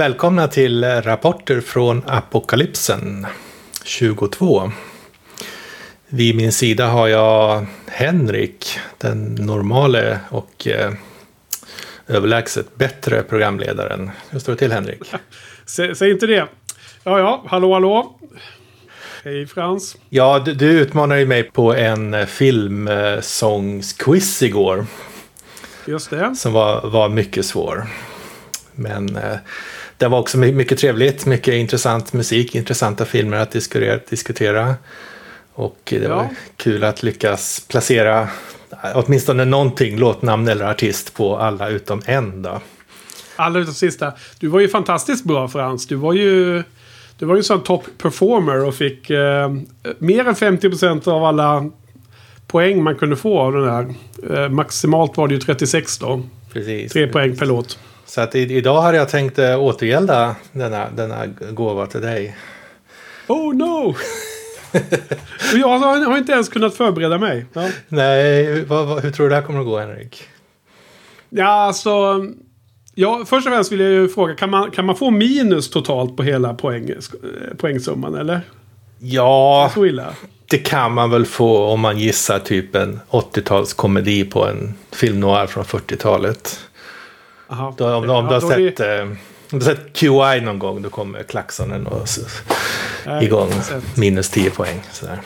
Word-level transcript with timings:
Välkomna 0.00 0.48
till 0.48 0.84
Rapporter 0.84 1.60
från 1.60 2.02
Apokalypsen 2.06 3.26
22. 3.84 4.72
Vid 6.08 6.36
min 6.36 6.52
sida 6.52 6.86
har 6.86 7.08
jag 7.08 7.66
Henrik, 7.86 8.78
den 8.98 9.34
normale 9.34 10.20
och 10.30 10.66
eh, 10.66 10.92
överlägset 12.06 12.76
bättre 12.76 13.22
programledaren. 13.22 14.10
Hur 14.30 14.38
står 14.38 14.52
det 14.52 14.58
till 14.58 14.72
Henrik? 14.72 15.02
Sä, 15.66 15.94
säg 15.94 16.10
inte 16.10 16.26
det. 16.26 16.46
Ja, 17.04 17.18
ja, 17.18 17.44
hallå, 17.46 17.72
hallå. 17.72 18.18
Hej 19.24 19.46
Frans. 19.46 19.96
Ja, 20.08 20.42
du, 20.44 20.54
du 20.54 20.80
utmanade 20.80 21.20
ju 21.20 21.26
mig 21.26 21.42
på 21.42 21.74
en 21.74 22.14
eh, 22.14 22.26
filmsångsquiz 22.26 24.42
igår. 24.42 24.86
Just 25.86 26.10
det. 26.10 26.34
Som 26.36 26.52
var, 26.52 26.88
var 26.88 27.08
mycket 27.08 27.46
svår. 27.46 27.86
Men 28.74 29.16
eh, 29.16 29.36
det 30.00 30.08
var 30.08 30.18
också 30.18 30.38
my- 30.38 30.52
mycket 30.52 30.78
trevligt, 30.78 31.26
mycket 31.26 31.54
intressant 31.54 32.12
musik, 32.12 32.54
intressanta 32.54 33.04
filmer 33.04 33.36
att 33.36 33.50
diskutera. 34.10 34.74
Och 35.52 35.78
det 35.84 36.08
var 36.08 36.16
Ja. 36.16 36.30
kul 36.56 36.84
att 36.84 37.02
lyckas 37.02 37.64
placera 37.68 38.28
åtminstone 38.94 39.44
någonting, 39.44 39.98
låtnamn 39.98 40.48
eller 40.48 40.64
artist 40.64 41.14
på 41.14 41.36
alla 41.36 41.68
utom 41.68 42.02
en 42.06 42.42
då. 42.42 42.60
Alla 43.36 43.58
utom 43.58 43.74
sista. 43.74 44.12
Du 44.38 44.46
var 44.48 44.60
ju 44.60 44.68
fantastiskt 44.68 45.24
bra 45.24 45.48
Frans. 45.48 45.86
Du 45.86 45.94
var 45.94 46.12
ju... 46.12 46.62
Du 47.18 47.26
var 47.26 47.34
ju 47.34 47.38
en 47.38 47.44
sån 47.44 47.62
top 47.62 47.84
performer 47.98 48.64
och 48.64 48.74
fick 48.74 49.10
eh, 49.10 49.50
mer 49.98 50.28
än 50.28 50.34
50% 50.34 51.08
av 51.08 51.24
alla 51.24 51.70
poäng 52.46 52.82
man 52.82 52.94
kunde 52.94 53.16
få 53.16 53.38
av 53.40 53.52
den 53.52 53.68
här. 53.68 53.94
Eh, 54.44 54.48
maximalt 54.48 55.16
var 55.16 55.28
det 55.28 55.34
ju 55.34 55.40
36 55.40 55.98
då. 55.98 56.22
Precis. 56.52 56.92
Tre 56.92 57.06
poäng 57.06 57.36
per 57.36 57.46
låt. 57.46 57.78
Så 58.10 58.20
att 58.20 58.34
i, 58.34 58.38
idag 58.38 58.82
hade 58.82 58.96
jag 58.98 59.08
tänkt 59.08 59.38
eh, 59.38 59.60
återgälda 59.62 60.36
denna, 60.52 60.90
denna 60.90 61.26
gåva 61.26 61.86
till 61.86 62.00
dig. 62.00 62.36
Oh 63.26 63.54
no! 63.54 63.94
jag 65.54 65.68
har, 65.68 66.06
har 66.06 66.18
inte 66.18 66.32
ens 66.32 66.48
kunnat 66.48 66.74
förbereda 66.74 67.18
mig. 67.18 67.46
Ja. 67.52 67.68
Nej, 67.88 68.64
vad, 68.64 68.86
vad, 68.86 69.02
hur 69.02 69.10
tror 69.10 69.26
du 69.26 69.30
det 69.30 69.34
här 69.36 69.42
kommer 69.42 69.60
att 69.60 69.66
gå 69.66 69.78
Henrik? 69.78 70.22
Ja, 71.28 71.46
alltså... 71.48 72.24
Ja, 72.94 73.22
först 73.26 73.46
och 73.46 73.52
främst 73.52 73.72
vill 73.72 73.80
jag 73.80 73.90
ju 73.90 74.08
fråga, 74.08 74.34
kan 74.34 74.50
man, 74.50 74.70
kan 74.70 74.84
man 74.84 74.96
få 74.96 75.10
minus 75.10 75.70
totalt 75.70 76.16
på 76.16 76.22
hela 76.22 76.54
poäng, 76.54 76.90
eh, 76.90 77.56
poängsumman, 77.56 78.14
eller? 78.14 78.40
Ja, 78.98 79.70
Så 79.74 79.86
illa? 79.86 80.14
det 80.50 80.58
kan 80.58 80.92
man 80.92 81.10
väl 81.10 81.26
få 81.26 81.64
om 81.64 81.80
man 81.80 81.98
gissar 81.98 82.38
typ 82.38 82.74
en 82.74 83.00
80-talskomedi 83.10 84.30
på 84.30 84.46
en 84.46 84.74
film 84.92 85.20
noir 85.20 85.46
från 85.46 85.64
40-talet. 85.64 86.60
Aha. 87.50 87.74
Då, 87.76 87.86
om, 87.94 87.94
om, 87.94 88.02
du 88.04 88.12
har 88.14 88.52
är 88.52 88.58
det- 88.58 88.76
sett, 88.76 88.80
eh, 88.80 89.02
om 89.52 89.58
du 89.58 89.64
har 89.66 89.74
sett 89.74 89.92
QI 89.96 90.40
någon 90.44 90.58
gång, 90.58 90.82
då 90.82 90.88
kommer 90.90 91.22
klacksonen 91.22 91.86
och 91.86 92.02
s- 92.04 92.42
Nej, 93.06 93.24
igång. 93.24 93.50
sett. 93.52 93.96
Minus 93.96 94.30
10 94.30 94.50
poäng. 94.50 94.80
Sådär. 94.92 95.18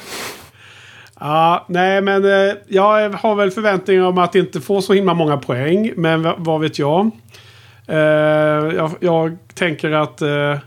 Ja, 1.20 1.64
nej 1.68 2.00
men 2.00 2.24
eh, 2.24 2.54
jag 2.68 3.10
har 3.10 3.34
väl 3.34 3.50
förväntningar 3.50 4.02
om 4.04 4.18
att 4.18 4.34
inte 4.34 4.60
få 4.60 4.82
så 4.82 4.92
himla 4.92 5.14
många 5.14 5.36
poäng. 5.36 5.92
Men 5.96 6.22
va- 6.22 6.34
vad 6.38 6.60
vet 6.60 6.78
jag? 6.78 7.10
Eh, 7.86 7.96
jag, 8.76 8.91
jag 9.00 9.36
tänker 9.54 9.91
att 9.91 10.22
eh, 10.22 10.58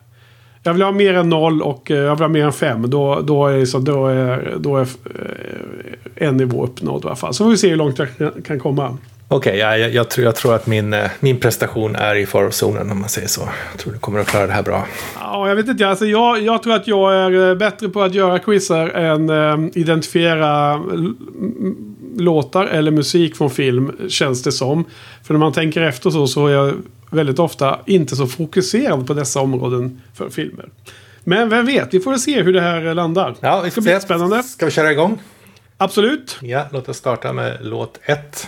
jag 0.63 0.73
vill 0.73 0.81
ha 0.81 0.91
mer 0.91 1.13
än 1.13 1.29
noll 1.29 1.61
och 1.61 1.91
eh, 1.91 1.97
jag 1.97 2.15
vill 2.15 2.21
ha 2.23 2.27
mer 2.29 2.45
än 2.45 2.53
fem. 2.53 2.89
Då, 2.89 3.19
då 3.21 3.47
är, 3.47 3.65
så, 3.65 3.79
då 3.79 4.07
är, 4.07 4.55
då 4.59 4.77
är 4.77 4.81
eh, 4.81 6.27
en 6.27 6.37
nivå 6.37 6.63
uppnådd 6.63 7.03
i 7.03 7.07
alla 7.07 7.15
fall. 7.15 7.33
Så 7.33 7.43
får 7.43 7.51
vi 7.51 7.57
se 7.57 7.69
hur 7.69 7.75
långt 7.75 7.99
jag 7.99 8.09
kan 8.45 8.59
komma. 8.59 8.97
Okej, 9.29 9.57
ja, 9.57 9.77
jag, 9.77 9.93
jag, 9.93 10.09
tror, 10.09 10.25
jag 10.25 10.35
tror 10.35 10.55
att 10.55 10.67
min, 10.67 10.93
eh, 10.93 11.09
min 11.19 11.39
prestation 11.39 11.95
är 11.95 12.15
i 12.15 12.25
farozonen 12.25 12.91
om 12.91 12.99
man 12.99 13.09
säger 13.09 13.27
så. 13.27 13.49
Jag 13.71 13.79
tror 13.79 13.93
du 13.93 13.99
kommer 13.99 14.19
att 14.19 14.27
klara 14.27 14.47
det 14.47 14.53
här 14.53 14.63
bra. 14.63 14.87
Ja, 15.19 15.49
jag 15.49 15.55
vet 15.55 15.67
inte. 15.67 15.87
Alltså, 15.87 16.05
jag, 16.05 16.41
jag 16.41 16.63
tror 16.63 16.73
att 16.73 16.87
jag 16.87 17.13
är 17.15 17.49
eh, 17.49 17.55
bättre 17.55 17.89
på 17.89 18.01
att 18.01 18.13
göra 18.13 18.39
quizar 18.39 18.89
än 18.89 19.29
eh, 19.29 19.69
identifiera 19.81 20.81
låtar 22.17 22.65
eller 22.65 22.91
musik 22.91 23.35
från 23.35 23.49
film, 23.49 23.91
känns 24.09 24.43
det 24.43 24.51
som. 24.51 24.85
För 25.23 25.33
när 25.33 25.39
man 25.39 25.53
tänker 25.53 25.81
efter 25.81 26.09
så, 26.09 26.27
så 26.27 26.47
är 26.47 26.53
jag 26.53 26.73
väldigt 27.09 27.39
ofta 27.39 27.79
inte 27.85 28.15
så 28.15 28.27
fokuserad 28.27 29.07
på 29.07 29.13
dessa 29.13 29.39
områden 29.39 30.01
för 30.13 30.29
filmer. 30.29 30.69
Men 31.23 31.49
vem 31.49 31.65
vet, 31.65 31.93
vi 31.93 31.99
får 31.99 32.11
väl 32.11 32.19
se 32.19 32.41
hur 32.41 32.53
det 32.53 32.61
här 32.61 32.93
landar. 32.93 33.35
Ja, 33.39 33.61
vi 33.61 33.65
det 33.65 33.71
ska 33.71 33.81
ska 33.81 33.81
bli 33.81 33.93
se. 33.93 34.01
spännande. 34.01 34.43
Ska 34.43 34.65
vi 34.65 34.71
köra 34.71 34.91
igång? 34.91 35.19
Absolut. 35.77 36.37
Ja, 36.41 36.65
låt 36.71 36.89
oss 36.89 36.97
starta 36.97 37.33
med 37.33 37.57
låt 37.61 37.99
1. 38.03 38.47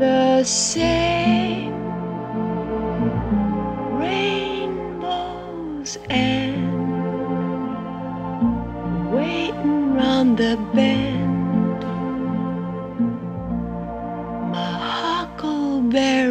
the 0.00 0.42
same 0.44 1.74
rainbows 4.00 5.98
and 6.08 6.64
waiting 9.12 9.94
round 9.94 10.38
the 10.38 10.56
bend. 10.74 11.84
My 14.50 14.72
huckleberry 14.96 16.29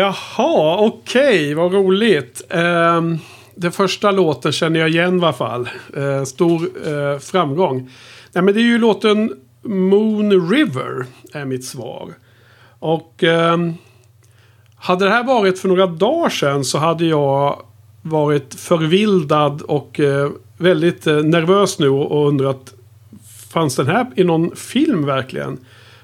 Jaha, 0.00 0.76
okej, 0.78 1.54
vad 1.54 1.72
roligt. 1.72 2.42
Ehm, 2.48 2.96
um, 2.96 3.18
den 3.54 3.72
första 3.72 4.10
låten 4.10 4.52
känner 4.52 4.80
jag 4.80 4.88
igen 4.88 5.18
i 5.18 5.22
alla 5.22 5.32
fall. 5.32 5.68
Uh, 5.96 6.24
stor 6.24 6.88
uh, 6.88 7.18
framgång. 7.18 7.90
Nej, 8.32 8.44
men 8.44 8.54
det 8.54 8.60
är 8.60 8.64
ju 8.64 8.78
låten 8.78 9.32
Moon 9.62 10.50
River 10.50 11.06
är 11.32 11.44
mitt 11.44 11.64
svar. 11.64 12.14
Och 12.78 13.22
um, 13.22 13.74
hade 14.76 15.04
det 15.04 15.10
här 15.10 15.24
varit 15.24 15.58
för 15.58 15.68
några 15.68 15.86
dagar 15.86 16.30
sedan 16.30 16.64
så 16.64 16.78
hade 16.78 17.04
jag 17.04 17.62
varit 18.02 18.54
förvildad 18.54 19.62
och 19.62 20.00
uh, 20.00 20.30
väldigt 20.58 21.06
nervös 21.06 21.78
nu 21.78 21.88
och 21.88 22.28
undrat 22.28 22.74
fanns 23.52 23.76
den 23.76 23.86
här 23.86 24.06
i 24.16 24.24
någon 24.24 24.56
film 24.56 25.06
verkligen? 25.06 25.58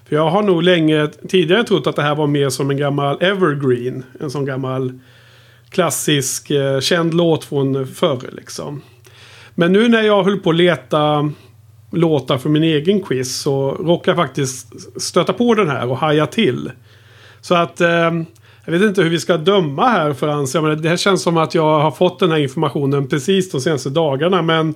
För 0.08 0.16
jag 0.16 0.30
har 0.30 0.42
nog 0.42 0.62
länge 0.62 1.08
tidigare 1.28 1.64
trott 1.64 1.86
att 1.86 1.96
det 1.96 2.02
här 2.02 2.14
var 2.14 2.26
mer 2.26 2.48
som 2.48 2.70
en 2.70 2.76
gammal 2.76 3.22
evergreen. 3.22 4.04
En 4.20 4.30
sån 4.30 4.44
gammal 4.44 4.98
klassisk 5.70 6.50
eh, 6.50 6.80
känd 6.80 7.14
låt 7.14 7.44
från 7.44 7.86
förr 7.86 8.20
liksom. 8.32 8.82
Men 9.54 9.72
nu 9.72 9.88
när 9.88 10.02
jag 10.02 10.24
höll 10.24 10.40
på 10.40 10.50
att 10.50 10.56
leta 10.56 11.32
låtar 11.92 12.38
för 12.38 12.48
min 12.48 12.62
egen 12.62 13.02
quiz 13.02 13.36
så 13.36 13.70
råkade 13.70 14.18
jag 14.18 14.26
faktiskt 14.26 14.66
stöta 15.02 15.32
på 15.32 15.54
den 15.54 15.68
här 15.68 15.90
och 15.90 15.98
haja 15.98 16.26
till. 16.26 16.70
Så 17.40 17.54
att 17.54 17.80
eh, 17.80 18.12
jag 18.64 18.72
vet 18.72 18.82
inte 18.82 19.02
hur 19.02 19.10
vi 19.10 19.20
ska 19.20 19.36
döma 19.36 19.88
här 19.88 20.12
Frans. 20.12 20.54
Jag 20.54 20.82
det 20.82 20.88
här 20.88 20.96
känns 20.96 21.22
som 21.22 21.36
att 21.36 21.54
jag 21.54 21.80
har 21.80 21.90
fått 21.90 22.18
den 22.18 22.30
här 22.30 22.38
informationen 22.38 23.08
precis 23.08 23.50
de 23.50 23.60
senaste 23.60 23.90
dagarna. 23.90 24.42
Men 24.42 24.74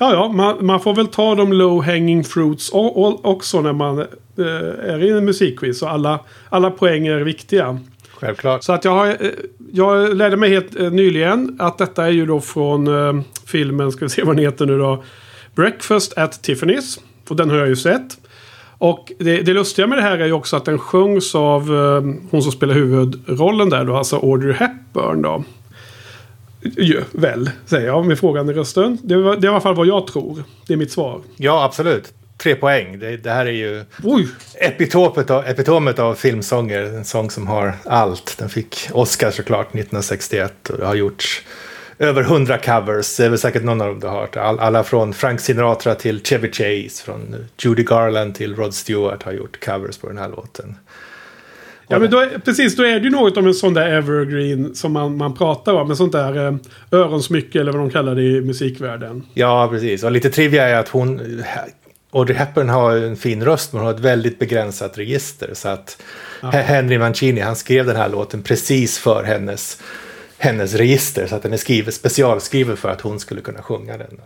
ja, 0.00 0.12
ja, 0.12 0.32
man, 0.32 0.66
man 0.66 0.80
får 0.80 0.94
väl 0.94 1.06
ta 1.06 1.34
de 1.34 1.52
low 1.52 1.84
hanging 1.84 2.24
fruits 2.24 2.70
också 2.72 3.60
när 3.60 3.72
man 3.72 3.98
eh, 3.98 4.94
är 4.94 5.04
i 5.04 5.10
en 5.10 5.24
musikquiz. 5.24 5.82
Och 5.82 5.90
alla, 5.90 6.20
alla 6.48 6.70
poäng 6.70 7.06
är 7.06 7.20
viktiga. 7.20 7.78
Självklart. 8.14 8.62
Så 8.62 8.72
att 8.72 8.84
jag, 8.84 8.92
har, 8.92 9.06
eh, 9.06 9.30
jag 9.72 10.16
lärde 10.16 10.36
mig 10.36 10.50
helt 10.50 10.80
eh, 10.80 10.90
nyligen 10.90 11.56
att 11.58 11.78
detta 11.78 12.06
är 12.06 12.10
ju 12.10 12.26
då 12.26 12.40
från 12.40 12.86
eh, 12.86 13.22
filmen, 13.46 13.92
ska 13.92 14.04
vi 14.04 14.08
se 14.08 14.22
vad 14.22 14.36
den 14.36 14.44
heter 14.44 14.66
nu 14.66 14.78
då. 14.78 15.04
Breakfast 15.54 16.18
at 16.18 16.32
Tiffany's. 16.48 17.00
Och 17.28 17.36
den 17.36 17.50
har 17.50 17.56
jag 17.56 17.68
ju 17.68 17.76
sett. 17.76 18.18
Och 18.78 19.12
det, 19.18 19.42
det 19.42 19.52
lustiga 19.52 19.86
med 19.86 19.98
det 19.98 20.02
här 20.02 20.18
är 20.18 20.26
ju 20.26 20.32
också 20.32 20.56
att 20.56 20.64
den 20.64 20.78
sjungs 20.78 21.34
av 21.34 21.62
eh, 21.62 22.14
hon 22.30 22.42
som 22.42 22.52
spelar 22.52 22.74
huvudrollen 22.74 23.70
där 23.70 23.84
då, 23.84 23.96
alltså 23.96 24.16
Audrey 24.16 24.52
Hepburn 24.52 25.22
då. 25.22 25.44
Ju, 26.62 27.02
väl, 27.12 27.50
säger 27.66 27.86
jag 27.86 28.06
med 28.06 28.18
frågan 28.18 28.50
i 28.50 28.52
rösten. 28.52 28.98
Det, 29.02 29.16
var, 29.16 29.36
det 29.36 29.46
är 29.46 29.50
i 29.50 29.50
alla 29.50 29.60
fall 29.60 29.74
vad 29.74 29.86
jag 29.86 30.06
tror. 30.06 30.44
Det 30.66 30.72
är 30.72 30.76
mitt 30.76 30.92
svar. 30.92 31.20
Ja, 31.36 31.64
absolut. 31.64 32.12
Tre 32.38 32.54
poäng. 32.54 32.98
Det, 32.98 33.16
det 33.16 33.30
här 33.30 33.46
är 33.46 33.50
ju 33.50 33.84
Oj! 34.02 34.28
epitopet 34.54 35.30
av, 35.30 35.46
epitomet 35.46 35.98
av 35.98 36.14
filmsånger. 36.14 36.82
En 36.82 37.04
sång 37.04 37.30
som 37.30 37.46
har 37.46 37.74
allt. 37.84 38.38
Den 38.38 38.48
fick 38.48 38.88
Oscar 38.92 39.30
såklart 39.30 39.66
1961 39.66 40.70
och 40.70 40.78
det 40.78 40.86
har 40.86 40.94
gjorts 40.94 41.42
över 41.98 42.22
hundra 42.22 42.58
covers. 42.58 43.16
Det 43.16 43.24
är 43.24 43.28
väl 43.28 43.38
säkert 43.38 43.64
någon 43.64 43.80
av 43.80 43.86
dem 43.86 44.00
du 44.00 44.06
har 44.06 44.20
hört. 44.20 44.36
All, 44.36 44.58
alla 44.58 44.84
från 44.84 45.14
Frank 45.14 45.40
Sinatra 45.40 45.94
till 45.94 46.24
Chevy 46.24 46.52
Chase. 46.52 47.04
Från 47.04 47.36
Judy 47.58 47.82
Garland 47.82 48.34
till 48.34 48.56
Rod 48.56 48.74
Stewart 48.74 49.22
har 49.22 49.32
gjort 49.32 49.64
covers 49.64 49.98
på 49.98 50.08
den 50.08 50.18
här 50.18 50.28
låten. 50.28 50.76
Ja, 51.90 51.98
men 51.98 52.10
då 52.10 52.26
precis, 52.44 52.76
då 52.76 52.82
är 52.82 53.00
det 53.00 53.04
ju 53.04 53.10
något 53.10 53.36
om 53.36 53.46
en 53.46 53.54
sån 53.54 53.74
där 53.74 53.90
evergreen 53.90 54.74
som 54.74 54.92
man, 54.92 55.16
man 55.16 55.34
pratar 55.34 55.72
om. 55.72 55.90
En 55.90 55.96
sånt 55.96 56.12
där 56.12 56.46
eh, 56.46 56.54
öronsmycke 56.90 57.60
eller 57.60 57.72
vad 57.72 57.80
de 57.80 57.90
kallar 57.90 58.14
det 58.14 58.22
i 58.22 58.40
musikvärlden. 58.40 59.26
Ja, 59.34 59.68
precis. 59.70 60.04
Och 60.04 60.12
lite 60.12 60.30
trivia 60.30 60.68
är 60.68 60.74
att 60.74 60.88
hon... 60.88 61.20
Audrey 62.12 62.36
Hepburn 62.36 62.68
har 62.68 62.96
en 62.96 63.16
fin 63.16 63.44
röst 63.44 63.72
men 63.72 63.80
hon 63.80 63.86
har 63.86 63.94
ett 63.94 64.00
väldigt 64.00 64.38
begränsat 64.38 64.98
register. 64.98 65.50
Så 65.54 65.68
att 65.68 66.02
Henry 66.42 66.98
Mancini 66.98 67.40
han 67.40 67.56
skrev 67.56 67.86
den 67.86 67.96
här 67.96 68.08
låten 68.08 68.42
precis 68.42 68.98
för 68.98 69.24
hennes, 69.24 69.82
hennes 70.38 70.74
register. 70.74 71.26
Så 71.26 71.36
att 71.36 71.42
den 71.42 71.52
är 71.52 71.56
skriven, 71.56 71.92
specialskriven 71.92 72.76
för 72.76 72.88
att 72.88 73.00
hon 73.00 73.20
skulle 73.20 73.40
kunna 73.40 73.62
sjunga 73.62 73.98
den. 73.98 74.20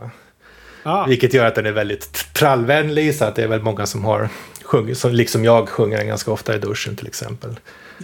Ah, 0.82 1.06
Vilket 1.06 1.34
gör 1.34 1.46
att 1.46 1.54
den 1.54 1.66
är 1.66 1.72
väldigt 1.72 2.34
trallvänlig. 2.34 3.14
Så 3.14 3.24
att 3.24 3.34
det 3.36 3.42
är 3.42 3.48
väl 3.48 3.62
många 3.62 3.86
som 3.86 4.04
har 4.04 4.28
sjungit, 4.74 4.98
som 4.98 5.12
liksom 5.12 5.44
jag 5.44 5.68
sjunger 5.68 5.98
den 5.98 6.06
ganska 6.06 6.30
ofta 6.30 6.54
i 6.54 6.58
duschen 6.58 6.96
till 6.96 7.06
exempel. 7.06 7.50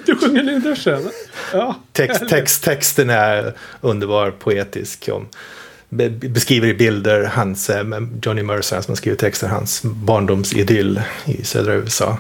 du 0.07 0.17
sjunger 0.17 0.43
den 0.43 0.57
i 0.57 0.61
duschen? 0.61 1.11
Ja. 1.53 1.75
Text, 1.93 2.29
text, 2.29 2.65
texten 2.65 3.11
är 3.11 3.55
underbar, 3.81 4.31
poetisk. 4.31 5.09
Om, 5.13 5.27
be, 5.89 6.11
beskriver 6.11 6.69
i 6.69 6.75
bilder 6.75 7.25
hans, 7.25 7.71
eh, 7.71 7.85
Johnny 8.23 8.43
Mercer 8.43 8.81
som 8.81 8.93
har 8.93 8.97
skrivit 8.97 9.19
texten, 9.21 9.51
hans 9.51 9.83
barndomsidyll 9.83 11.01
i 11.25 11.45
södra 11.45 11.75
USA. 11.75 12.19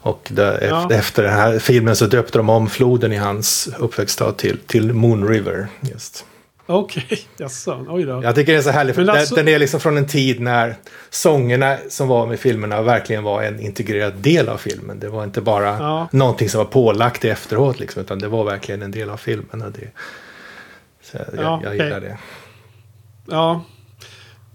Och 0.00 0.28
där, 0.30 0.66
Ja. 0.68 0.82
efter, 0.82 0.98
efter 0.98 1.22
den 1.22 1.32
här 1.32 1.58
filmen 1.58 1.96
så 1.96 2.06
döpte 2.06 2.38
de 2.38 2.48
om 2.50 2.70
floden 2.70 3.12
i 3.12 3.16
hans 3.16 3.68
uppväxtstad 3.78 4.32
till, 4.32 4.58
till 4.66 4.92
Moon 4.92 5.28
River. 5.28 5.66
Just. 5.80 6.24
Okej, 6.66 7.18
jaså. 7.36 7.86
Oj 7.88 8.04
då. 8.04 8.20
Jag 8.22 8.34
tycker 8.34 8.52
det 8.52 8.58
är 8.58 8.62
så 8.62 8.70
härligt, 8.70 8.94
för 8.94 9.02
Men 9.02 9.06
den- 9.06 9.16
alltså- 9.20 9.34
den 9.34 9.48
är 9.48 9.58
liksom 9.58 9.80
från 9.80 9.96
en 9.96 10.06
tid 10.06 10.40
när 10.40 10.76
sångerna 11.10 11.76
som 11.88 12.08
var 12.08 12.26
med 12.26 12.40
filmerna 12.40 12.82
verkligen 12.82 13.22
var 13.22 13.42
en 13.42 13.60
integrerad 13.60 14.14
del 14.14 14.48
av 14.48 14.56
filmen. 14.56 15.00
Det 15.00 15.08
var 15.08 15.24
inte 15.24 15.40
bara 15.40 15.66
Ja. 15.78 16.08
någonting 16.12 16.48
som 16.48 16.58
var 16.58 16.64
pålagt 16.64 17.24
i 17.24 17.28
efteråt, 17.28 17.80
liksom, 17.80 18.02
utan 18.02 18.18
det 18.18 18.28
var 18.28 18.44
verkligen 18.44 18.82
en 18.82 18.90
del 18.90 19.10
av 19.10 19.16
filmen. 19.16 19.62
Och 19.62 19.72
det, 19.72 19.88
så 21.02 21.16
jag, 21.16 21.44
Ja, 21.44 21.60
jag 21.64 21.72
gillar 21.74 22.00
det. 22.00 22.18
Ja. 23.26 23.64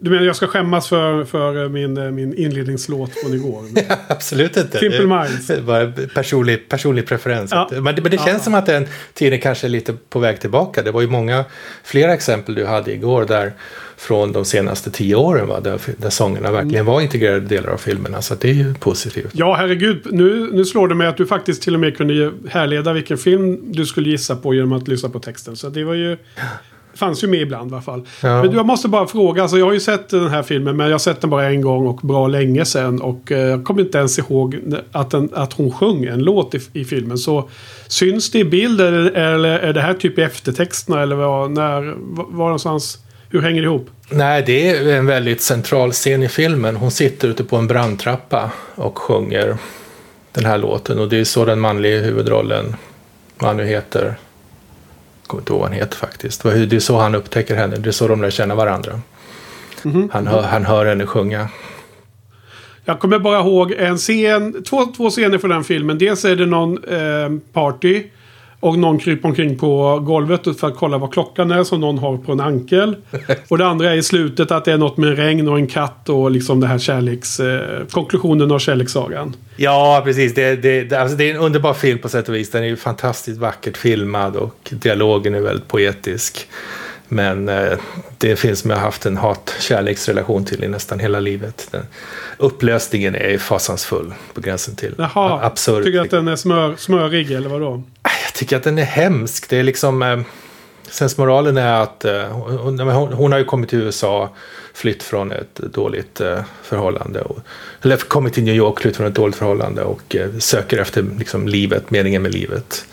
Du 0.02 0.10
menar 0.10 0.24
jag 0.26 0.36
ska 0.36 0.48
skämmas 0.48 0.88
för, 0.88 1.24
för 1.24 1.64
eh, 1.64 1.70
min, 1.70 1.98
eh, 1.98 2.12
min 2.12 2.34
inledningslåt 2.34 3.12
från 3.24 3.34
igår? 3.34 3.64
Absolut 4.08 4.58
inte. 4.58 4.78
Simple 4.80 5.06
Minds. 5.06 5.48
Det 5.48 5.62
var 5.62 6.08
personlig, 6.14 6.70
personlig 6.70 7.08
preferens. 7.08 7.52
Ja. 7.52 7.70
Men, 7.72 7.84
det, 7.96 8.02
men 8.02 8.12
det 8.12 8.18
känns 8.18 8.28
Ja. 8.28 8.40
som 8.40 8.54
att 8.56 8.66
den 8.66 8.88
tiden 9.14 9.40
kanske 9.40 9.68
är 9.68 9.70
lite 9.70 9.94
på 10.10 10.20
väg 10.20 10.40
tillbaka. 10.42 10.82
Det 10.82 10.92
var 10.92 11.02
ju 11.02 11.08
många, 11.08 11.46
flera 11.84 12.14
exempel 12.14 12.56
du 12.56 12.66
hade 12.66 12.94
igår 12.94 13.26
där 13.26 13.54
från 13.98 14.32
de 14.32 14.46
senaste 14.46 14.92
tio 14.92 15.16
åren 15.16 15.48
va, 15.48 15.60
där, 15.60 15.80
där 15.98 16.10
sångerna 16.10 16.52
verkligen 16.52 16.86
var 16.86 17.02
integrerade 17.02 17.40
delar 17.40 17.70
av 17.70 17.78
filmerna. 17.78 18.22
Så 18.22 18.36
det 18.36 18.50
är 18.50 18.54
ju 18.54 18.74
positivt. 18.74 19.30
Ja, 19.34 19.54
herregud. 19.56 20.02
Nu, 20.12 20.50
nu 20.52 20.66
slår 20.66 20.88
det 20.88 20.96
mig 20.96 21.08
att 21.08 21.18
du 21.18 21.26
faktiskt 21.26 21.62
till 21.62 21.74
och 21.74 21.80
med 21.80 21.98
kunde 21.98 22.32
härleda 22.50 22.94
vilken 22.94 23.18
film 23.18 23.60
du 23.72 23.86
skulle 23.86 24.10
gissa 24.10 24.36
på 24.36 24.54
genom 24.54 24.74
att 24.74 24.88
lyssna 24.88 25.10
på 25.10 25.20
texten. 25.20 25.56
Så 25.56 25.70
det 25.70 25.84
var 25.84 25.94
ju... 25.94 26.18
fanns 26.94 27.24
ju 27.24 27.28
med 27.28 27.42
ibland 27.42 27.72
i 27.72 27.74
alla 27.74 27.82
fall. 27.82 28.08
Ja. 28.24 28.44
Men 28.44 28.52
jag 28.52 28.66
måste 28.66 28.88
bara 28.88 29.08
fråga. 29.08 29.42
Alltså, 29.42 29.58
jag 29.58 29.66
har 29.66 29.74
ju 29.74 29.80
sett 29.80 30.10
den 30.10 30.30
här 30.30 30.44
filmen, 30.44 30.78
men 30.78 30.86
jag 30.86 30.94
har 30.94 31.00
sett 31.00 31.22
den 31.22 31.30
bara 31.30 31.50
en 31.50 31.62
gång 31.62 31.88
och 31.88 32.00
bra 32.04 32.28
länge 32.28 32.66
sedan. 32.66 33.02
Och 33.02 33.32
eh, 33.32 33.40
jag 33.40 33.64
kommer 33.64 33.82
inte 33.82 33.98
ens 33.98 34.20
ihåg 34.20 34.58
att, 34.92 35.12
den, 35.12 35.30
att 35.34 35.54
hon 35.54 35.72
sjöng 35.72 36.06
en 36.06 36.20
låt 36.20 36.56
i, 36.56 36.60
i 36.74 36.86
filmen. 36.86 37.18
Så 37.18 37.50
syns 37.88 38.32
det 38.32 38.40
i 38.40 38.46
bild 38.46 38.82
eller, 38.82 39.12
eller 39.12 39.60
är 39.60 39.74
det 39.74 39.82
här 39.82 39.94
typ 39.94 40.20
i 40.20 40.22
eftertexterna? 40.22 41.02
Eller 41.02 41.16
vad, 41.16 41.52
när, 41.52 41.96
var, 42.14 42.46
någonstans? 42.46 42.98
Hur 43.30 43.42
hänger 43.42 43.62
det 43.62 43.66
ihop? 43.66 43.90
Nej, 44.10 44.44
det 44.46 44.70
är 44.70 44.98
en 44.98 45.06
väldigt 45.06 45.42
central 45.42 45.92
scen 45.92 46.24
i 46.24 46.30
filmen. 46.30 46.76
Hon 46.76 46.92
sitter 46.92 47.28
ute 47.28 47.44
på 47.44 47.58
en 47.58 47.68
brandtrappa 47.68 48.52
och 48.76 48.98
sjunger 48.98 49.58
den 50.32 50.46
här 50.46 50.58
låten. 50.58 51.00
Och 51.00 51.10
det 51.10 51.20
är 51.20 51.24
så 51.24 51.46
den 51.46 51.60
manliga 51.60 52.02
huvudrollen, 52.02 52.76
vad 53.38 53.48
han 53.48 53.58
nu 53.58 53.66
heter, 53.66 54.16
kommer 55.30 55.42
inte 55.42 55.54
ihåg 55.54 55.60
vad 55.60 55.70
han 55.70 55.78
heter 55.78 55.98
faktiskt. 55.98 56.44
Det 56.44 56.74
är 56.74 56.80
så 56.80 56.98
han 56.98 57.16
upptäcker 57.16 57.56
henne. 57.56 57.76
Det 57.78 57.90
är 57.90 57.92
så 57.92 58.08
de 58.08 58.22
lär 58.22 58.30
känna 58.30 58.56
varandra. 58.56 59.02
Han, 60.12 60.28
hör, 60.28 60.42
han 60.42 60.66
hör 60.66 60.86
henne 60.86 61.06
sjunga. 61.06 61.50
Jag 62.86 63.00
kommer 63.00 63.20
bara 63.20 63.40
ihåg 63.40 63.72
en 63.72 63.98
scen, 63.98 64.64
två, 64.64 64.86
två 64.98 65.10
scener 65.10 65.38
från 65.38 65.50
den 65.50 65.64
filmen. 65.64 65.98
Dels 65.98 66.26
är 66.26 66.36
det 66.36 66.46
någon 66.46 66.84
eh, 66.84 67.30
party. 67.54 68.04
Och 68.60 68.80
någon 68.80 69.00
kryper 69.00 69.30
omkring 69.30 69.58
på 69.58 70.00
golvet 70.00 70.60
för 70.60 70.68
att 70.68 70.76
kolla 70.76 70.98
vad 70.98 71.14
klockan 71.14 71.52
är 71.52 71.64
som 71.64 71.82
någon 71.82 71.98
har 71.98 72.18
på 72.18 72.32
en 72.32 72.40
ankel. 72.40 72.96
Och 73.48 73.58
det 73.58 73.66
andra 73.66 73.92
är 73.92 73.96
i 73.96 74.04
slutet 74.04 74.52
att 74.52 74.66
det 74.66 74.72
är 74.72 74.78
något 74.78 74.98
med 74.98 75.18
regn 75.18 75.48
och 75.48 75.58
en 75.58 75.68
katt 75.68 76.10
och 76.10 76.32
liksom 76.32 76.60
det 76.60 76.68
här 76.68 76.78
kärleks... 76.78 77.40
Eh, 77.40 77.86
konklusionen 77.92 78.52
av 78.52 78.60
kärlekssagan. 78.60 79.36
Ja, 79.56 80.02
precis. 80.06 80.34
Det, 80.34 80.56
det, 80.56 80.84
det, 80.84 80.96
alltså 80.96 81.18
det 81.18 81.30
är 81.30 81.36
en 81.36 81.42
underbar 81.42 81.74
film 81.74 82.00
på 82.00 82.10
sätt 82.10 82.30
och 82.30 82.36
vis. 82.36 82.52
Den 82.52 82.64
är 82.64 82.68
ju 82.68 82.76
fantastiskt 82.76 83.40
vackert 83.40 83.78
filmad 83.78 84.36
och 84.36 84.70
dialogen 84.72 85.36
är 85.36 85.40
väldigt 85.40 85.68
poetisk. 85.68 86.48
Men 87.12 87.50
eh, 87.50 87.78
det 88.18 88.28
är 88.28 88.32
en 88.32 88.38
film 88.38 88.56
som 88.56 88.70
jag 88.70 88.78
har 88.78 88.84
haft 88.84 89.06
en 89.06 89.18
hat-kärleksrelation 89.18 90.46
till 90.46 90.64
i 90.64 90.68
nästan 90.68 91.00
hela 91.00 91.20
livet. 91.20 91.68
Den, 91.72 91.84
upplösningen 92.38 93.16
är 93.16 93.38
fasansfull 93.38 94.14
på 94.34 94.42
gränsen 94.42 94.76
till 94.76 94.96
Jaha, 94.98 95.46
absurd. 95.46 95.84
tycker 95.84 96.00
du 96.00 96.06
att 96.06 96.12
den 96.12 96.28
är 96.28 96.36
smör, 96.36 96.76
smörig 96.78 97.32
eller 97.32 97.50
vadå? 97.50 97.84
Jag 98.30 98.34
tycker 98.36 98.58
att 98.58 98.64
den 98.64 98.78
är 98.78 98.84
hemsk. 98.84 99.50
Det 99.50 99.58
är 99.58 99.64
liksom... 99.64 100.02
Eh, 100.02 100.20
sensmoralen 100.92 101.58
är 101.58 101.82
att 101.82 102.06
eh, 102.06 102.24
hon, 102.24 102.80
hon, 102.80 103.14
hon 103.14 103.32
har 103.32 103.40
ju 103.40 103.46
kommit 103.46 103.70
till 103.70 103.80
USA, 103.80 104.30
flytt 104.74 105.04
från 105.04 105.32
ett 105.32 105.56
dåligt 105.56 106.22
eh, 106.22 106.42
förhållande. 106.64 107.22
Och, 107.22 107.40
eller 107.82 107.98
kommit 107.98 108.34
till 108.34 108.44
New 108.44 108.56
York, 108.56 108.80
flytt 108.80 108.98
från 108.98 109.08
ett 109.08 109.16
dåligt 109.16 109.36
förhållande 109.36 109.84
och 109.84 110.16
eh, 110.16 110.30
söker 110.40 110.78
efter 110.78 111.06
liksom, 111.20 111.48
livet, 111.48 111.92
meningen 111.92 112.22
med 112.22 112.34
livet. 112.34 112.86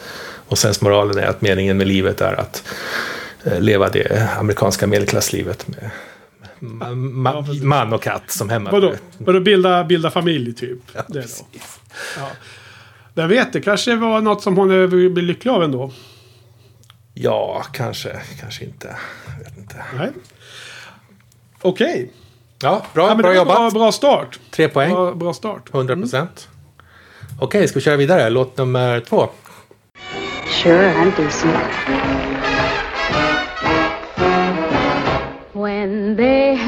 Och 0.49 0.59
sensmoralen 0.59 1.19
är 1.19 1.27
att 1.27 1.41
meningen 1.41 1.77
med 1.77 1.87
livet 1.87 2.21
är 2.21 2.41
att 2.41 2.63
leva 3.59 3.89
det 3.89 4.29
amerikanska 4.39 4.87
medelklasslivet 4.87 5.69
med 5.69 5.91
ma, 6.59 7.45
Ja, 7.49 7.55
man 7.63 7.93
och 7.93 8.03
katt 8.03 8.31
som 8.31 8.51
hemma. 8.51 8.71
Vadå? 8.71 8.95
Vadå 9.19 9.41
bilda, 9.41 9.85
bilda 9.85 10.11
familj 10.11 10.55
typ? 10.55 10.79
det 11.09 11.21
då. 11.21 11.47
Ja. 12.17 12.29
Jag 13.19 13.29
vet, 13.29 13.53
det 13.53 13.61
kanske 13.61 13.97
var 13.97 14.21
något 14.21 14.43
som 14.43 14.57
hon 14.57 14.69
blir 14.69 15.23
lycklig 15.23 15.51
av 15.51 15.63
ändå. 15.63 15.93
Ja, 17.15 17.63
kanske. 17.73 18.21
Kanske 18.41 18.65
inte. 18.65 18.97
Jag 19.39 19.45
vet 19.45 19.59
inte. 19.59 19.85
Nej. 19.99 20.11
Okej. 21.63 22.13
Ja, 22.63 22.87
bra, 22.95 23.09
Ja, 23.09 23.15
bra 23.15 23.35
jobbat. 23.35 23.57
bra, 23.57 23.71
bra 23.71 23.93
start. 23.93 24.41
Tre 24.51 24.69
poäng. 24.69 24.91
Bra, 24.93 25.15
bra 25.15 25.33
start. 25.35 25.75
100 25.75 25.97
procent. 25.97 26.49
Okej, 27.41 27.69
ska 27.69 27.75
vi 27.79 27.85
köra 27.85 27.97
vidare? 27.97 28.31
Låt 28.31 28.57
nummer 28.59 29.01
två. 29.01 29.29
Sure, 30.63 30.93
I'm 30.95 31.17
decent. 31.25 31.57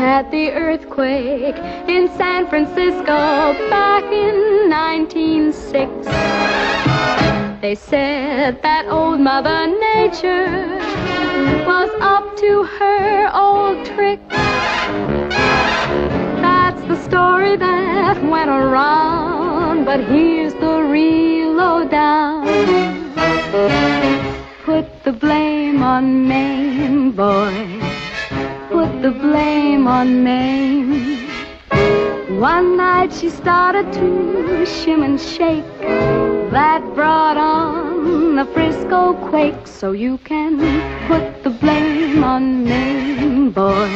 Had 0.08 0.30
the 0.30 0.50
earthquake 0.52 1.56
in 1.86 2.08
San 2.16 2.48
Francisco 2.48 3.52
back 3.68 4.02
in 4.04 4.70
1906, 4.70 6.06
they 7.60 7.74
said 7.74 8.62
that 8.62 8.86
old 8.88 9.20
Mother 9.20 9.66
Nature 9.66 10.78
was 11.70 11.90
up 12.00 12.24
to 12.38 12.62
her 12.78 13.30
old 13.34 13.84
trick. 13.84 14.18
That's 16.40 16.80
the 16.88 16.96
story 17.08 17.56
that 17.56 18.16
went 18.24 18.48
around, 18.48 19.84
but 19.84 20.00
here's 20.04 20.54
the 20.54 20.84
real 20.84 21.52
lowdown. 21.52 22.46
Put 24.64 24.86
the 25.04 25.12
blame 25.12 25.82
on 25.82 26.26
Maine, 26.26 27.10
boy. 27.10 28.07
Put 28.78 29.02
the 29.02 29.10
blame 29.10 29.88
on 29.88 30.22
Maine. 30.22 31.26
One 32.38 32.76
night 32.76 33.12
she 33.12 33.28
started 33.28 33.92
to 33.94 34.06
shim 34.74 35.04
and 35.04 35.20
shake. 35.20 35.80
That 36.52 36.80
brought 36.94 37.36
on 37.36 38.36
the 38.36 38.44
Frisco 38.44 39.14
quake. 39.30 39.66
So 39.66 39.90
you 39.90 40.18
can 40.18 40.60
put 41.08 41.42
the 41.42 41.50
blame 41.50 42.22
on 42.22 42.62
Maine, 42.66 43.50
boy. 43.50 43.90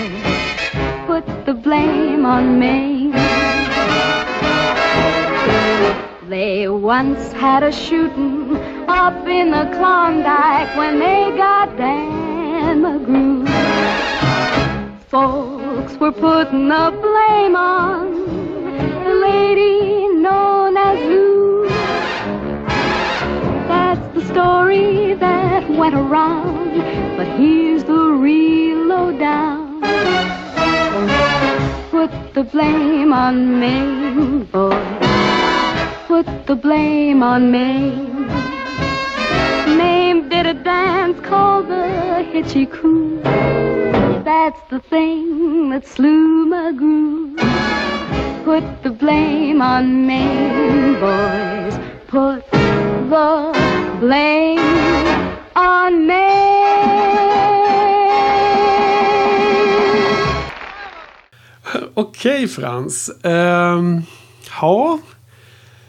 Put 1.07 1.27
the 1.47 1.55
blame 1.55 2.27
on 2.27 2.59
Maine. 2.59 3.13
They 6.29 6.67
once 6.67 7.31
had 7.35 7.63
a 7.63 7.71
shooting 7.71 8.57
up 8.89 9.29
in 9.29 9.53
the 9.53 9.65
Klondike 9.77 10.77
when 10.77 10.99
they 10.99 11.33
got 11.37 11.77
Folks 15.13 15.95
were 15.97 16.13
putting 16.13 16.69
the 16.69 16.91
blame 17.03 17.55
on 17.55 18.13
the 19.05 19.15
lady 19.29 20.09
known 20.09 20.77
as 20.77 20.99
Lou. 21.11 21.69
That's 23.69 24.15
the 24.15 24.25
story 24.33 25.15
that 25.15 25.69
went 25.69 25.95
around, 25.95 26.79
but 27.19 27.27
here's 27.39 27.85
the 27.85 28.05
real 28.27 28.87
lowdown. 28.87 29.81
Put 31.91 32.11
the 32.35 32.45
blame 32.45 33.13
on 33.13 33.61
Maine, 33.61 34.45
boy. 34.45 34.83
Put 36.07 36.27
the 36.47 36.57
blame 36.57 37.23
on. 37.23 37.51
Maine 37.51 38.02
Hitchy 42.33 42.65
Coo. 42.65 43.21
That's 44.25 44.59
the 44.71 44.81
thing 44.81 45.69
that 45.69 45.87
slew 45.87 46.47
my 46.47 46.73
groove. 46.73 47.37
Put 48.45 48.65
the 48.83 48.91
blame 48.91 49.61
on 49.61 50.07
Maine, 50.07 50.95
boys. 50.95 51.79
Put 52.07 52.51
the 52.51 53.53
blame 54.01 55.37
on 55.55 56.07
Maine. 56.07 56.33
Okej 61.95 62.49
Frans. 62.49 63.11
Um, 63.25 64.03
ja. 64.61 64.99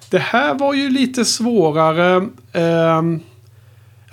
Det 0.09 0.19
här 0.19 0.53
var 0.53 0.73
ju 0.73 0.89
lite 0.89 1.25
svårare. 1.25 2.15
Um, 2.53 3.21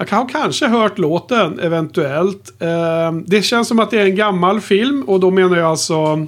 jag 0.09 0.17
har 0.17 0.29
kanske 0.29 0.67
hört 0.67 0.99
låten 0.99 1.61
eventuellt. 1.61 2.53
Ehm, 2.59 3.25
det 3.27 3.43
känns 3.43 3.69
som 3.69 3.81
att 3.81 3.91
det 3.91 4.01
är 4.01 4.05
en 4.05 4.17
gammal 4.17 4.61
film 4.61 5.03
och 5.03 5.21
då 5.21 5.31
menar 5.31 5.57
jag 5.57 5.67
alltså 5.67 6.27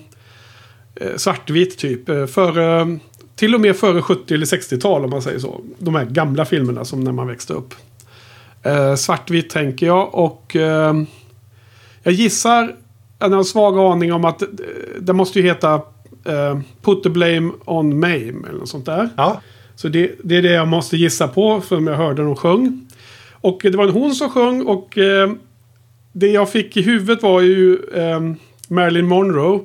eh, 0.95 1.17
svartvitt 1.17 1.79
typ. 1.79 2.09
Eh, 2.09 2.27
Före, 2.27 2.99
till 3.37 3.55
och 3.55 3.61
med 3.61 3.77
före 3.77 4.03
70 4.03 4.35
eller 4.35 4.47
60-tal 4.47 5.05
om 5.05 5.11
man 5.11 5.23
säger 5.23 5.39
så. 5.39 5.61
De 5.79 5.95
här 5.95 6.05
gamla 6.05 6.45
filmerna 6.45 6.85
som 6.85 7.01
när 7.01 7.13
man 7.13 7.27
växte 7.27 7.53
upp. 7.53 7.75
Eh, 8.63 8.95
svartvitt 8.95 9.51
tänker 9.51 9.87
jag 9.87 10.15
och 10.15 10.57
ehm, 10.57 11.07
jag 12.03 12.15
gissar, 12.15 12.75
en 13.19 13.33
har 13.33 13.43
svag 13.43 13.79
aning 13.79 14.13
om 14.13 14.25
att 14.25 14.43
det 15.01 15.13
måste 15.13 15.39
ju 15.39 15.45
heta 15.45 15.75
eh, 16.25 16.59
Put 16.83 17.03
the 17.03 17.11
blame 17.11 17.53
on 17.65 18.01
Mame 18.01 18.49
eller 18.49 18.59
något 18.59 18.69
sånt 18.69 18.87
där. 18.87 19.09
Ja, 19.17 19.41
Så 19.75 19.89
det, 19.89 20.11
det 20.25 20.37
är 20.37 20.43
det 20.43 20.53
jag 20.53 20.69
måste 20.69 20.97
gissa 20.97 21.29
på 21.29 21.61
för 21.61 21.81
jag 21.81 21.97
hörde 21.97 22.23
de 22.23 22.37
sjöng. 22.37 22.87
Och 23.43 23.59
det 23.63 23.77
var 23.77 23.85
en 23.85 23.91
hon 23.91 24.15
som 24.15 24.31
sjöng 24.31 24.63
och 24.63 24.99
eh, 24.99 25.33
det 26.13 26.29
jag 26.29 26.51
fick 26.51 26.77
i 26.77 26.83
huvudet 26.83 27.23
var 27.23 27.41
ju 27.41 27.79
eh, 27.95 28.21
Marilyn 28.69 29.07
Monroe. 29.07 29.61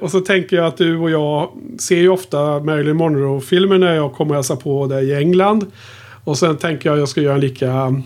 Och 0.00 0.10
så 0.10 0.20
tänker 0.20 0.56
jag 0.56 0.66
att 0.66 0.76
du 0.76 0.96
och 0.96 1.10
jag 1.10 1.48
ser 1.78 1.96
ju 1.96 2.08
ofta 2.08 2.60
Marilyn 2.60 2.96
Monroe-filmer 2.96 3.78
när 3.78 3.94
jag 3.94 4.12
kommer 4.12 4.30
och 4.30 4.36
hälsar 4.36 4.56
på 4.56 4.86
dig 4.86 5.08
i 5.08 5.14
England. 5.14 5.66
Och 6.24 6.38
sen 6.38 6.56
tänker 6.56 6.88
jag 6.88 6.94
att 6.94 6.98
jag 6.98 7.08
ska 7.08 7.20
göra 7.20 7.34
en 7.34 7.40
lika 7.40 8.02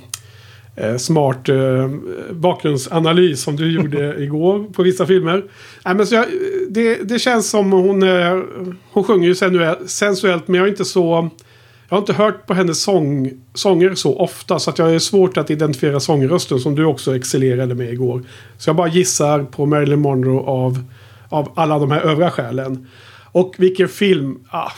eh, 0.77 0.97
smart 0.97 1.49
eh, 1.49 1.91
bakgrundsanalys 2.31 3.43
som 3.43 3.57
du 3.57 3.73
gjorde 3.73 4.17
igår 4.23 4.73
på 4.73 4.83
vissa 4.83 5.07
filmer. 5.07 5.45
Äh, 5.87 5.95
men 5.95 6.07
så 6.07 6.15
jag, 6.15 6.27
det, 6.69 7.09
det 7.09 7.19
känns 7.19 7.51
som 7.51 7.73
hon, 7.73 8.03
eh, 8.03 8.43
hon 8.93 9.05
sjunger 9.05 9.29
ju 9.29 9.35
sensuellt, 9.35 9.91
sensuellt 9.91 10.49
men 10.49 10.59
jag 10.59 10.67
är 10.67 10.71
inte 10.71 10.85
så... 10.85 11.31
Jag 11.89 11.97
har 11.97 11.99
inte 11.99 12.13
hört 12.13 12.47
på 12.47 12.55
hennes 12.55 12.83
sång, 12.83 13.31
sånger 13.55 13.95
så 13.95 14.19
ofta 14.19 14.59
så 14.59 14.71
att 14.71 14.79
jag 14.79 14.95
är 14.95 14.99
svårt 14.99 15.37
att 15.37 15.51
identifiera 15.51 16.01
sångrösten 16.01 16.59
som 16.59 16.75
du 16.75 16.85
också 16.85 17.17
excellerade 17.17 17.75
med 17.75 17.93
igår. 17.93 18.23
Så 18.59 18.69
jag 18.69 18.77
bara 18.77 18.89
gissar 18.89 19.43
på 19.43 19.67
Marilyn 19.67 20.01
Monroe 20.01 20.41
av, 20.41 20.85
av 21.29 21.53
alla 21.55 21.79
de 21.79 21.91
här 21.91 22.01
övriga 22.01 22.31
skälen. 22.31 22.87
Och 23.33 23.55
vilken 23.59 23.89
film... 23.89 24.39
Ah, 24.51 24.73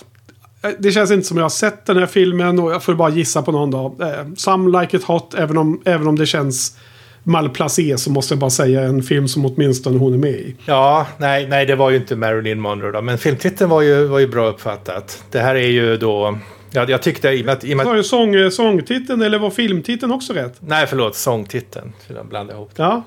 det 0.78 0.92
känns 0.92 1.10
inte 1.10 1.26
som 1.26 1.36
jag 1.36 1.44
har 1.44 1.50
sett 1.50 1.86
den 1.86 1.96
här 1.96 2.06
filmen 2.06 2.58
och 2.58 2.72
jag 2.72 2.82
får 2.82 2.94
bara 2.94 3.10
gissa 3.10 3.42
på 3.42 3.52
någon 3.52 3.70
dag. 3.70 4.00
Eh, 4.00 4.34
Some 4.36 4.80
Like 4.80 4.96
It 4.96 5.04
Hot, 5.04 5.34
även 5.34 5.58
om, 5.58 5.82
även 5.84 6.06
om 6.06 6.16
det 6.16 6.26
känns 6.26 6.78
malplacé 7.22 7.98
så 7.98 8.10
måste 8.10 8.34
jag 8.34 8.38
bara 8.38 8.50
säga 8.50 8.82
en 8.82 9.02
film 9.02 9.28
som 9.28 9.46
åtminstone 9.46 9.98
hon 9.98 10.14
är 10.14 10.18
med 10.18 10.30
i. 10.30 10.56
ja 10.66 11.06
nej, 11.18 11.48
nej, 11.48 11.66
det 11.66 11.74
var 11.76 11.90
ju 11.90 11.96
inte 11.96 12.16
Marilyn 12.16 12.60
Monroe 12.60 12.92
då. 12.92 13.02
Men 13.02 13.18
filmtiteln 13.18 13.70
var 13.70 13.82
ju, 13.82 14.04
var 14.06 14.18
ju 14.18 14.28
bra 14.28 14.48
uppfattat. 14.48 15.24
Det 15.30 15.38
här 15.38 15.54
är 15.54 15.68
ju 15.68 15.96
då... 15.96 16.38
Ja, 16.70 16.86
jag 16.88 17.02
tyckte 17.02 17.28
i 17.28 17.42
och 17.42 17.46
med 17.46 17.52
att... 17.52 17.64
I 17.64 17.74
med 17.74 17.86
Var 17.86 17.94
det 17.96 18.04
sång, 18.04 18.50
sångtiteln 18.50 19.22
eller 19.22 19.38
var 19.38 19.50
filmtiteln 19.50 20.12
också 20.12 20.32
rätt? 20.32 20.54
nej, 20.60 20.86
förlåt. 20.86 21.16
Sångtiteln. 21.16 21.92
Jag 22.16 22.26
blandade 22.26 22.56
ihop 22.58 22.70
det. 22.76 22.82
Ja, 22.82 23.02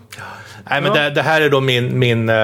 Nej, 0.70 0.82
men 0.82 0.96
Ja. 0.96 1.02
det, 1.04 1.10
det 1.10 1.22
här 1.22 1.42
är 1.42 1.50
då 1.50 1.62
min... 1.62 2.00
min 2.00 2.30
eh, 2.30 2.36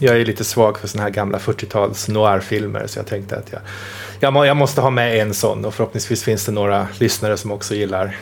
jag 0.00 0.20
är 0.20 0.24
lite 0.24 0.44
svag 0.44 0.78
för 0.78 0.88
såna 0.88 1.02
här 1.02 1.10
gamla 1.10 1.38
40-tals 1.38 2.08
noir-filmer. 2.08 2.86
Så 2.86 2.98
jag 2.98 3.06
tänkte 3.06 3.36
att 3.36 3.52
jag, 3.52 3.60
jag, 4.20 4.32
må, 4.32 4.44
jag 4.44 4.56
måste 4.56 4.80
ha 4.80 4.90
med 4.90 5.18
en 5.22 5.34
sån. 5.34 5.64
Och 5.64 5.74
förhoppningsvis 5.74 6.24
finns 6.24 6.46
det 6.46 6.52
några 6.52 6.88
lyssnare 6.98 7.36
som 7.36 7.52
också 7.52 7.74
gillar 7.74 8.16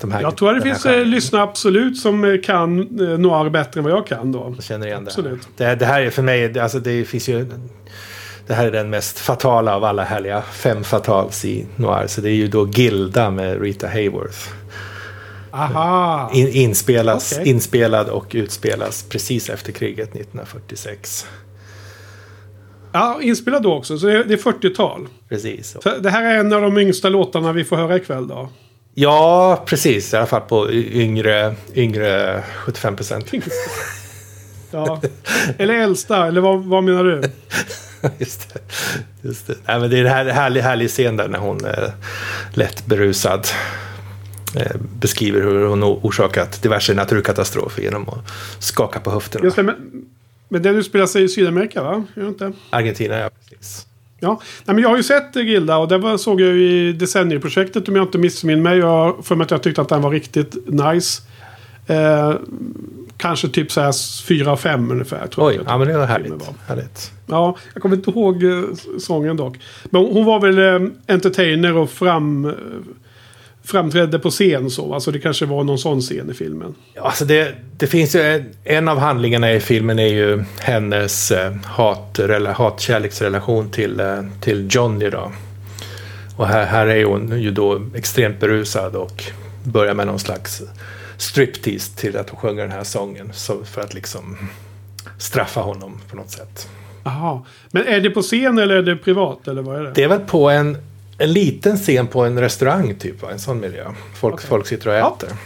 de 0.00 0.12
här. 0.12 0.20
jag 0.22 0.36
tror 0.36 0.50
att 0.50 0.56
det 0.56 0.62
finns 0.62 0.86
eh, 0.86 1.04
lyssnare 1.04 1.42
absolut 1.42 1.98
som 2.00 2.24
eh, 2.24 2.40
kan 2.40 2.80
eh, 2.80 3.18
noir 3.18 3.50
bättre 3.50 3.80
än 3.80 3.84
vad 3.84 3.92
jag 3.92 4.06
kan 4.06 4.32
då. 4.32 4.52
Jag 4.56 4.64
känner 4.64 4.86
igen 4.86 5.04
det. 5.04 5.10
Absolut. 5.10 5.48
Det, 5.56 5.74
det 5.74 5.86
här 5.86 6.02
är 6.02 6.10
för 6.10 6.22
mig, 6.22 6.48
det- 6.48 6.60
alltså 6.62 6.78
det 6.78 7.04
finns 7.04 7.28
ju... 7.28 7.46
Det 8.46 8.54
här 8.54 8.66
är 8.66 8.70
den 8.70 8.90
mest 8.90 9.18
fatala 9.18 9.76
av 9.76 9.84
alla 9.84 10.04
härliga 10.04 10.42
fem 10.42 10.84
fatals 10.84 11.44
i 11.44 11.66
noir. 11.76 12.06
Så 12.06 12.20
det 12.20 12.30
är 12.30 12.34
ju 12.34 12.48
då 12.48 12.68
Gilda 12.68 13.30
med 13.30 13.62
Rita 13.62 13.88
Hayworth. 13.88 14.48
Aha! 15.50 16.30
In, 16.34 16.48
inspelas, 16.48 17.32
Okej. 17.32 17.48
Inspelad 17.48 18.08
och 18.08 18.26
utspelas 18.30 19.02
precis 19.08 19.50
efter 19.50 19.72
kriget 19.72 20.08
1946. 20.08 21.26
Ja, 22.92 23.18
inspelad 23.22 23.62
då 23.62 23.74
också. 23.74 23.98
Så 23.98 24.06
det 24.06 24.12
är, 24.12 24.24
det 24.24 24.34
är 24.34 24.38
40-tal. 24.38 25.08
Precis. 25.28 25.76
Så 25.82 25.90
det 26.00 26.10
här 26.10 26.34
är 26.34 26.38
en 26.38 26.52
av 26.52 26.62
de 26.62 26.78
yngsta 26.78 27.08
låtarna 27.08 27.52
vi 27.52 27.64
får 27.64 27.76
höra 27.76 27.96
ikväll 27.96 28.28
då. 28.28 28.48
Ja, 28.94 29.62
precis. 29.66 30.14
I 30.14 30.16
alla 30.16 30.26
fall 30.26 30.40
på 30.40 30.72
yngre, 30.72 31.54
yngre 31.74 32.42
75 32.56 32.96
procent. 32.96 33.32
Ja. 34.74 35.00
Eller 35.58 35.74
äldsta, 35.74 36.26
eller 36.26 36.40
vad, 36.40 36.64
vad 36.64 36.84
menar 36.84 37.04
du? 37.04 37.22
Just 38.18 38.54
det. 38.54 38.60
Just 39.28 39.46
det. 39.46 39.54
Nej, 39.66 39.80
men 39.80 39.90
det 39.90 39.98
är 39.98 40.04
en 40.04 40.10
härlig, 40.10 40.32
härlig, 40.32 40.60
härlig 40.60 40.90
scen 40.90 41.16
där 41.16 41.28
när 41.28 41.38
hon 41.38 41.64
är 41.64 41.92
lätt 42.54 42.86
berusad. 42.86 43.46
Eh, 44.56 44.76
beskriver 44.98 45.40
hur 45.40 45.66
hon 45.66 45.84
orsakat 45.84 46.62
diverse 46.62 46.94
naturkatastrofer 46.94 47.82
genom 47.82 48.08
att 48.08 48.32
skaka 48.58 49.00
på 49.00 49.10
höfterna. 49.10 49.44
Just 49.44 49.56
det, 49.56 49.62
men, 49.62 50.04
men 50.48 50.62
den 50.62 50.76
utspelar 50.76 51.06
sig 51.06 51.24
i 51.24 51.28
Sydamerika 51.28 51.82
va? 51.82 52.04
Gör 52.14 52.22
det 52.22 52.28
inte? 52.28 52.52
Argentina, 52.70 53.18
ja 53.18 53.30
precis. 53.48 53.86
Ja, 54.20 54.40
Nej, 54.64 54.74
men 54.74 54.82
jag 54.82 54.88
har 54.88 54.96
ju 54.96 55.02
sett 55.02 55.36
eh, 55.36 55.42
Gilda 55.42 55.76
och 55.76 55.88
det 55.88 56.18
såg 56.18 56.40
jag 56.40 56.48
ju 56.48 56.88
i 56.88 56.92
Decennieprojektet 56.92 57.88
om 57.88 57.96
jag 57.96 58.04
inte 58.04 58.18
missminner 58.18 58.62
mig. 58.62 58.78
Jag 58.78 59.24
för 59.24 59.34
mig 59.34 59.44
att 59.44 59.50
jag 59.50 59.62
tyckte 59.62 59.80
att 59.80 59.88
den 59.88 60.02
var 60.02 60.10
riktigt 60.10 60.56
nice. 60.66 61.22
Eh, 61.86 62.34
kanske 63.22 63.48
typ 63.48 63.72
så 63.72 63.80
här 63.80 64.22
fyra, 64.24 64.56
fem 64.56 64.90
ungefär. 64.90 65.26
Tror 65.26 65.48
Oj, 65.48 65.54
jag 65.54 65.64
ja 65.66 65.78
men 65.78 65.88
det 65.88 65.98
var 65.98 66.06
härligt. 66.06 66.30
var. 66.30 66.54
härligt. 66.66 67.12
Ja, 67.26 67.56
jag 67.74 67.82
kommer 67.82 67.96
inte 67.96 68.10
ihåg 68.10 68.44
eh, 68.44 68.62
sången 68.98 69.36
dock. 69.36 69.58
Men 69.84 70.04
hon 70.04 70.24
var 70.24 70.40
väl 70.40 70.58
eh, 70.58 70.88
entertainer 71.06 71.76
och 71.76 71.90
fram, 71.90 72.44
eh, 72.44 72.52
framträdde 73.64 74.18
på 74.18 74.30
scen 74.30 74.70
så. 74.70 74.94
Alltså 74.94 75.10
det 75.10 75.18
kanske 75.18 75.46
var 75.46 75.64
någon 75.64 75.78
sån 75.78 76.00
scen 76.00 76.30
i 76.30 76.34
filmen. 76.34 76.74
Ja, 76.94 77.02
alltså 77.02 77.24
det, 77.24 77.54
det 77.76 77.86
finns 77.86 78.14
ju 78.14 78.20
en, 78.20 78.44
en 78.64 78.88
av 78.88 78.98
handlingarna 78.98 79.52
i 79.52 79.60
filmen 79.60 79.98
är 79.98 80.06
ju 80.06 80.44
hennes 80.60 81.32
hat, 81.64 82.20
hatkärleksrelation 82.54 83.70
till, 83.70 84.02
till 84.40 84.68
Johnny 84.70 85.10
då. 85.10 85.32
Och 86.36 86.46
här, 86.46 86.66
här 86.66 86.86
är 86.86 87.04
hon 87.04 87.40
ju 87.40 87.50
då 87.50 87.82
extremt 87.94 88.40
berusad 88.40 88.96
och 88.96 89.24
börjar 89.64 89.94
med 89.94 90.06
någon 90.06 90.18
slags 90.18 90.62
striptease 91.22 91.96
till 91.96 92.16
att 92.16 92.30
hon 92.30 92.40
sjunger 92.40 92.62
den 92.62 92.72
här 92.72 92.84
sången. 92.84 93.30
Så 93.32 93.64
för 93.64 93.80
att 93.80 93.94
liksom 93.94 94.36
straffa 95.18 95.60
honom 95.60 96.00
på 96.10 96.16
något 96.16 96.30
sätt. 96.30 96.68
Jaha. 97.04 97.42
Men 97.70 97.86
är 97.86 98.00
det 98.00 98.10
på 98.10 98.22
scen 98.22 98.58
eller 98.58 98.76
är 98.76 98.82
det 98.82 98.96
privat? 98.96 99.48
Eller 99.48 99.62
vad 99.62 99.76
är 99.78 99.82
det? 99.82 99.92
Det 99.94 100.02
är 100.04 100.08
väl 100.08 100.20
på 100.20 100.50
en, 100.50 100.76
en 101.18 101.32
liten 101.32 101.76
scen 101.76 102.06
på 102.06 102.24
en 102.24 102.40
restaurang 102.40 102.94
typ, 102.94 103.22
va? 103.22 103.30
en 103.32 103.38
sån 103.38 103.60
miljö. 103.60 103.84
Folk, 104.14 104.40
folk 104.42 104.66
sitter 104.66 104.88
och 104.88 104.94
Ja. 104.94 105.16
äter. 105.18 105.36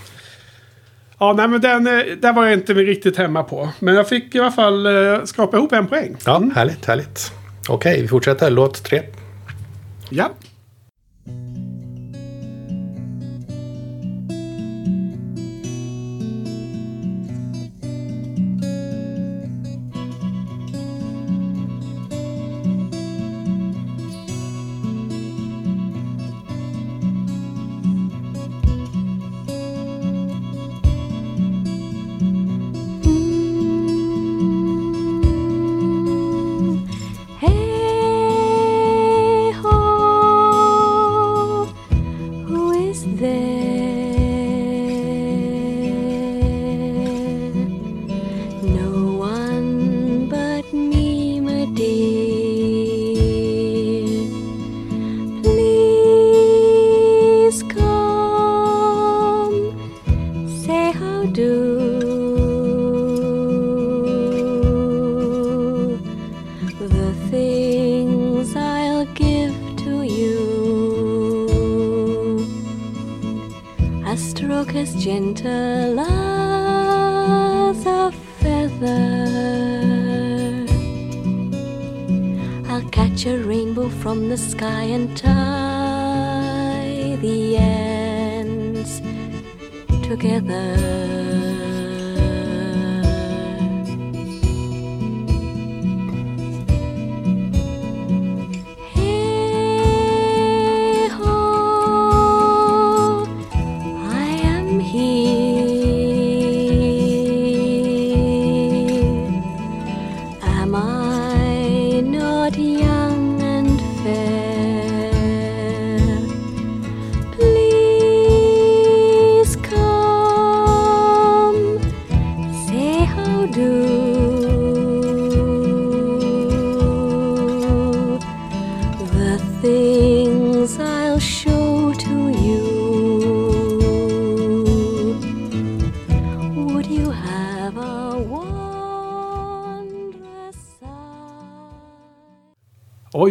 Ja, 1.18 1.32
nej 1.32 1.48
men 1.48 1.60
den, 1.60 1.86
eh, 1.86 2.04
där 2.20 2.32
var 2.32 2.44
jag 2.44 2.52
inte 2.52 2.74
riktigt 2.74 3.16
hemma 3.16 3.42
på. 3.42 3.68
Men 3.78 3.94
jag 3.94 4.08
fick 4.08 4.34
i 4.34 4.40
alla 4.40 4.52
fall 4.52 4.86
eh, 4.86 5.24
skrapa 5.24 5.56
ihop 5.56 5.72
en 5.72 5.86
poäng. 5.86 6.16
Ja, 6.24 6.42
härligt, 6.54 6.84
härligt. 6.84 7.32
Okej, 7.68 8.02
vi 8.02 8.08
fortsätter. 8.08 8.50
Låt 8.50 8.82
tre. 8.84 9.02
Ja. 10.10 10.30
Sky 84.56 84.84
and 84.84 85.14
tie 85.18 85.34
the 87.20 87.56
ends 87.58 89.02
together. 90.08 90.85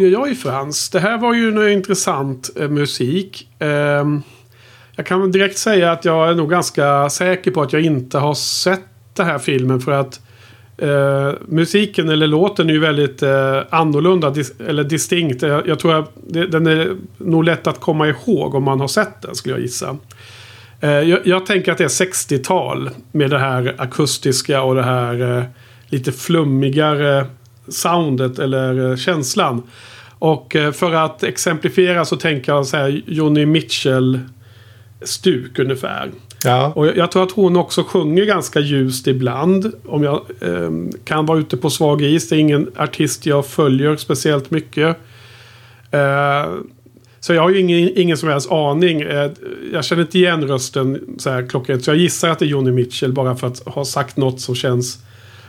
Oj, 0.06 0.12
jag 0.12 0.30
i 0.30 0.34
Frans. 0.34 0.90
Det 0.90 1.00
här 1.00 1.18
var 1.18 1.34
ju 1.34 1.48
en 1.48 1.72
intressant 1.72 2.50
eh, 2.56 2.68
musik. 2.68 3.48
Eh, 3.58 4.04
jag 4.96 5.06
kan 5.06 5.32
direkt 5.32 5.58
säga 5.58 5.92
att 5.92 6.04
jag 6.04 6.30
är 6.30 6.34
nog 6.34 6.50
ganska 6.50 7.10
säker 7.10 7.50
på 7.50 7.62
att 7.62 7.72
jag 7.72 7.82
inte 7.82 8.18
har 8.18 8.34
sett 8.34 8.84
den 9.14 9.26
här 9.26 9.38
filmen. 9.38 9.80
För 9.80 9.92
att 9.92 10.20
eh, 10.78 11.32
musiken 11.48 12.08
eller 12.08 12.26
låten 12.26 12.68
är 12.68 12.72
ju 12.72 12.80
väldigt 12.80 13.22
eh, 13.22 13.60
annorlunda 13.70 14.30
dis- 14.30 14.68
eller 14.68 14.84
distinkt. 14.84 15.42
Jag, 15.42 15.68
jag 15.68 15.78
tror 15.78 15.94
att 15.94 16.12
det, 16.28 16.46
den 16.46 16.66
är 16.66 16.96
nog 17.18 17.44
lätt 17.44 17.66
att 17.66 17.80
komma 17.80 18.08
ihåg 18.08 18.54
om 18.54 18.62
man 18.62 18.80
har 18.80 18.88
sett 18.88 19.22
den 19.22 19.34
skulle 19.34 19.54
jag 19.54 19.62
gissa. 19.62 19.96
Eh, 20.80 20.90
jag, 20.90 21.20
jag 21.24 21.46
tänker 21.46 21.72
att 21.72 21.78
det 21.78 21.84
är 21.84 21.88
60-tal 21.88 22.90
med 23.12 23.30
det 23.30 23.38
här 23.38 23.74
akustiska 23.78 24.62
och 24.62 24.74
det 24.74 24.82
här 24.82 25.38
eh, 25.38 25.44
lite 25.88 26.12
flummigare 26.12 27.26
soundet 27.68 28.38
eller 28.38 28.90
eh, 28.90 28.96
känslan. 28.96 29.62
Och 30.18 30.56
eh, 30.56 30.72
för 30.72 30.92
att 30.92 31.22
exemplifiera 31.22 32.04
så 32.04 32.16
tänker 32.16 32.52
jag 32.52 32.66
så 32.66 32.76
här 32.76 33.02
Johnny 33.06 33.46
Mitchell-stuk 33.46 35.58
ungefär. 35.58 36.10
Ja, 36.44 36.72
Och 36.76 36.86
jag, 36.86 36.96
jag 36.96 37.12
tror 37.12 37.22
att 37.22 37.32
hon 37.32 37.56
också 37.56 37.84
sjunger 37.84 38.24
ganska 38.24 38.60
ljust 38.60 39.06
ibland. 39.06 39.72
Om 39.86 40.02
jag 40.02 40.14
eh, 40.40 40.70
kan 41.04 41.26
vara 41.26 41.38
ute 41.38 41.56
på 41.56 41.70
svag 41.70 42.02
is. 42.02 42.28
Det 42.28 42.36
är 42.36 42.40
ingen 42.40 42.70
artist 42.76 43.26
jag 43.26 43.46
följer 43.46 43.96
speciellt 43.96 44.50
mycket. 44.50 44.96
Eh, 45.90 46.46
så 47.20 47.34
jag 47.34 47.42
har 47.42 47.50
ju 47.50 47.60
ingen, 47.60 47.98
ingen 47.98 48.16
som 48.16 48.28
helst 48.28 48.52
aning. 48.52 49.02
Eh, 49.02 49.30
jag 49.72 49.84
känner 49.84 50.02
inte 50.02 50.18
igen 50.18 50.48
rösten 50.48 51.00
så 51.18 51.30
här 51.30 51.48
klockrent. 51.48 51.84
Så 51.84 51.90
jag 51.90 51.98
gissar 51.98 52.28
att 52.28 52.38
det 52.38 52.44
är 52.44 52.48
Johnny 52.48 52.70
Mitchell 52.70 53.12
bara 53.12 53.36
för 53.36 53.46
att 53.46 53.58
ha 53.66 53.84
sagt 53.84 54.16
något 54.16 54.40
som 54.40 54.54
känns 54.54 54.98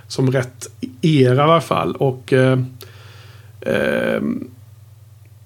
som 0.08 0.32
rätt 0.32 0.69
era 1.01 1.34
i 1.34 1.39
alla 1.39 1.62
fall. 1.62 1.95
Och 1.95 2.34
eh, 2.34 2.60
eh, 3.62 4.21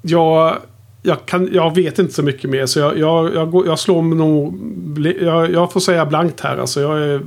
jag, 0.02 0.58
jag, 1.02 1.26
kan, 1.26 1.50
jag 1.52 1.76
vet 1.76 2.00
inte 2.00 2.14
så 2.14 2.24
mycket 2.24 2.50
mer. 2.50 2.66
Så 2.66 2.80
jag, 2.80 2.98
jag, 2.98 3.36
jag, 3.36 3.52
går, 3.52 3.68
jag 3.68 3.80
slår 3.80 4.02
mig 4.02 4.18
nog... 4.18 4.60
Jag, 5.22 5.52
jag 5.52 5.72
får 5.72 5.80
säga 5.80 6.06
blankt 6.06 6.40
här. 6.40 6.58
Alltså 6.58 6.82
jag, 6.82 7.22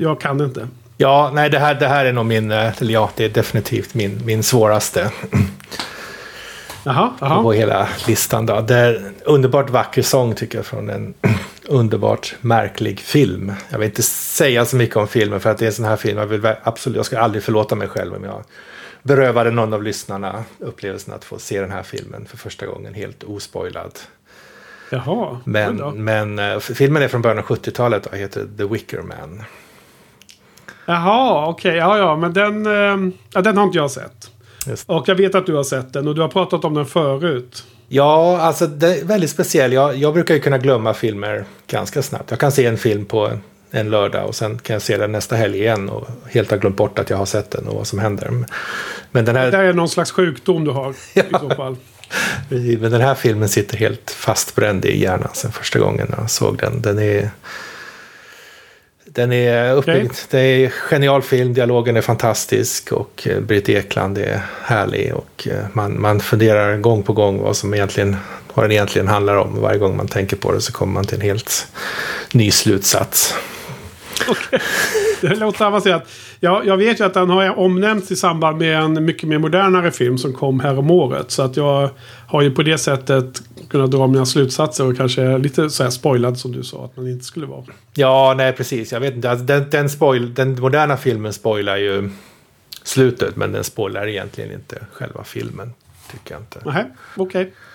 jag 0.00 0.20
kan 0.20 0.40
inte. 0.40 0.68
ja 0.96 1.30
nej, 1.34 1.50
det 1.50 1.58
här, 1.58 1.74
det 1.74 1.88
här 1.88 2.04
är 2.04 2.12
nog 2.12 2.26
min, 2.26 2.50
eh, 2.50 2.80
eller 2.80 2.92
ja, 2.92 3.10
det 3.16 3.24
är 3.24 3.28
definitivt 3.28 3.94
min, 3.94 4.20
min 4.24 4.42
svåraste 4.42 5.10
Jaha, 6.86 7.10
på 7.18 7.26
jaha. 7.26 7.52
hela 7.52 7.88
listan. 8.06 8.46
Då. 8.46 8.60
Det 8.60 8.74
är 8.74 9.12
underbart 9.24 9.70
vacker 9.70 10.02
sång 10.02 10.34
tycker 10.34 10.58
jag 10.58 10.66
från 10.66 10.90
en 10.90 11.14
underbart 11.68 12.34
märklig 12.40 13.00
film. 13.00 13.52
Jag 13.70 13.78
vill 13.78 13.88
inte 13.88 14.02
säga 14.02 14.64
så 14.64 14.76
mycket 14.76 14.96
om 14.96 15.08
filmen 15.08 15.40
för 15.40 15.50
att 15.50 15.58
det 15.58 15.64
är 15.64 15.66
en 15.66 15.72
sån 15.72 15.84
här 15.84 15.96
film. 15.96 16.18
Jag, 16.18 16.26
vill 16.26 16.52
absolut, 16.62 16.96
jag 16.96 17.06
ska 17.06 17.18
aldrig 17.18 17.42
förlåta 17.42 17.74
mig 17.74 17.88
själv 17.88 18.14
om 18.14 18.24
jag 18.24 18.44
berövade 19.06 19.50
någon 19.50 19.74
av 19.74 19.82
lyssnarna 19.82 20.44
upplevelsen 20.58 21.14
att 21.14 21.24
få 21.24 21.38
se 21.38 21.60
den 21.60 21.70
här 21.70 21.82
filmen 21.82 22.26
för 22.26 22.36
första 22.36 22.66
gången 22.66 22.94
helt 22.94 23.24
ospoilad. 23.24 23.98
Jaha. 24.90 25.40
Men, 25.44 26.04
men 26.04 26.38
eh, 26.38 26.58
filmen 26.58 27.02
är 27.02 27.08
från 27.08 27.22
början 27.22 27.38
av 27.38 27.44
70-talet 27.44 28.06
och 28.06 28.16
heter 28.16 28.46
The 28.58 28.64
Wicker 28.64 29.02
Man. 29.02 29.42
Jaha, 30.86 31.48
okej. 31.48 31.76
Ja, 31.76 31.98
ja. 31.98 32.16
Men 32.16 32.32
den, 32.32 32.66
eh, 32.66 33.12
ja, 33.32 33.40
den 33.40 33.56
har 33.56 33.64
inte 33.64 33.78
jag 33.78 33.90
sett. 33.90 34.30
Just. 34.66 34.90
Och 34.90 35.08
jag 35.08 35.14
vet 35.14 35.34
att 35.34 35.46
du 35.46 35.54
har 35.54 35.64
sett 35.64 35.92
den 35.92 36.08
och 36.08 36.14
du 36.14 36.20
har 36.20 36.28
pratat 36.28 36.64
om 36.64 36.74
den 36.74 36.86
förut. 36.86 37.64
Ja, 37.88 38.40
alltså 38.40 38.66
det 38.66 39.00
är 39.00 39.04
väldigt 39.04 39.30
speciell. 39.30 39.72
Jag, 39.72 39.96
jag 39.96 40.14
brukar 40.14 40.34
ju 40.34 40.40
kunna 40.40 40.58
glömma 40.58 40.94
filmer 40.94 41.44
ganska 41.66 42.02
snabbt. 42.02 42.30
Jag 42.30 42.40
kan 42.40 42.52
se 42.52 42.66
en 42.66 42.78
film 42.78 43.04
på 43.04 43.30
en 43.70 43.90
lördag 43.90 44.26
och 44.26 44.34
sen 44.34 44.58
kan 44.58 44.74
jag 44.74 44.82
se 44.82 44.96
den 44.96 45.12
nästa 45.12 45.36
helg 45.36 45.58
igen 45.58 45.88
och 45.88 46.08
helt 46.30 46.50
har 46.50 46.58
glömt 46.58 46.76
bort 46.76 46.98
att 46.98 47.10
jag 47.10 47.16
har 47.16 47.26
sett 47.26 47.50
den 47.50 47.68
och 47.68 47.74
vad 47.74 47.86
som 47.86 47.98
händer. 47.98 48.44
Men 49.10 49.24
den 49.24 49.36
här, 49.36 49.50
Det 49.50 49.56
är 49.56 49.72
någon 49.72 49.88
slags 49.88 50.10
sjukdom 50.10 50.64
du 50.64 50.70
har 50.70 50.90
i 51.14 51.22
så 51.40 51.50
fall. 51.50 51.76
men 52.48 52.90
den 52.90 53.00
här 53.00 53.14
filmen 53.14 53.48
sitter 53.48 53.76
helt 53.76 54.10
fastbränd 54.10 54.84
i 54.84 55.02
hjärnan 55.02 55.30
sen 55.32 55.52
första 55.52 55.78
gången 55.78 56.14
jag 56.18 56.30
såg 56.30 56.58
den. 56.58 56.82
Den 56.82 56.98
är... 56.98 57.30
Den 59.16 59.32
är 59.32 59.72
uppbyggd. 59.72 60.10
Okej. 60.10 60.26
Det 60.30 60.38
är 60.40 60.64
en 60.64 60.70
genial 60.70 61.22
film, 61.22 61.54
dialogen 61.54 61.96
är 61.96 62.00
fantastisk 62.00 62.92
och 62.92 63.28
eh, 63.30 63.40
Britt 63.40 63.68
Ekland 63.68 64.18
är 64.18 64.40
härlig. 64.62 65.14
Och 65.14 65.48
eh, 65.50 65.64
man, 65.72 66.00
man 66.00 66.20
funderar 66.20 66.76
gång 66.76 67.02
på 67.02 67.12
gång 67.12 67.42
vad, 67.42 67.56
som 67.56 67.74
egentligen, 67.74 68.16
vad 68.54 68.64
den 68.64 68.72
egentligen 68.72 69.08
handlar 69.08 69.36
om. 69.36 69.60
Varje 69.60 69.78
gång 69.78 69.96
man 69.96 70.08
tänker 70.08 70.36
på 70.36 70.52
det 70.52 70.60
så 70.60 70.72
kommer 70.72 70.92
man 70.92 71.04
till 71.04 71.14
en 71.14 71.20
helt 71.20 71.66
ny 72.32 72.50
slutsats. 72.50 73.34
Det 75.20 75.34
låter 75.34 75.64
avancerat. 75.64 76.08
Jag, 76.40 76.66
jag 76.66 76.76
vet 76.76 77.00
ju 77.00 77.04
att 77.04 77.14
den 77.14 77.30
har 77.30 77.58
omnämnts 77.58 78.10
i 78.10 78.16
samband 78.16 78.58
med 78.58 78.76
en 78.76 79.04
mycket 79.04 79.28
mer 79.28 79.38
modernare 79.38 79.90
film 79.90 80.18
som 80.18 80.32
kom 80.32 80.60
här 80.60 80.78
om 80.78 80.90
året. 80.90 81.30
Så 81.30 81.42
att 81.42 81.56
jag 81.56 81.90
har 82.26 82.42
ju 82.42 82.50
på 82.50 82.62
det 82.62 82.78
sättet 82.78 83.42
kunnat 83.68 83.90
dra 83.90 84.06
mina 84.06 84.26
slutsatser 84.26 84.86
och 84.86 84.96
kanske 84.96 85.38
lite 85.38 85.70
så 85.70 85.82
här 85.82 85.90
spoilad 85.90 86.38
som 86.38 86.52
du 86.52 86.62
sa 86.62 86.84
att 86.84 86.96
man 86.96 87.08
inte 87.08 87.24
skulle 87.24 87.46
vara. 87.46 87.64
Ja, 87.94 88.34
nej 88.36 88.52
precis. 88.52 88.92
Jag 88.92 89.00
vet 89.00 89.14
inte. 89.14 89.30
Alltså, 89.30 89.44
Den, 89.44 89.70
den, 89.70 89.90
spoil, 89.90 90.34
den 90.34 90.60
moderna 90.60 90.96
filmen 90.96 91.32
spoilar 91.32 91.76
ju 91.76 92.10
slutet. 92.82 93.36
Men 93.36 93.52
den 93.52 93.64
spoilar 93.64 94.06
egentligen 94.08 94.52
inte 94.52 94.86
själva 94.92 95.24
filmen. 95.24 95.72
Tycker 96.12 96.34
jag 96.34 96.40
inte. 96.42 96.60
Okej. 97.16 97.52
Så 97.52 97.65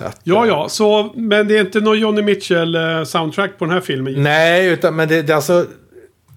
att, 0.00 0.20
Ja, 0.22 0.44
eh, 0.44 0.48
ja. 0.48 0.68
Så, 0.68 1.12
men 1.14 1.48
det 1.48 1.56
är 1.56 1.60
inte 1.60 1.80
någon 1.80 1.98
Johnny 1.98 2.22
Mitchell-soundtrack 2.22 3.58
på 3.58 3.64
den 3.64 3.74
här 3.74 3.80
filmen? 3.80 4.22
Nej, 4.22 4.66
utan 4.66 4.96
men 4.96 5.08
det, 5.08 5.22
det 5.22 5.32
är 5.32 5.36
alltså... 5.36 5.66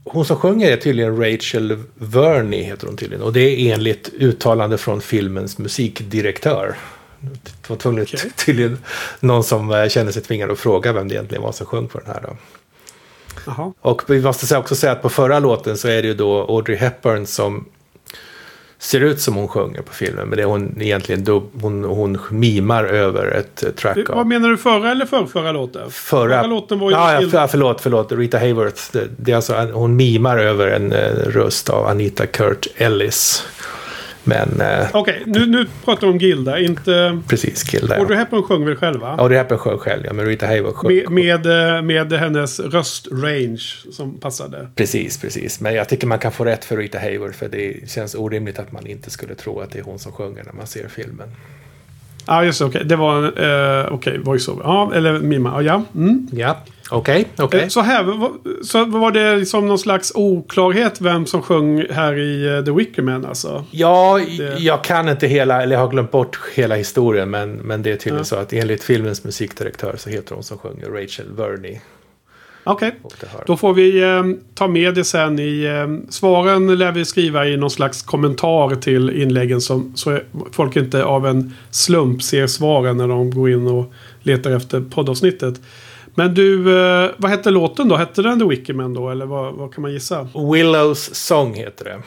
Hon 0.10 0.26
som 0.26 0.38
sjunger 0.38 0.72
är 0.72 0.78
tydligen 0.78 1.18
Rachel 1.18 1.84
Verney, 1.96 2.64
heter 2.64 2.88
hon 2.88 2.98
tydligen. 2.98 3.24
Och 3.24 3.34
det 3.34 3.42
är 3.42 3.74
enligt 3.74 4.10
uttalande 4.14 4.78
från 4.78 5.02
filmens 5.02 5.58
musikdirektör. 5.58 6.76
Det 7.20 7.70
var 7.70 7.78
tvunget, 7.78 8.14
Okej. 8.14 8.32
tydligen 8.46 8.78
någon 9.20 9.44
som 9.44 9.72
eh, 9.72 9.88
kände 9.88 10.14
sig 10.14 10.22
tvingad 10.22 10.52
att 10.52 10.60
fråga 10.60 10.94
vem 10.94 11.08
det 11.08 11.16
egentligen 11.16 11.44
var 11.44 11.52
som 11.52 11.66
sjöng 11.66 11.88
på 11.88 12.00
den 12.00 12.08
här. 12.08 12.22
Då. 12.22 12.38
Jaha. 13.46 13.74
Och 13.82 14.02
vi 14.08 14.22
måste 14.22 14.58
också 14.58 14.76
säga 14.76 14.92
att 14.92 15.02
på 15.02 15.10
förra 15.10 15.40
låten 15.40 15.78
så 15.78 15.88
är 15.88 16.02
det 16.02 16.08
ju 16.08 16.14
då 16.14 16.42
Audrey 16.42 16.78
Hepburn 16.78 17.26
som 17.26 17.66
ser 18.80 19.00
ut 19.02 19.22
som 19.22 19.36
hon 19.36 19.48
sjunger 19.48 19.82
på 19.82 19.94
filmen. 19.94 20.28
Men 20.28 20.38
det 20.38 20.42
är 20.44 20.48
hon 20.48 20.82
egentligen 20.82 21.24
dubb, 21.24 21.50
hon, 21.62 21.84
hon 21.84 22.18
mimar 22.30 22.84
över 22.84 23.32
ett 23.32 23.64
eh, 23.64 23.70
track 23.70 23.96
Det- 23.96 24.10
av. 24.10 24.16
Vad 24.16 24.28
menar 24.28 24.50
du 24.50 24.58
förra 24.58 24.92
eller 24.92 25.06
förrförra 25.06 25.52
låten? 25.52 25.92
Förra, 25.92 26.46
låten 26.48 26.80
var 26.80 26.90
ju... 26.90 26.96
ja, 26.96 27.22
ja, 27.22 27.30
för, 27.30 27.48
förlåt, 27.48 27.82
förlåt. 27.82 28.12
Rita 28.12 28.38
Hayworth. 28.40 28.82
Det, 28.92 29.08
det 29.18 29.32
är 29.32 29.36
alltså, 29.36 29.54
hon 29.74 29.96
mimar 29.96 30.38
över 30.38 30.68
en 30.68 30.92
eh, 30.92 31.10
röst 31.14 31.70
av 31.70 31.88
Anita 31.88 32.26
Kurt 32.26 32.68
Ellis. 32.76 33.44
Men 34.28 34.62
eh, 34.62 34.88
Okej, 34.94 35.24
nu, 35.26 35.46
nu 35.46 35.66
pratar 35.86 36.08
vi 36.08 36.14
om 36.14 36.20
Gilda. 36.20 36.60
Inte... 36.60 37.20
precis, 37.28 37.64
kill 37.64 37.88
där. 37.88 37.98
Audrey 37.98 38.18
Hepburn 38.18 38.44
sjöng 38.44 38.66
väl 38.66 38.76
själv 38.76 39.00
va? 39.00 39.16
Audrey 39.20 39.38
Hepburn 39.38 39.60
sjöng 39.60 39.78
själv, 39.78 40.06
ja. 40.06 40.14
Men 40.14 40.26
Rita 40.26 40.46
Hayworth 40.46 40.78
sjöng. 40.78 41.14
Med, 41.14 41.44
med, 41.44 41.76
eh, 41.76 41.82
med 41.82 42.14
hennes 42.14 42.60
röstrange 42.60 43.62
som 43.92 44.20
passade. 44.20 44.68
Precis, 44.76 45.18
precis. 45.18 45.60
Men 45.60 45.74
jag 45.74 45.90
tycker 45.90 46.08
man 46.08 46.20
kan 46.20 46.32
få 46.32 46.46
rätt 46.46 46.66
för 46.66 46.78
Rita 46.78 47.00
Hayworth. 47.00 47.38
För 47.38 47.50
det 47.50 47.90
känns 47.90 48.16
orimligt 48.16 48.60
att 48.60 48.72
man 48.72 48.88
inte 48.88 49.10
skulle 49.10 49.36
tro 49.36 49.60
att 49.60 49.72
det 49.72 49.80
är 49.80 49.84
hon 49.84 50.00
som 50.00 50.12
sjunger 50.12 50.44
när 50.44 50.54
man 50.54 50.68
ser 50.68 50.88
filmen. 50.88 51.28
Ja, 52.26 52.44
just 52.44 52.60
det. 52.60 52.66
Okej, 52.66 52.82
det 52.86 52.96
var 52.96 53.18
en... 53.18 53.38
Uh, 53.38 53.94
okej, 53.94 54.20
voiceover. 54.20 54.64
Ja, 54.64 54.92
eller 54.96 55.20
mima. 55.20 55.50
Ja, 55.50 55.62
ja. 55.62 56.00
Mm. 56.00 56.28
Ja, 56.32 56.58
okej, 56.92 57.28
okej. 57.38 57.62
Eh, 57.62 57.68
Så 57.68 57.82
här, 57.82 58.06
så 58.64 58.86
var 58.86 59.12
det 59.12 59.36
liksom 59.38 59.68
någon 59.68 59.80
slags 59.80 60.12
oklarhet 60.16 61.02
vem 61.02 61.26
som 61.26 61.42
sjöng 61.42 61.86
här 61.90 62.20
i 62.20 62.58
eh, 62.58 62.66
The 62.66 62.72
Wicker 62.72 63.02
Man 63.02 63.26
alltså? 63.26 63.66
Ja, 63.72 64.20
Det- 64.38 64.60
jag 64.60 64.84
kan 64.84 65.10
inte 65.10 65.28
hela, 65.28 65.62
eller 65.64 65.76
jag 65.76 65.82
har 65.82 65.90
glömt 65.90 66.12
bort 66.12 66.40
hela 66.56 66.76
historien. 66.76 67.30
Men, 67.30 67.54
men 67.54 67.82
det 67.84 67.92
är 67.92 67.96
tydligen 67.96 68.18
Ja. 68.18 68.24
så 68.24 68.36
att 68.36 68.54
enligt 68.54 68.84
filmens 68.84 69.24
musikdirektör 69.24 69.96
så 69.98 70.10
heter 70.10 70.36
hon 70.36 70.44
som 70.44 70.58
sjunger 70.58 70.86
Rachel 70.90 71.26
Verney. 71.38 71.78
Okej. 72.64 72.92
Hör. 73.34 73.44
Då 73.48 73.58
får 73.58 73.74
vi 73.74 74.04
eh, 74.04 74.24
ta 74.56 74.68
med 74.68 74.96
det 74.96 75.04
sen 75.04 75.40
i 75.40 75.64
eh, 75.64 76.10
svaren 76.10 76.76
lär 76.78 76.92
vi 76.92 77.06
skriva 77.06 77.46
i 77.48 77.58
någon 77.58 77.70
slags 77.70 78.02
kommentar 78.02 78.76
till 78.76 79.10
inläggen 79.22 79.62
som, 79.62 79.92
så 79.96 80.20
folk 80.52 80.76
inte 80.76 81.04
av 81.04 81.28
en 81.28 81.54
slump 81.72 82.24
ser 82.24 82.48
svaren 82.48 82.98
när 82.98 83.08
de 83.08 83.32
går 83.32 83.50
in 83.52 83.68
och 83.68 83.92
letar 84.24 84.52
efter 84.52 84.82
poddavsnittet. 84.82 85.62
Men 86.18 86.34
du, 86.34 86.80
eh, 86.80 87.12
vad 87.18 87.32
hette 87.32 87.50
låten 87.52 87.88
då? 87.90 87.96
Hette 87.96 88.22
den 88.22 88.40
The 88.40 88.46
Wickerman 88.46 88.94
då? 88.94 89.10
Eller 89.10 89.26
vad, 89.26 89.54
vad 89.54 89.74
kan 89.74 89.82
man 89.82 89.92
gissa? 89.94 90.28
Willows 90.54 91.16
Song 91.16 91.54
heter 91.54 91.86
det. 91.86 91.98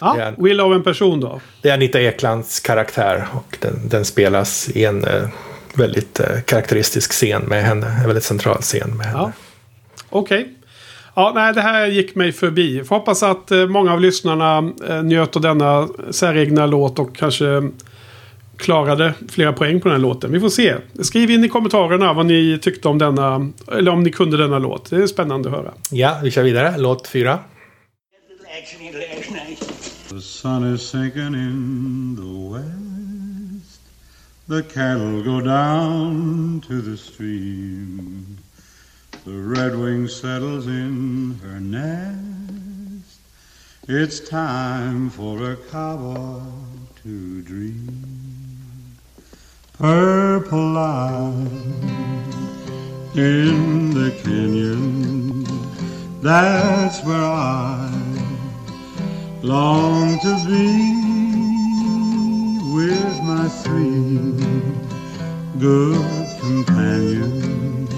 Ja, 0.00 0.14
det 0.16 0.22
är- 0.22 0.34
Will 0.38 0.60
av 0.60 0.72
en 0.74 0.82
person 0.82 1.20
då. 1.20 1.40
Det 1.62 1.68
är 1.68 1.74
Anita 1.74 2.00
Eklands 2.00 2.60
karaktär 2.60 3.26
och 3.32 3.56
den, 3.60 3.88
den 3.88 4.04
spelas 4.04 4.68
i 4.68 4.84
en 4.84 5.04
eh, 5.04 5.28
väldigt 5.74 6.20
eh, 6.20 6.40
karaktäristisk 6.46 7.10
scen 7.12 7.42
med 7.42 7.64
henne. 7.64 7.86
En 7.86 8.06
väldigt 8.06 8.24
central 8.24 8.58
scen 8.60 8.96
med 8.96 9.06
henne. 9.06 9.18
Ja. 9.18 9.32
Okej. 10.10 10.54
Ja, 11.14 11.32
nej, 11.34 11.54
det 11.54 11.60
här 11.60 11.86
gick 11.86 12.14
mig 12.14 12.32
förbi. 12.32 12.84
Får 12.84 12.96
hoppas 12.96 13.22
att 13.22 13.50
eh, 13.50 13.66
många 13.66 13.92
av 13.92 14.00
lyssnarna 14.00 14.72
eh, 14.88 15.02
njöt 15.02 15.36
av 15.36 15.42
denna 15.42 15.88
säregna 16.10 16.66
låt 16.66 16.98
och 16.98 17.16
kanske 17.16 17.70
klarade 18.58 19.14
flera 19.28 19.52
poäng 19.52 19.80
på 19.80 19.88
den 19.88 19.96
här 19.96 20.02
låten. 20.02 20.32
Vi 20.32 20.40
får 20.40 20.48
se. 20.48 20.74
Skriv 21.00 21.30
in 21.30 21.44
i 21.44 21.48
kommentarerna 21.48 22.12
vad 22.12 22.26
ni 22.26 22.58
tyckte 22.62 22.88
om 22.88 22.98
denna, 22.98 23.50
eller 23.72 23.90
om 23.90 24.02
ni 24.02 24.10
kunde 24.10 24.36
denna 24.36 24.58
låt. 24.58 24.90
Det 24.90 24.96
är 24.96 25.06
spännande 25.06 25.48
att 25.48 25.54
höra. 25.54 25.74
Ja, 25.90 26.20
vi 26.22 26.30
kör 26.30 26.42
vidare. 26.42 26.74
Låt 26.78 27.08
fyra. 27.08 27.38
The 30.08 30.20
sun 30.20 30.74
is 30.74 30.82
sinking 30.82 31.34
in 31.34 32.16
the 32.16 32.54
west. 32.54 33.80
The 34.48 34.62
cattle 34.74 35.22
go 35.22 35.40
down 35.40 36.60
to 36.66 36.80
the 36.80 36.96
stream. 36.96 38.38
The 39.24 39.30
redwing 39.30 40.08
settles 40.08 40.66
in 40.66 41.38
her 41.44 41.60
nest. 41.60 43.20
It's 43.86 44.20
time 44.20 45.10
for 45.10 45.52
a 45.52 45.56
cowboy 45.70 46.40
to 47.02 47.42
dream. 47.42 48.07
Purple 49.78 50.72
light 50.72 51.46
in 53.14 53.94
the 53.94 54.10
canyon. 54.24 55.44
That's 56.20 57.04
where 57.04 57.14
I 57.14 57.88
long 59.40 60.18
to 60.18 60.34
be 60.48 60.98
with 62.74 63.22
my 63.22 63.48
three 63.62 64.18
good 65.60 66.40
companions. 66.40 67.88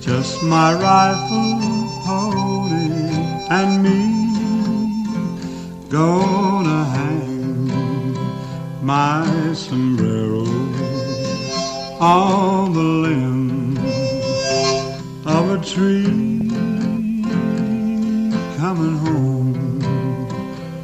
Just 0.00 0.42
my 0.42 0.72
rifle, 0.72 1.60
pony, 2.06 2.88
and 3.50 3.82
me. 3.82 3.98
Gonna 5.90 6.84
hang 6.86 7.27
my 8.88 9.52
sombrero 9.52 10.46
on 12.00 12.72
the 12.72 12.80
limb 12.80 13.76
of 15.26 15.50
a 15.50 15.58
tree. 15.62 16.48
Coming 18.56 18.96
home 18.96 19.52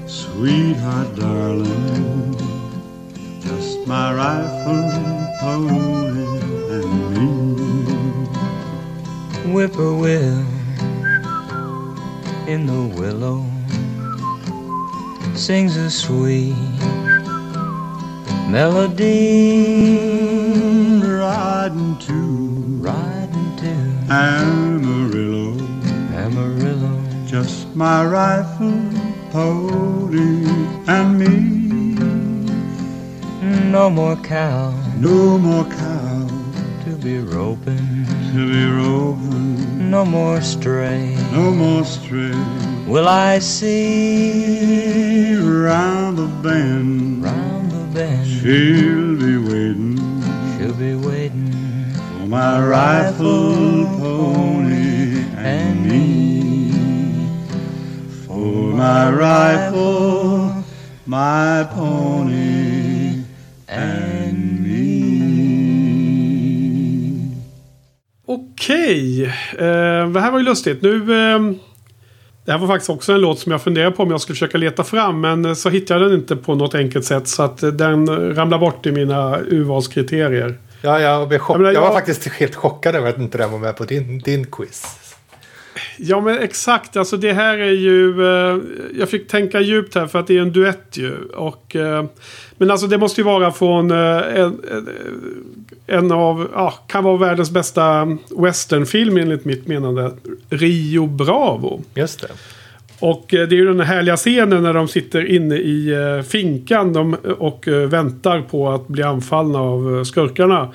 sweetheart, 0.07 1.17
darling. 1.17 2.37
Just 3.41 3.87
my 3.87 4.13
rifle, 4.13 4.85
pony, 5.41 6.27
and 6.77 6.91
me. 7.15 7.25
whippoorwill 9.51 10.45
in 12.53 12.67
the 12.67 12.83
willow 13.01 13.47
sings 15.35 15.79
a 15.79 15.91
sweet 15.91 16.55
melody. 18.55 19.99
Riding 21.03 21.99
to. 22.07 22.19
Riding 22.89 23.51
to. 23.63 23.73
Amarillo. 24.09 25.59
Amarillo. 26.23 26.93
Just 27.27 27.75
my 27.75 28.05
rifle, 28.07 28.81
pony, 29.33 30.47
and 30.87 31.19
me. 31.21 31.35
no 33.77 33.91
more 33.91 34.17
cow. 34.23 34.73
No 34.99 35.37
more 35.37 35.65
cow. 35.65 36.29
To 36.85 36.91
be 37.07 37.19
roping. 37.19 38.07
To 38.35 38.41
be 38.55 38.65
roving. 38.81 39.91
no 39.91 40.05
more 40.05 40.41
stray. 40.41 41.17
No 41.33 41.51
more 41.51 41.85
stray. 41.85 42.39
will 42.87 43.09
I 43.09 43.41
see 43.41 44.85
Round 45.35 46.17
the 46.19 46.29
bend, 46.43 47.25
round 47.25 47.54
bend. 47.95 48.27
She'll 48.27 49.17
be 49.17 49.35
waiting. 49.49 49.97
She'll 50.53 50.75
be 50.75 50.95
waiting 51.09 51.53
for 51.95 52.27
my 52.27 52.55
rifle 52.59 53.87
pony 53.99 55.25
and 55.37 55.77
me. 55.89 56.73
For 58.27 58.75
my 58.83 59.11
rifle, 59.11 60.65
my 61.07 61.65
pony 61.75 63.23
and 63.69 64.61
me. 64.65 64.85
Okej, 68.27 69.23
okay. 69.23 69.55
uh, 69.55 70.13
det 70.13 70.21
här 70.21 70.31
var 70.31 70.39
ju 70.39 70.45
lustigt. 70.45 70.83
Nu... 70.83 70.95
Eh... 71.13 71.74
det 72.45 72.53
här 72.53 72.59
var 72.59 72.67
faktiskt 72.67 72.91
också 72.91 73.13
en 73.13 73.21
låt 73.21 73.39
som 73.39 73.53
jag 73.53 73.63
funderade 73.63 73.91
på 73.97 74.03
om 74.03 74.11
jag 74.11 74.21
skulle 74.21 74.35
försöka 74.35 74.59
leta 74.59 74.85
fram. 74.85 75.21
Men 75.21 75.45
eh, 75.45 75.55
så 75.55 75.71
hittade 75.71 76.01
jag 76.01 76.11
den 76.11 76.19
inte 76.21 76.37
på 76.37 76.55
något 76.55 76.75
enkelt 76.75 77.05
sätt. 77.05 77.29
Så 77.29 77.43
att 77.43 77.63
eh, 77.63 77.69
den 77.71 78.35
ramlar 78.37 78.59
bort 78.59 78.87
i 78.87 78.93
mina 78.93 79.39
urvalskriterier. 79.41 80.59
Ja, 80.83 81.01
jag, 81.01 81.29
blev 81.29 81.39
chock... 81.39 81.55
Jag 81.55 81.61
menar, 81.61 81.73
jag 81.73 81.81
var 81.81 81.87
jag- 81.89 81.95
faktiskt 81.95 82.29
helt 82.29 82.55
chockad 82.55 82.95
över 82.95 83.09
att 83.09 83.19
inte 83.19 83.39
den 83.39 83.51
var 83.53 83.59
med 83.59 83.77
på 83.77 83.85
din, 83.85 84.19
din 84.19 84.45
quiz. 84.47 84.87
Ja 85.97 86.21
men 86.21 86.39
exakt, 86.39 86.97
alltså 86.97 87.17
det 87.17 87.33
här 87.33 87.59
är 87.59 87.73
ju... 87.73 88.27
Eh, 88.27 88.59
jag 88.99 89.09
fick 89.09 89.29
tänka 89.29 89.61
djupt 89.61 89.95
här 89.95 90.07
för 90.07 90.19
att 90.19 90.27
det 90.27 90.37
är 90.37 90.43
en 90.43 90.53
duett 90.53 90.97
ju. 90.97 91.15
Och, 91.25 91.77
eh, 91.77 92.05
men 92.59 92.71
alltså 92.71 92.87
det 92.87 92.99
måste 92.99 93.21
ju 93.21 93.25
vara 93.25 93.53
från 93.53 93.91
eh, 93.91 94.39
en, 94.41 94.61
en, 94.71 94.89
en 95.87 96.13
av, 96.13 96.49
ja, 96.55 96.75
kan 96.87 97.05
vara 97.05 97.17
världens 97.17 97.51
bästa 97.51 98.17
westernfilm 98.39 99.17
enligt 99.17 99.45
mitt 99.45 99.67
menande. 99.67 100.13
Rio 100.51 101.07
Bravo. 101.07 101.83
Just 101.95 102.21
det. 102.21 102.29
Och 102.99 103.35
eh, 103.35 103.49
det 103.49 103.55
är 103.55 103.59
ju 103.59 103.67
den 103.67 103.81
här 103.81 103.95
härliga 103.95 104.17
scenen 104.17 104.63
när 104.63 104.75
de 104.75 104.89
sitter 104.89 105.25
inne 105.25 105.57
i 105.57 105.93
eh, 105.93 106.23
finkan 106.23 106.93
de, 106.93 107.15
och 107.39 107.69
eh, 107.69 107.89
väntar 107.89 108.41
på 108.41 108.71
att 108.71 108.89
bli 108.89 109.03
anfallna 109.03 109.59
av 109.59 109.97
eh, 109.97 110.03
skurkarna. 110.03 110.69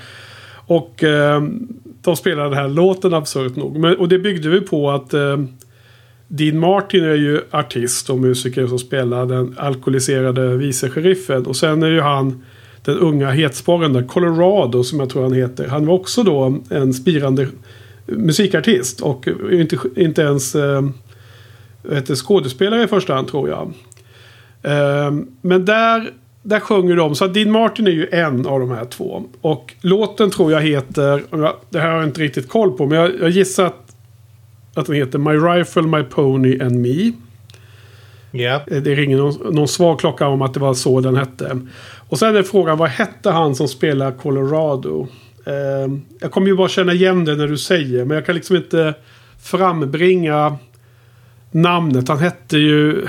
Och 0.66 1.04
eh, 1.04 1.44
de 2.10 2.16
spelar 2.16 2.44
den 2.44 2.54
här 2.54 2.68
låten 2.68 3.14
absurt 3.14 3.56
nog. 3.56 3.78
Men, 3.78 3.98
och 3.98 4.10
det 4.10 4.20
byggde 4.20 4.50
vi 4.50 4.62
på 4.62 4.92
att 4.92 5.14
eh, 5.14 5.38
Dean 6.28 6.60
Martin 6.60 7.04
är 7.04 7.16
ju 7.16 7.42
artist 7.52 8.10
och 8.10 8.20
musiker 8.20 8.68
som 8.68 8.80
spelar 8.80 9.26
den 9.26 9.56
alkoholiserade 9.58 10.58
vicesheriffen. 10.58 11.46
Och 11.46 11.56
sen 11.56 11.84
är 11.84 11.88
ju 11.88 12.02
han 12.02 12.44
den 12.86 12.98
unga 12.98 13.30
hetsporren 13.30 13.94
där, 13.94 14.04
Colorado 14.04 14.84
som 14.84 15.00
jag 15.00 15.10
tror 15.10 15.24
han 15.24 15.34
heter. 15.34 15.68
Han 15.68 15.86
var 15.86 15.94
också 15.94 16.24
då 16.24 16.60
en 16.70 16.94
spirande 16.94 17.48
musikartist 18.06 19.02
och 19.02 19.28
inte, 19.52 19.78
inte 19.96 20.22
ens 20.22 20.56
eh, 20.56 20.82
heter, 21.92 22.16
skådespelare 22.16 22.84
i 22.84 22.88
första 22.88 23.14
hand 23.14 23.28
tror 23.28 23.50
jag. 23.50 23.74
Eh, 24.62 25.12
men 25.42 25.66
där, 25.66 26.12
där 26.42 26.60
sjunger 26.60 26.96
de. 26.96 27.16
Så 27.16 27.26
att 27.26 27.34
Dean 27.34 27.52
Martin 27.52 27.88
är 27.88 27.92
ju 27.92 28.08
en 28.12 28.46
av 28.46 28.60
de 28.60 28.72
här 28.72 28.86
två. 28.86 29.24
Och 29.42 29.74
låten 29.82 30.32
tror 30.32 30.52
jag 30.52 30.62
heter, 30.62 31.24
det 31.70 31.80
här 31.80 31.90
har 31.90 31.96
jag 31.98 32.08
inte 32.08 32.22
riktigt 32.22 32.50
koll 32.50 32.72
på, 32.72 32.86
men 32.86 32.98
jag, 32.98 33.12
jag 33.22 33.30
gissar 33.30 33.66
att, 33.66 33.96
att 34.74 34.86
den 34.86 34.96
heter 34.96 35.20
My 35.20 35.32
Rifle, 35.32 35.82
My 35.82 36.04
Pony 36.04 36.60
and 36.60 36.76
Me. 36.82 37.12
Ja. 38.32 38.62
Eh, 38.68 38.82
Det 38.82 38.96
ringer 38.96 39.18
någon, 39.18 39.56
någon 39.56 39.68
svag 39.68 40.00
klocka 40.00 40.28
om 40.28 40.42
att 40.42 40.54
det 40.54 40.60
var 40.60 40.74
så 40.74 41.02
den 41.02 41.16
hette. 41.16 41.60
Och 42.10 42.20
sen 42.20 42.36
är 42.36 42.44
frågan, 42.44 42.78
vad 42.78 42.90
hette 42.90 43.32
han 43.32 43.56
som 43.56 43.68
spelar 43.68 44.12
Colorado? 44.12 45.08
Ehm, 45.46 46.02
jag 46.20 46.32
kommer 46.32 46.48
ju 46.48 46.56
bara 46.56 46.68
känna 46.70 46.94
igen 46.94 47.26
det 47.26 47.36
när 47.36 47.48
du 47.48 47.58
säger, 47.58 48.06
men 48.06 48.16
jag 48.16 48.26
kan 48.26 48.36
liksom 48.36 48.56
inte 48.56 48.94
frambringa 49.42 50.58
namnet. 51.52 52.08
Han 52.08 52.18
hette 52.18 52.58
ju 52.58 53.06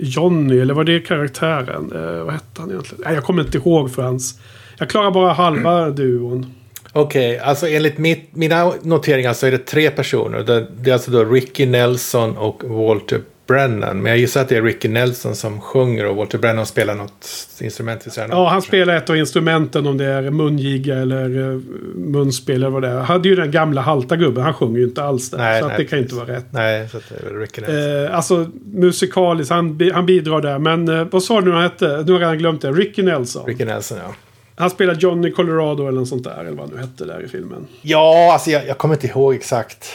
Johnny, 0.00 0.60
eller 0.60 0.74
var 0.74 0.84
det 0.84 1.00
karaktären? 1.00 1.92
Eh, 1.94 2.24
vad 2.24 2.32
hette 2.32 2.60
han 2.60 2.70
egentligen? 2.70 3.04
Nej, 3.04 3.14
jag 3.14 3.24
kommer 3.24 3.42
inte 3.42 3.58
ihåg 3.58 3.94
för 3.94 4.02
hans... 4.02 4.40
Jag 4.78 4.90
klarar 4.90 5.10
bara 5.10 5.32
halva 5.32 5.90
duon. 5.90 6.46
Okej, 6.92 7.38
alltså 7.38 7.68
enligt 7.68 7.98
mitt, 7.98 8.36
mina 8.36 8.72
noteringar 8.82 9.32
så 9.32 9.46
är 9.46 9.50
det 9.50 9.58
tre 9.58 9.90
personer. 9.90 10.38
Det, 10.38 10.66
det 10.80 10.90
är 10.90 10.94
alltså 10.94 11.10
då 11.10 11.24
Ricky 11.24 11.66
Nelson 11.66 12.36
och 12.36 12.64
Walter 12.64 13.20
Brennan. 13.48 14.02
Men 14.02 14.10
jag 14.10 14.18
gissar 14.18 14.40
att 14.40 14.48
det 14.48 14.56
är 14.56 14.62
Ricky 14.62 14.88
Nelson 14.88 15.34
som 15.34 15.60
sjunger 15.60 16.06
och 16.06 16.16
Walter 16.16 16.38
Brennan 16.38 16.66
spelar 16.66 16.94
något 16.94 17.28
instrument 17.60 18.06
i. 18.06 18.10
Ja, 18.16 18.48
han 18.48 18.62
spelar 18.62 18.96
ett 18.96 19.10
av 19.10 19.16
instrumenten 19.16 19.86
om 19.86 19.98
det 19.98 20.04
är 20.04 20.30
mungiga 20.30 20.98
eller 20.98 21.52
eh, 21.52 21.60
munspel 21.94 22.56
eller 22.56 22.70
vad 22.70 22.82
det 22.82 22.88
är. 22.88 22.94
Han 22.94 23.04
hade 23.04 23.28
ju 23.28 23.34
den 23.34 23.50
gamla 23.50 23.80
halta 23.80 24.16
gubben. 24.16 24.44
Han 24.44 24.54
sjunger 24.54 24.78
ju 24.78 24.84
inte 24.84 25.02
alls 25.02 25.30
där. 25.30 25.38
Nej, 25.38 25.60
så 25.62 25.68
nej, 25.68 25.76
det 25.78 25.84
kan 25.84 25.98
ju 25.98 26.02
inte 26.02 26.14
precis. 26.14 26.28
vara 26.28 26.38
rätt. 26.38 26.46
Nej, 26.50 26.88
så 26.88 26.98
det 27.08 27.26
är 27.26 27.40
Ricky 27.40 27.60
Nelson. 27.60 28.04
Eh, 28.04 28.16
alltså 28.16 28.46
musikaliskt, 28.64 29.52
han, 29.52 29.90
han 29.94 30.06
bidrar 30.06 30.40
där. 30.40 30.58
Men 30.58 30.88
eh, 30.88 31.06
vad 31.10 31.22
sa 31.22 31.40
du 31.40 31.46
nu 31.46 31.52
han 31.52 31.62
hette? 31.62 31.86
Nu 32.06 32.12
har 32.12 32.20
jag 32.20 32.20
redan 32.20 32.38
glömt 32.38 32.62
det. 32.62 32.72
Ricky 32.72 33.02
Nelson. 33.02 33.46
Ricky 33.46 33.64
Nelson, 33.64 33.98
ja. 33.98 34.14
Han 34.56 34.70
spelar 34.70 34.94
Johnny 34.94 35.30
Colorado 35.30 35.88
eller 35.88 35.98
något 35.98 36.08
sånt 36.08 36.24
där. 36.24 36.40
Eller 36.40 36.50
vad 36.50 36.60
han 36.60 36.70
nu 36.74 36.80
hette 36.80 37.04
där 37.04 37.24
i 37.24 37.28
filmen. 37.28 37.66
Ja, 37.82 38.32
alltså 38.32 38.50
jag, 38.50 38.66
jag 38.66 38.78
kommer 38.78 38.94
inte 38.94 39.06
ihåg 39.06 39.34
exakt. 39.34 39.88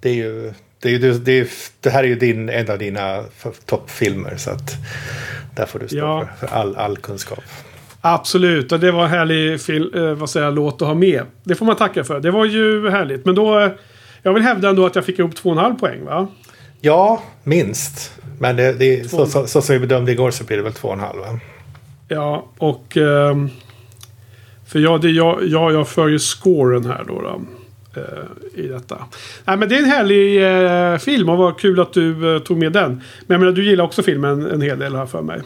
Det 0.00 0.08
är 0.08 0.14
ju... 0.14 0.52
Det, 0.80 0.94
är 0.94 0.98
det, 0.98 1.32
är, 1.32 1.46
det 1.80 1.90
här 1.90 2.04
är 2.04 2.08
ju 2.08 2.14
din, 2.14 2.48
en 2.48 2.70
av 2.70 2.78
dina 2.78 3.24
toppfilmer. 3.66 4.36
Så 4.36 4.50
att 4.50 4.74
där 5.56 5.66
får 5.66 5.78
du 5.78 5.88
stå 5.88 5.96
Ja. 5.96 6.28
för, 6.38 6.46
för 6.46 6.54
all, 6.56 6.76
all 6.76 6.96
kunskap. 6.96 7.44
Absolut, 8.00 8.72
och 8.72 8.80
det 8.80 8.90
var 8.92 9.04
en 9.04 9.10
härlig 9.10 9.60
fil, 9.60 9.92
eh, 9.94 10.02
vad 10.14 10.30
säger 10.30 10.46
jag, 10.46 10.54
låt 10.54 10.82
att 10.82 10.88
ha 10.88 10.94
med. 10.94 11.22
Det 11.44 11.54
får 11.54 11.66
man 11.66 11.76
tacka 11.76 12.04
för. 12.04 12.20
Det 12.20 12.30
var 12.30 12.44
ju 12.44 12.90
härligt. 12.90 13.24
Men 13.24 13.34
då... 13.34 13.60
Eh, 13.60 13.70
jag 14.22 14.34
vill 14.34 14.42
hävda 14.42 14.68
ändå 14.68 14.86
att 14.86 14.94
jag 14.94 15.04
fick 15.04 15.18
ihop 15.18 15.34
2,5 15.34 15.78
poäng 15.78 16.04
va? 16.04 16.28
Ja, 16.80 17.22
minst. 17.42 18.12
Men 18.38 18.56
det, 18.56 18.72
det, 18.72 19.10
så, 19.10 19.26
så, 19.26 19.46
så 19.46 19.62
som 19.62 19.72
vi 19.72 19.78
bedömde 19.78 20.12
igår 20.12 20.30
så 20.30 20.44
blir 20.44 20.56
det 20.56 20.62
väl 20.62 20.72
två 20.72 20.88
och 20.88 20.94
en 20.94 21.00
halv. 21.00 21.18
va? 21.20 21.40
Ja, 22.08 22.46
och... 22.58 22.96
ehm, 22.96 23.50
för 24.66 24.78
jag, 24.78 25.00
det, 25.00 25.10
jag, 25.10 25.38
jag, 25.46 25.72
jag 25.72 25.88
för 25.88 26.08
ju 26.08 26.18
scoren 26.18 26.84
här 26.84 27.04
då. 27.08 27.22
då 27.22 27.40
I 28.54 28.62
detta. 28.68 28.98
Nej, 29.44 29.56
men 29.56 29.68
det 29.68 29.74
är 29.74 29.78
en 29.78 29.84
härlig 29.90 30.42
eh, 30.92 30.98
film 30.98 31.28
och 31.28 31.38
vad 31.38 31.58
kul 31.60 31.80
att 31.80 31.92
du 31.92 32.34
eh, 32.36 32.42
tog 32.42 32.58
med 32.58 32.72
den. 32.72 32.90
Men 32.92 33.34
jag 33.34 33.40
menar, 33.40 33.52
du 33.52 33.64
gillar 33.64 33.84
också 33.84 34.02
filmen 34.02 34.50
en 34.50 34.60
hel 34.62 34.78
del 34.78 34.96
här 34.96 35.06
för 35.06 35.22
mig. 35.22 35.40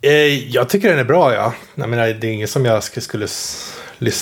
Eh, 0.00 0.12
jag 0.50 0.68
tycker 0.68 0.88
den 0.90 0.98
är 0.98 1.04
bra, 1.04 1.34
ja. 1.34 1.54
Jag 1.74 1.88
menar, 1.88 2.06
det 2.06 2.26
är 2.26 2.32
inget 2.32 2.50
som 2.50 2.64
jag 2.64 2.80
sk- 2.80 3.00
skulle 3.00 3.26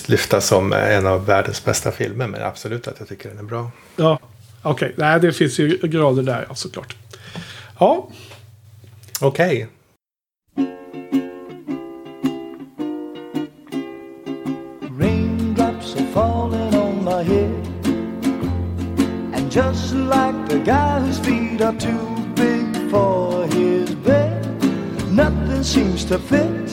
lyfta 0.07 0.41
som 0.41 0.73
en 0.73 1.07
av 1.07 1.27
världens 1.27 1.65
bästa 1.65 1.93
filmer. 1.93 2.27
Men 2.27 2.43
absolut 2.43 2.89
att 2.89 2.97
jag 2.99 3.09
tycker 3.09 3.29
den 3.29 3.39
är 3.39 3.43
bra. 3.43 3.71
Ja, 3.97 4.19
okej. 4.63 4.93
Nej, 4.97 5.21
det 5.21 5.33
finns 5.33 5.59
ju 5.59 5.79
grader 5.83 6.23
där 6.23 6.47
ja, 6.49 6.55
såklart. 6.55 6.97
Ja, 7.79 8.09
Okej. 9.21 9.47
Raindrops 9.51 9.80
just 19.51 19.93
like 19.95 20.49
the 20.49 20.61
guy 20.61 21.01
whose 21.01 21.19
feet 21.19 21.61
are 21.61 21.75
too 21.75 22.07
big 22.37 22.89
for 22.89 23.47
his 23.49 23.93
bed, 23.97 24.47
nothing 25.11 25.65
seems 25.65 26.05
to 26.05 26.21
fit. 26.21 26.67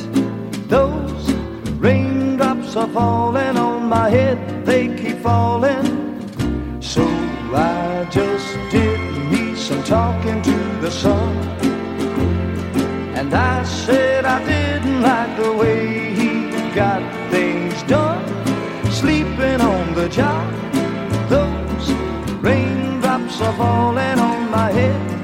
Those 0.70 1.34
raindrops 1.82 2.76
are 2.76 2.88
falling 2.90 3.58
on 3.58 3.90
my 3.90 4.10
head, 4.12 4.38
they 4.64 4.96
keep 4.96 5.18
falling. 5.18 5.88
So 6.80 7.04
I 7.52 8.08
just 8.12 8.54
did 8.70 9.00
me 9.32 9.56
some 9.56 9.84
talking 9.84 10.40
to 10.44 10.58
the 10.80 10.92
sun. 10.92 11.36
And 13.18 13.34
I 13.34 13.64
said 13.64 14.24
I 14.24 14.38
didn't 14.46 15.02
like 15.02 15.36
the 15.36 15.52
way 15.52 16.14
he 16.14 16.52
got 16.76 17.02
things 17.32 17.82
done. 17.84 18.24
Sleeping 18.92 19.62
on 19.62 19.96
the 19.96 20.08
job. 20.10 20.68
Raindrops 22.48 23.42
are 23.42 23.54
falling 23.58 24.20
on 24.20 24.50
my 24.50 24.72
head. 24.72 25.17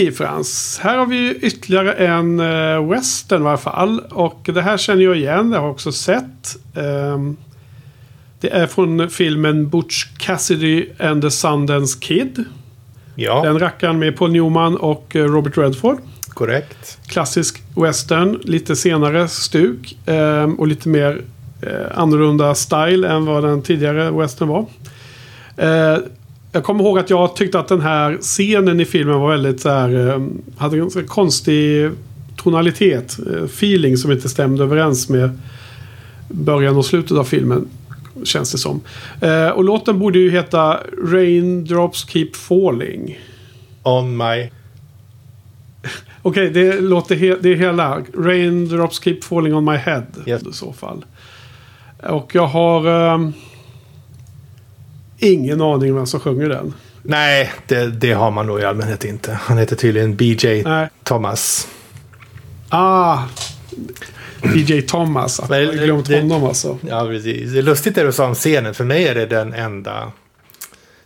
Okej 0.00 0.12
Frans, 0.12 0.80
här 0.82 0.98
har 0.98 1.06
vi 1.06 1.38
ytterligare 1.42 1.92
en 1.92 2.40
uh, 2.40 2.90
western 2.90 3.42
i 3.42 3.46
alla 3.46 3.56
fall. 3.56 4.00
Och 4.10 4.50
det 4.54 4.62
här 4.62 4.76
känner 4.76 5.02
jag 5.02 5.16
igen, 5.16 5.50
det 5.50 5.56
har 5.56 5.64
jag 5.64 5.72
också 5.72 5.92
sett. 5.92 6.56
Ehm, 6.74 7.36
det 8.40 8.50
är 8.50 8.66
från 8.66 9.10
filmen 9.10 9.68
Butch 9.68 10.04
Cassidy 10.18 10.86
and 10.98 11.22
the 11.22 11.30
Sundance 11.30 11.98
Kid. 12.00 12.44
Ja, 13.14 13.42
Den 13.44 13.58
rackaren 13.58 13.98
med 13.98 14.16
Paul 14.16 14.32
Newman 14.32 14.76
och 14.76 15.16
eh, 15.16 15.24
Robert 15.24 15.58
Redford. 15.58 15.98
korrekt. 16.28 16.98
Klassisk 17.06 17.62
western, 17.76 18.40
lite 18.44 18.76
senare 18.76 19.28
stuk. 19.28 19.98
ehm, 20.06 20.54
och 20.54 20.66
lite 20.66 20.88
mer 20.88 21.20
eh, 21.62 21.98
annorlunda 21.98 22.54
style 22.54 23.08
än 23.08 23.24
vad 23.24 23.44
den 23.44 23.62
tidigare 23.62 24.10
western 24.10 24.48
var. 24.48 24.66
Jag 26.52 26.64
kommer 26.64 26.84
ihåg 26.84 26.98
att 26.98 27.10
jag 27.10 27.36
tyckte 27.36 27.58
att 27.58 27.68
den 27.68 27.80
här 27.80 28.18
scenen 28.20 28.80
i 28.80 28.84
filmen 28.84 29.20
var 29.20 29.30
väldigt 29.30 29.60
så 29.60 29.68
här, 29.68 30.08
eh, 30.08 30.26
hade 30.56 30.78
en 30.78 30.90
konstig 31.06 31.90
tonalitet, 32.36 33.18
eh, 33.18 33.44
feeling 33.44 33.96
som 33.96 34.12
inte 34.12 34.28
stämde 34.28 34.64
överens 34.64 35.08
med 35.08 35.38
början 36.28 36.76
och 36.76 36.86
slutet 36.86 37.16
av 37.16 37.24
filmen. 37.24 37.68
Känns 38.24 38.52
det 38.52 38.58
som. 38.58 38.80
Eh, 39.20 39.48
och 39.48 39.64
låten 39.64 39.98
borde 39.98 40.18
ju 40.18 40.30
heta 40.30 40.80
Raindrops 41.04 42.08
Keep 42.08 42.30
Falling. 42.32 43.18
On 43.82 44.16
my... 44.16 44.50
Okej, 46.22 46.50
det 46.50 46.80
låter 46.80 47.16
he- 47.16 47.38
det 47.40 47.52
är 47.52 47.56
hela. 47.56 48.02
Raindrops 48.14 49.00
keep 49.04 49.18
falling 49.22 49.54
on 49.54 49.64
my 49.64 49.76
head. 49.76 50.06
Yes. 50.26 50.42
I 50.42 50.52
så 50.52 50.72
fall. 50.72 51.04
Och 52.02 52.34
jag 52.34 52.46
har 52.46 52.86
ehm, 53.14 53.32
ingen 55.20 55.60
aning 55.60 55.94
vem 55.94 56.06
som 56.06 56.20
sjunger 56.20 56.48
den. 56.48 56.74
Nej, 57.02 57.52
det, 57.66 57.86
det 57.86 58.12
har 58.12 58.30
man 58.30 58.46
nog 58.46 58.60
i 58.60 58.64
allmänhet 58.64 59.04
inte. 59.04 59.32
Han 59.32 59.58
heter 59.58 59.76
tydligen 59.76 60.16
BJ 60.16 60.62
Nej. 60.62 60.88
Thomas. 61.04 61.68
Ah! 62.68 63.18
DJ 64.54 64.80
Thomas. 64.82 65.40
Jag 65.50 65.66
har 65.66 65.72
glömt 65.72 66.08
det- 66.08 66.20
honom 66.20 66.44
alltså. 66.44 66.78
Ja, 66.88 67.06
precis. 67.06 67.52
Det 67.52 67.58
är 67.58 67.62
lustigt 67.62 67.94
det 67.94 68.02
du 68.02 68.12
sa 68.12 68.26
om 68.26 68.34
scenen. 68.34 68.74
För 68.74 68.84
mig 68.84 69.08
är 69.08 69.14
det 69.14 69.26
den 69.26 69.54
enda... 69.54 70.12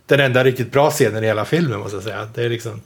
Den 0.05 0.19
enda 0.19 0.43
riktigt 0.43 0.71
bra 0.71 0.91
scenen 0.91 1.23
i 1.23 1.27
hela 1.27 1.45
filmen 1.45 1.79
måste 1.79 1.95
jag 1.95 2.03
säga. 2.03 2.27
Det 2.35 2.43
är 2.43 2.49
liksom... 2.49 2.81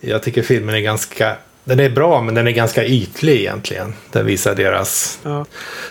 Jag 0.00 0.22
tycker 0.22 0.42
filmen 0.42 0.74
är 0.74 0.80
ganska... 0.80 1.36
Den 1.64 1.80
är 1.80 1.90
bra 1.90 2.22
men 2.22 2.34
den 2.34 2.46
är 2.46 2.50
ganska 2.52 2.84
ytlig 2.84 3.40
egentligen. 3.40 3.94
Den 4.12 4.26
visar 4.26 4.54
deras... 4.54 5.18
Ja. 5.22 5.44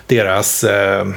Deras... 0.07 0.63
Eh, 0.63 1.07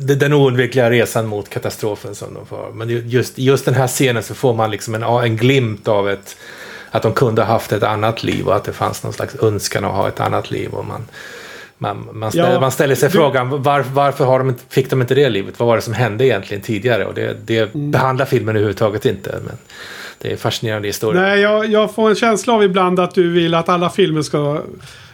den 0.00 0.32
oundvikliga 0.32 0.90
resan 0.90 1.26
mot 1.26 1.48
katastrofen 1.48 2.14
som 2.14 2.34
de 2.34 2.46
får. 2.46 2.70
Men 2.74 3.08
just, 3.08 3.38
just 3.38 3.64
den 3.64 3.74
här 3.74 3.86
scenen 3.88 4.22
så 4.22 4.34
får 4.34 4.54
man 4.54 4.70
liksom 4.70 4.94
en, 4.94 5.02
en 5.02 5.36
glimt 5.36 5.88
av 5.88 6.10
ett... 6.10 6.36
Att 6.90 7.02
de 7.02 7.12
kunde 7.12 7.42
ha 7.42 7.52
haft 7.52 7.72
ett 7.72 7.82
annat 7.82 8.22
liv 8.24 8.46
och 8.48 8.56
att 8.56 8.64
det 8.64 8.72
fanns 8.72 9.02
någon 9.02 9.12
slags 9.12 9.36
önskan 9.42 9.84
att 9.84 9.92
ha 9.92 10.08
ett 10.08 10.20
annat 10.20 10.50
liv. 10.50 10.70
Och 10.70 10.86
man, 10.86 11.02
man, 11.78 12.08
man, 12.12 12.30
ställer, 12.32 12.52
Ja, 12.52 12.60
man 12.60 12.70
ställer 12.72 12.94
sig 12.94 13.08
du- 13.08 13.12
frågan 13.12 13.62
var, 13.62 13.80
varför 13.80 14.24
har 14.24 14.38
de 14.38 14.48
inte, 14.48 14.62
fick 14.68 14.90
de 14.90 15.00
inte 15.00 15.14
det 15.14 15.28
livet? 15.28 15.58
Vad 15.58 15.66
var 15.68 15.76
det 15.76 15.82
som 15.82 15.94
hände 15.94 16.26
egentligen 16.26 16.62
tidigare? 16.62 17.04
Och 17.06 17.14
det, 17.14 17.36
det 17.44 17.58
Mm. 17.74 17.90
behandlar 17.90 18.26
filmen 18.26 18.48
överhuvudtaget 18.56 19.06
inte. 19.06 19.38
Men 19.46 19.56
det 20.18 20.32
är 20.32 20.36
fascinerande 20.36 20.88
historia. 20.88 21.22
Nej, 21.22 21.40
jag, 21.40 21.66
jag 21.66 21.94
får 21.94 22.08
en 22.10 22.16
känsla 22.16 22.52
av 22.52 22.62
ibland 22.62 23.00
att 23.00 23.14
du 23.14 23.30
vill 23.32 23.54
att 23.54 23.68
alla 23.68 23.90
filmer 23.90 24.22
ska 24.22 24.60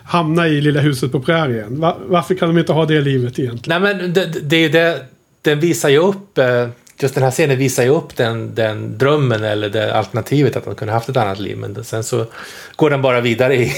hamna 0.09 0.49
i 0.49 0.61
Lilla 0.61 0.81
huset 0.81 1.13
på 1.13 1.21
prärien. 1.21 1.81
Va, 1.81 1.97
varför 2.07 2.35
kan 2.35 2.49
de 2.49 2.59
inte 2.59 2.73
ha 2.73 2.87
det 2.87 3.01
livet 3.01 3.39
egentligen? 3.39 3.83
Nej 3.83 3.97
men 3.97 4.13
det, 4.13 4.27
det 4.43 4.57
är 4.57 4.61
ju 4.61 4.69
det, 4.69 5.01
den 5.43 5.61
visar 5.61 5.89
ju 5.89 5.99
upp, 5.99 6.39
eh, 6.39 6.69
just 7.01 7.15
den 7.15 7.25
här 7.25 7.31
scenen 7.31 7.59
visar 7.59 7.83
ju 7.83 7.89
upp 7.89 8.17
den, 8.17 8.55
den 8.55 8.99
drömmen 8.99 9.45
eller 9.45 9.69
det 9.69 9.95
alternativet 9.95 10.57
att 10.57 10.65
de 10.65 10.75
kunde 10.75 10.93
haft 10.93 11.09
ett 11.09 11.17
annat 11.17 11.41
liv. 11.41 11.57
Men 11.59 11.85
sen 11.85 12.05
så 12.05 12.27
går 12.77 12.91
den 12.91 13.03
bara 13.03 13.21
vidare 13.21 13.57
i, 13.57 13.63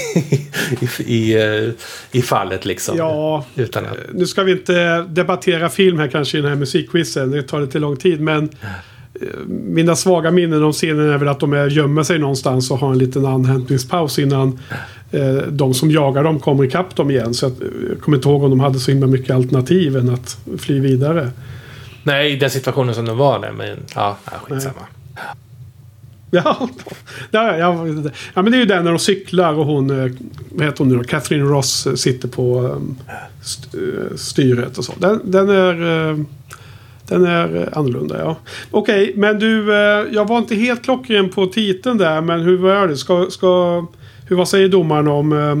i, 0.79 1.15
i, 1.15 1.33
eh, 1.33 1.71
i 2.11 2.21
fallet 2.21 2.65
liksom. 2.65 2.97
Ja, 2.97 3.45
Utan 3.55 3.85
att, 3.85 3.97
nu 4.13 4.27
ska 4.27 4.43
vi 4.43 4.51
inte 4.51 5.01
debattera 5.01 5.69
film 5.69 5.99
här 5.99 6.07
kanske 6.07 6.37
i 6.37 6.41
den 6.41 6.49
här 6.49 6.57
musikquizen. 6.57 7.31
Det 7.31 7.43
tar 7.43 7.61
lite 7.61 7.79
lång 7.79 7.97
tid. 7.97 8.21
Men 8.21 8.49
eh, 9.21 9.27
mina 9.47 9.95
svaga 9.95 10.31
minnen 10.31 10.63
om 10.63 10.73
scenen 10.73 11.09
är 11.09 11.17
väl 11.17 11.27
att 11.27 11.39
de 11.39 11.53
är, 11.53 11.67
gömmer 11.67 12.03
sig 12.03 12.19
någonstans 12.19 12.71
och 12.71 12.77
har 12.77 12.91
en 12.91 12.97
liten 12.97 13.25
andhämtningspaus 13.25 14.19
innan 14.19 14.59
de 15.49 15.73
som 15.73 15.91
jagar 15.91 16.23
dem 16.23 16.39
kommer 16.39 16.63
ikapp 16.63 16.95
dem 16.95 17.11
igen. 17.11 17.33
Så 17.33 17.47
att, 17.47 17.61
eh, 17.61 17.67
jag 17.89 18.01
kommer 18.01 18.17
inte 18.17 18.29
ihåg 18.29 18.43
om 18.43 18.49
de 18.49 18.59
hade 18.59 18.79
så 18.79 18.91
himla 18.91 19.07
mycket 19.07 19.35
alternativ 19.35 19.97
än 19.97 20.09
att 20.09 20.37
fly 20.57 20.79
vidare. 20.79 21.29
nej, 22.03 22.31
i 22.31 22.35
den 22.35 22.49
situationen 22.49 22.95
som 22.95 23.05
de 23.05 23.17
var 23.17 23.39
där. 23.39 23.51
Men 23.51 23.77
ja, 23.95 24.17
skitsamma. 24.25 24.81
Ja, 26.33 26.69
ja, 27.31 27.57
ja, 27.57 27.87
ja, 28.33 28.41
men 28.41 28.51
det 28.51 28.57
är 28.57 28.59
ju 28.59 28.65
den 28.65 28.83
när 28.83 28.91
de 28.91 28.99
cyklar 28.99 29.53
och 29.53 29.65
hon, 29.65 29.89
eh, 29.89 30.11
vad 30.49 30.65
heter 30.65 30.77
hon 30.77 30.89
nu 30.89 30.97
då, 30.97 31.03
Catherine 31.03 31.43
Ross 31.43 31.87
eh, 31.87 31.93
sitter 31.93 32.27
på 32.27 32.59
um, 32.59 32.97
st 33.41 33.77
eh, 33.77 34.15
styret 34.15 34.77
och 34.77 34.85
så. 34.85 34.93
Den, 34.97 35.21
den 35.23 35.49
är, 35.49 36.09
eh, 36.09 36.17
den 37.07 37.25
är 37.25 37.55
eh, 37.55 37.77
annorlunda, 37.77 38.19
ja. 38.19 38.37
Okej, 38.71 39.13
men 39.15 39.39
du, 39.39 39.73
eh, 39.73 40.05
jag 40.11 40.27
var 40.27 40.37
inte 40.37 40.55
helt 40.55 40.83
klockren 40.83 41.29
på 41.29 41.45
titeln 41.45 41.97
där, 41.97 42.21
men 42.21 42.41
hur 42.41 42.57
var 42.57 42.87
det? 42.87 42.97
Ska, 42.97 43.27
ska, 43.29 43.85
hur, 44.31 44.37
vad 44.37 44.47
säger 44.47 44.69
domaren 44.69 45.07
om, 45.07 45.33
eh, 45.33 45.57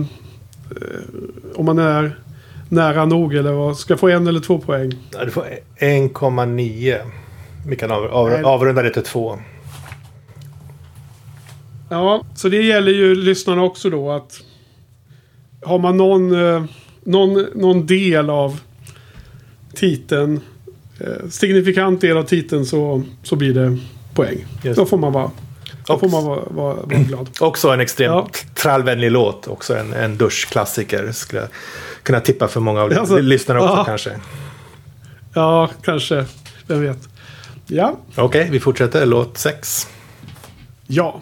om 1.55 1.65
man 1.65 1.79
är 1.79 2.15
nära 2.69 3.05
nog 3.05 3.35
eller 3.35 3.51
vad? 3.51 3.77
Ska 3.77 3.93
jag 3.93 3.99
få 3.99 4.09
en 4.09 4.27
eller 4.27 4.39
två 4.39 4.59
poäng? 4.59 4.91
Ja, 5.11 5.25
du 5.25 5.31
får 5.31 5.45
1,9. 5.77 6.97
Vi 7.67 7.75
kan 7.75 7.91
av, 7.91 8.05
av, 8.05 8.45
avrunda 8.45 8.81
det 8.81 8.89
till 8.89 9.03
2. 9.03 9.39
Ja, 11.89 12.25
så 12.35 12.49
det 12.49 12.61
gäller 12.61 12.91
ju 12.91 13.15
lyssnarna 13.15 13.63
också 13.63 13.89
då 13.89 14.11
att 14.11 14.41
har 15.61 15.79
man 15.79 15.97
någon, 15.97 16.45
eh, 16.45 16.63
någon, 17.03 17.45
någon 17.55 17.85
del 17.85 18.29
av 18.29 18.59
titeln, 19.73 20.39
eh, 20.99 21.29
signifikant 21.29 22.01
del 22.01 22.17
av 22.17 22.23
titeln 22.23 22.65
så, 22.65 23.03
så 23.23 23.35
blir 23.35 23.53
det 23.53 23.77
poäng. 24.15 24.45
Just 24.63 24.79
Då 24.79 24.85
får 24.85 24.97
man 24.97 25.13
vara, 25.13 25.31
då 25.85 25.93
Och- 25.93 25.99
får 25.99 26.09
man 26.09 26.23
vara, 26.25 26.39
vara, 26.49 26.73
vara 26.75 26.85
glad. 27.07 27.29
Också 27.39 27.69
en 27.69 27.79
extremt 27.79 28.11
Ja. 28.13 28.27
trallvänlig 28.55 29.11
låt. 29.11 29.47
Också 29.47 29.75
en, 29.77 29.93
en 29.93 30.17
duschklassiker. 30.17 31.11
Skulle 31.11 31.41
jag 31.41 31.49
kunna 32.03 32.19
tippa 32.19 32.47
för 32.47 32.59
många 32.59 32.81
av 32.81 32.93
Alltså, 32.99 33.17
lyssnarna 33.19 33.61
också 33.61 33.75
ja. 33.75 33.83
kanske. 33.85 34.19
Ja, 35.33 35.69
kanske. 35.83 36.25
Vem 36.67 36.81
vet. 36.81 36.97
Ja, 37.67 37.97
Okej, 38.15 38.47
vi 38.51 38.59
fortsätter. 38.59 39.05
Låt 39.05 39.37
6. 39.37 39.87
ja. 40.87 41.21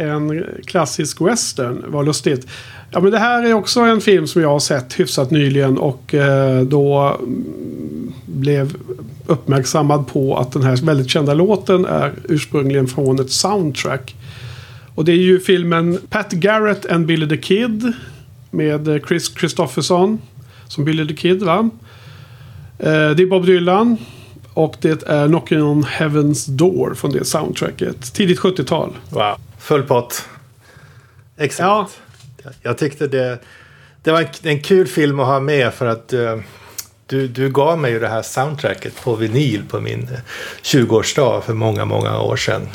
en 0.00 0.44
klassisk 0.64 1.20
western? 1.20 1.84
Vad 1.86 2.06
lustigt. 2.06 2.46
Ja, 2.90 3.00
men 3.00 3.12
det 3.12 3.18
här 3.18 3.46
är 3.46 3.52
också 3.52 3.80
en 3.80 4.00
film 4.00 4.26
som 4.26 4.42
jag 4.42 4.48
har 4.48 4.58
sett 4.58 5.00
hyfsat 5.00 5.30
nyligen 5.30 5.78
och 5.78 6.14
eh, 6.14 6.62
då 6.62 7.16
mm, 7.18 8.12
blev 8.26 8.76
uppmärksammad 9.26 10.06
på 10.06 10.36
att 10.36 10.52
den 10.52 10.62
här 10.62 10.86
väldigt 10.86 11.10
kända 11.10 11.34
låten 11.34 11.84
är 11.84 12.12
ursprungligen 12.28 12.86
från 12.86 13.20
ett 13.20 13.30
soundtrack. 13.30 14.14
Och 14.94 15.04
det 15.04 15.12
är 15.12 15.16
ju 15.16 15.40
filmen 15.40 15.98
Pat 16.08 16.32
Garrett 16.32 16.86
and 16.86 17.06
Billy 17.06 17.28
the 17.28 17.36
Kid 17.36 17.92
med 18.50 19.00
Chris 19.08 19.34
Christofferson 19.38 20.18
som 20.68 20.84
Billy 20.84 21.06
the 21.06 21.16
Kid 21.16 21.42
va? 21.42 21.70
Eh, 22.78 23.10
det 23.10 23.22
är 23.22 23.26
Bob 23.26 23.46
Dylan 23.46 23.96
och 24.54 24.76
det 24.80 25.02
är 25.02 25.28
Knocking 25.28 25.62
on 25.62 25.84
Heaven's 25.84 26.50
Door 26.50 26.94
från 26.94 27.12
det 27.12 27.24
soundtracket. 27.24 28.14
Tidigt 28.14 28.38
70-tal. 28.40 28.96
Wow. 29.10 29.34
Full 29.58 29.82
pott. 29.82 30.24
Exakt. 31.36 31.60
Ja. 31.60 31.88
Jag 32.62 32.78
tyckte 32.78 33.06
det, 33.06 33.38
det 34.02 34.12
var 34.12 34.28
en, 34.42 34.62
kul 34.62 34.86
film 34.86 35.20
att 35.20 35.26
ha 35.26 35.40
med 35.40 35.74
för 35.74 35.86
att 35.86 36.12
eh, 36.12 36.36
du, 37.06 37.28
du 37.28 37.50
gav 37.50 37.78
mig 37.78 37.92
ju 37.92 37.98
det 37.98 38.08
här 38.08 38.22
soundtracket 38.22 39.02
på 39.02 39.14
vinyl 39.14 39.62
på 39.68 39.80
min 39.80 40.02
eh, 40.02 40.18
20-årsdag 40.62 41.40
för 41.40 41.54
många, 41.54 41.84
många 41.84 42.20
år 42.20 42.36
sedan. 42.36 42.68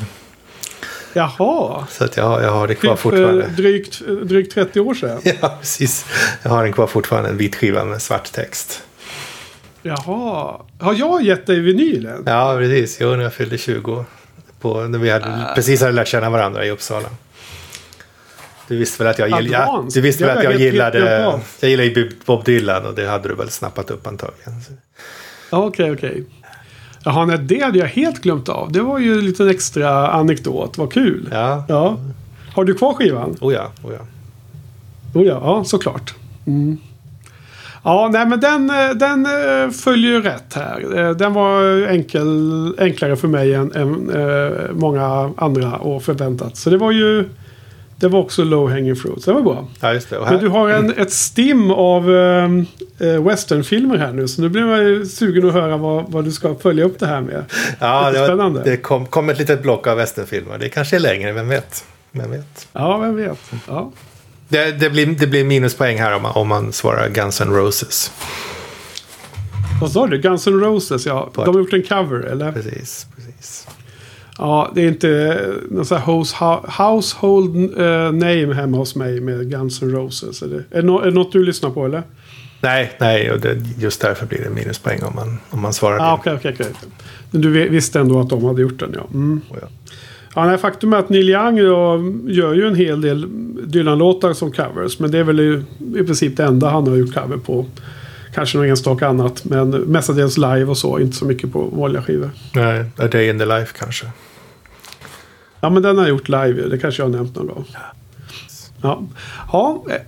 Jaha. 1.14 1.88
Så 1.90 2.04
att 2.04 2.18
jag, 2.18 2.44
jag 2.44 2.52
har 2.52 2.68
det 2.68 2.76
kvar 2.76 2.92
Typ 2.94 3.00
för 3.00 3.10
fortfarande. 3.10 3.48
drygt, 3.48 4.02
drygt 4.24 4.54
30 4.54 4.80
år 4.80 4.94
sedan. 4.94 5.22
Ja, 5.42 5.58
precis. 5.60 6.06
Jag 6.44 6.50
har 6.50 6.64
den 6.64 6.74
kvar 6.74 6.88
fortfarande, 6.88 7.30
en 7.30 7.38
vit 7.38 7.56
skiva 7.56 7.84
med 7.84 8.02
svart 8.02 8.32
text. 8.32 8.84
Jaha. 9.88 10.56
Har 10.80 10.94
jag 10.94 11.22
gett 11.24 11.46
dig 11.48 11.60
vinylen? 11.60 12.24
Ja, 12.26 12.56
precis. 12.60 12.98
Jo, 13.02 13.16
när 13.16 13.24
jag 13.24 13.34
fyllde 13.34 13.58
20. 13.58 14.06
På, 14.60 14.82
när 14.84 15.00
vi 15.00 15.10
hade, 15.10 15.52
precis 15.56 15.82
hade 15.82 15.92
lärt 15.94 16.08
känna 16.08 16.30
varandra 16.30 16.66
i 16.66 16.72
Uppsala. 16.72 17.10
Du 18.68 18.78
visste 18.78 19.04
väl 19.04 19.12
att 19.12 19.20
jag, 19.20 19.30
gill, 19.42 19.52
ja, 19.52 19.86
du 19.94 20.02
visste 20.02 20.26
väl 20.26 20.38
att 20.38 20.44
jag 20.44 20.60
gillade, 20.60 21.28
av. 21.28 21.44
jag 21.60 21.70
gillade 21.72 22.10
Bob 22.26 22.44
Dylan 22.44 22.86
och 22.86 22.96
det 22.96 23.08
hade 23.08 23.30
du 23.30 23.36
väl 23.36 23.50
snappat 23.50 23.92
upp 23.92 24.08
antagligen. 24.08 24.62
Så- 24.62 24.72
Ja, 25.52 25.58
Okej, 25.66 25.92
okej. 25.92 26.24
Jaha, 27.04 27.26
nej, 27.26 27.38
det 27.38 27.64
hade 27.64 27.80
jag 27.80 27.88
helt 27.88 28.22
glömt 28.22 28.50
av. 28.50 28.72
Det 28.72 28.82
var 28.82 29.00
ju 29.00 29.14
en 29.14 29.26
liten 29.26 29.50
extra 29.50 30.08
anekdot. 30.12 30.78
Vad 30.78 30.94
kul. 30.94 31.30
Ja, 31.32 31.66
Ja. 31.68 31.98
Har 32.54 32.64
du 32.64 32.74
kvar 32.74 32.94
skivan? 32.94 33.38
oh 33.42 33.54
ja, 33.54 33.72
oh 33.84 33.94
ja. 33.94 34.00
Oh 35.20 35.26
ja, 35.28 35.42
ja, 35.44 35.64
såklart. 35.64 36.14
Mm. 36.48 36.78
Ja, 37.86 38.10
nej 38.14 38.26
men 38.26 38.40
den, 38.40 38.70
eh, 38.70 38.90
den 38.96 39.26
eh, 39.26 39.70
följer 39.72 40.12
ju 40.12 40.22
rätt 40.22 40.54
här. 40.54 40.98
Eh, 41.00 41.10
Den 41.12 41.34
var 41.34 41.88
enkel, 41.88 42.28
enklare 42.80 43.16
för 43.16 43.28
mig 43.28 43.54
än, 43.54 43.72
än 43.72 44.12
många 44.74 45.34
andra 45.38 45.76
och 45.76 46.04
förväntat. 46.04 46.58
Så 46.58 46.70
det 46.70 46.78
var 46.78 46.92
ju... 46.92 47.30
Det 47.98 48.08
var 48.08 48.20
också 48.20 48.44
low 48.44 48.70
hanging 48.70 48.96
fruit. 48.96 49.26
Det 49.26 49.34
var 49.34 49.42
bra. 49.42 49.68
ja 49.80 49.94
just 49.94 50.10
det. 50.10 50.20
Men 50.30 50.40
du 50.40 50.48
har 50.50 50.70
en, 50.70 50.94
ett 50.98 51.12
stim 51.12 51.72
av 51.72 52.12
eh, 52.16 53.24
westernfilmer 53.24 53.98
här 53.98 54.12
nu. 54.14 54.28
Så 54.28 54.42
nu 54.42 54.50
blir 54.50 54.64
man 54.66 54.80
ju 54.80 55.06
sugen 55.06 55.48
att 55.48 55.54
höra 55.54 55.78
vad, 55.78 56.12
vad 56.12 56.24
du 56.26 56.32
ska 56.32 56.56
följa 56.56 56.86
upp 56.86 57.00
det 57.00 57.08
här 57.08 57.22
med. 57.22 57.44
ja, 57.80 58.12
det, 58.12 58.26
spännande. 58.26 58.62
det 58.64 58.78
kom, 58.78 59.06
kom 59.06 59.30
ett 59.30 59.40
litet 59.40 59.62
block 59.62 59.88
av 59.88 59.98
westernfilmer. 59.98 60.58
Det 60.58 60.70
kanske 60.70 60.96
är 60.96 61.00
längre, 61.00 61.32
vem 61.32 61.48
vet? 61.50 61.86
Vem 62.12 62.32
vet? 62.32 62.68
Ja, 62.74 62.98
vem 62.98 63.16
vet. 63.16 63.40
Ja. 63.68 63.92
Det, 64.56 64.72
det, 64.72 64.90
blir, 64.90 65.06
det 65.06 65.28
blir 65.28 65.44
minuspoäng 65.44 65.98
här 66.00 66.16
om 66.16 66.22
man, 66.22 66.32
om 66.32 66.48
man 66.48 66.74
svarar 66.74 67.10
Guns 67.10 67.42
N' 67.42 67.54
Roses. 67.54 68.12
Vad 69.82 69.92
sa 69.92 70.08
du? 70.08 70.18
Guns 70.18 70.48
N' 70.48 70.60
Roses, 70.60 71.06
ja. 71.06 71.30
De 71.36 71.48
har 71.56 71.62
gjort 71.62 71.74
en 71.74 71.84
cover, 71.84 72.20
eller? 72.20 72.52
Precis, 72.52 73.08
precis. 73.16 73.68
Ja, 74.38 74.72
det 74.76 74.82
är 74.82 74.88
inte 74.88 75.42
någon 75.72 75.86
sån 75.86 75.98
här 75.98 76.06
house, 76.06 76.36
household 76.84 77.56
eh, 77.80 78.12
name 78.12 78.54
hemma 78.54 78.78
hos 78.78 78.96
mig 78.96 79.22
med 79.22 79.50
Guns 79.52 79.82
N' 79.82 79.92
Roses. 79.92 80.42
Är 80.42 80.48
det, 80.48 80.78
är, 80.78 80.82
det 81.06 81.12
något 81.12 81.32
du 81.32 81.44
lyssnar 81.44 81.70
på, 81.70 81.86
eller? 81.86 82.04
Nej, 82.62 82.92
nej, 83.00 83.32
och 83.32 83.40
det, 83.40 83.58
just 83.78 84.02
därför 84.02 84.26
blir 84.26 84.44
det 84.44 84.50
minuspoäng 84.50 85.04
om 85.04 85.16
man, 85.16 85.38
om 85.50 85.62
man 85.62 85.74
svarar 85.74 85.98
Ja, 85.98 86.22
det. 86.24 86.32
okej, 86.34 86.52
okej, 86.52 86.52
okej. 86.70 86.90
Men 87.32 87.42
du 87.42 87.50
vi- 87.52 87.68
visste 87.70 88.00
ändå 88.00 88.20
att 88.20 88.30
de 88.30 88.44
hade 88.44 88.62
gjort 88.62 88.80
den, 88.80 88.92
ja. 88.94 89.08
Mm. 89.14 89.42
Oh, 89.50 89.58
ja. 89.62 89.68
Ja, 90.36 90.46
nej, 90.46 90.58
faktum 90.58 90.94
är 90.94 90.98
att 90.98 91.10
Neil 91.10 91.30
Young 91.30 91.58
gör 92.28 92.54
ju 92.54 92.68
en 92.68 92.76
hel 92.76 93.02
del 93.02 93.28
Dylan-låtar 93.72 94.34
som 94.34 94.52
covers. 94.52 95.00
Men 95.00 95.12
det 95.12 95.18
är 95.18 95.24
väl 95.24 95.40
i, 95.40 95.64
i 96.00 96.04
princip 96.04 96.38
det 96.38 96.44
enda 96.44 96.70
han 96.70 96.88
har 96.88 96.96
gjort 96.96 97.14
cover 97.14 97.38
på. 97.38 97.66
Kanske 98.34 98.58
något 98.58 98.68
enstaka 98.68 99.08
annat. 99.08 99.46
Men 99.46 99.70
mestadels 99.70 100.38
live 100.38 100.66
och 100.66 100.78
så. 100.78 101.00
Inte 101.00 101.18
så 101.18 101.26
mycket 101.26 101.54
på 101.54 101.62
vanliga 101.62 102.04
skivor. 102.04 102.30
Nej, 102.56 102.86
A 102.98 103.08
Day 103.08 103.30
in 103.30 103.40
the 103.40 103.46
Life 103.46 103.78
kanske. 103.80 104.06
Ja, 105.62 105.70
men 105.70 105.84
den 105.84 105.98
har 105.98 106.04
jag 106.04 106.10
gjort 106.10 106.30
live. 106.30 106.70
Det 106.70 106.78
kanske 106.78 107.02
jag 107.02 107.10
har 107.10 107.18
nämnt 107.18 107.36
någon 107.36 107.48
gång. 107.48 107.66
Ja, 108.82 109.02
ja 109.52 109.84
eh, 109.90 110.02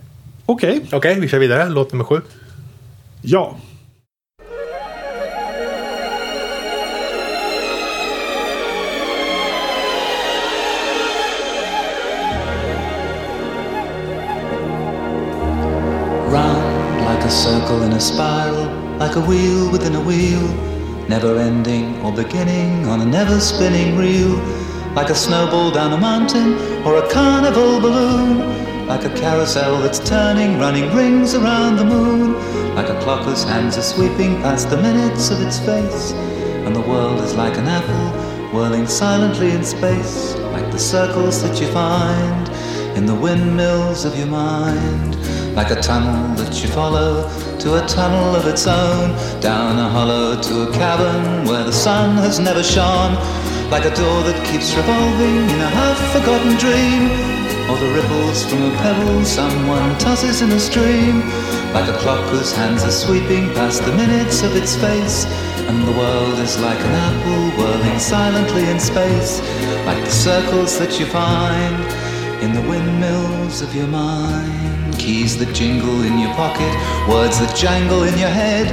okej. 0.45 0.81
Okej, 0.91 1.19
vi 1.19 1.27
kör 1.27 1.39
vidare. 1.39 1.69
Låt 1.69 1.91
nummer 1.91 2.03
sju. 2.03 2.21
Ja. 3.21 3.57
Wheel 19.27 19.69
within 19.69 19.93
a 19.95 20.01
wheel, 20.01 20.41
never 21.09 21.37
ending 21.37 21.99
or 22.01 22.13
beginning 22.13 22.85
on 22.87 23.01
a 23.01 23.05
never 23.05 23.39
spinning 23.41 23.97
reel, 23.97 24.37
like 24.95 25.09
a 25.09 25.15
snowball 25.15 25.69
down 25.69 25.91
a 25.91 25.97
mountain 25.97 26.53
or 26.85 26.97
a 26.97 27.09
carnival 27.11 27.81
balloon, 27.81 28.87
like 28.87 29.03
a 29.03 29.13
carousel 29.19 29.81
that's 29.81 29.99
turning, 29.99 30.57
running 30.57 30.95
rings 30.95 31.35
around 31.35 31.75
the 31.75 31.83
moon, 31.83 32.33
like 32.73 32.87
a 32.87 32.97
clock 33.01 33.25
whose 33.25 33.43
hands 33.43 33.77
are 33.77 33.81
sweeping 33.81 34.41
past 34.41 34.69
the 34.69 34.77
minutes 34.77 35.29
of 35.29 35.41
its 35.41 35.59
face, 35.59 36.13
and 36.65 36.73
the 36.73 36.81
world 36.81 37.19
is 37.21 37.35
like 37.35 37.57
an 37.57 37.67
apple 37.67 38.57
whirling 38.57 38.87
silently 38.87 39.51
in 39.51 39.63
space, 39.63 40.35
like 40.53 40.71
the 40.71 40.79
circles 40.79 41.43
that 41.43 41.59
you 41.59 41.67
find 41.73 42.47
in 42.97 43.05
the 43.05 43.13
windmills 43.13 44.05
of 44.05 44.17
your 44.17 44.25
mind, 44.25 45.15
like 45.55 45.69
a 45.69 45.79
tunnel 45.79 46.33
that 46.33 46.63
you 46.63 46.67
follow 46.69 47.29
to 47.59 47.77
a 47.77 47.87
tunnel 47.87 48.35
of 48.35 48.47
its 48.47 48.65
own, 48.65 49.13
down 49.39 49.77
a 49.77 49.87
hollow 49.87 50.41
to 50.41 50.67
a 50.67 50.73
cavern 50.73 51.45
where 51.45 51.63
the 51.63 51.71
sun 51.71 52.17
has 52.17 52.39
never 52.39 52.63
shone, 52.63 53.13
like 53.69 53.85
a 53.85 53.93
door 53.93 54.19
that 54.25 54.39
keeps 54.49 54.73
revolving 54.73 55.45
in 55.53 55.59
a 55.61 55.71
half-forgotten 55.77 56.57
dream, 56.57 57.03
or 57.69 57.77
the 57.77 57.91
ripples 57.93 58.43
from 58.49 58.63
a 58.63 58.73
pebble 58.81 59.23
someone 59.23 59.95
tosses 59.99 60.41
in 60.41 60.49
a 60.49 60.59
stream, 60.59 61.19
like 61.77 61.87
a 61.87 61.97
clock 61.99 62.25
whose 62.31 62.51
hands 62.51 62.83
are 62.83 62.97
sweeping 63.05 63.45
past 63.53 63.85
the 63.85 63.93
minutes 63.93 64.41
of 64.41 64.55
its 64.55 64.75
face, 64.75 65.25
and 65.69 65.87
the 65.87 65.91
world 65.91 66.39
is 66.39 66.59
like 66.61 66.79
an 66.79 66.95
apple 67.07 67.61
whirling 67.61 67.99
silently 67.99 68.67
in 68.71 68.79
space, 68.79 69.39
like 69.85 70.03
the 70.03 70.09
circles 70.09 70.79
that 70.79 70.99
you 70.99 71.05
find 71.05 72.06
in 72.41 72.53
the 72.53 72.61
windmills 72.69 73.61
of 73.61 73.73
your 73.73 73.87
mind. 73.87 74.93
Keys 74.97 75.37
that 75.37 75.53
jingle 75.55 76.03
in 76.03 76.19
your 76.19 76.33
pocket, 76.33 76.69
words 77.09 77.39
that 77.39 77.55
jangle 77.55 78.03
in 78.03 78.17
your 78.17 78.29
head. 78.29 78.67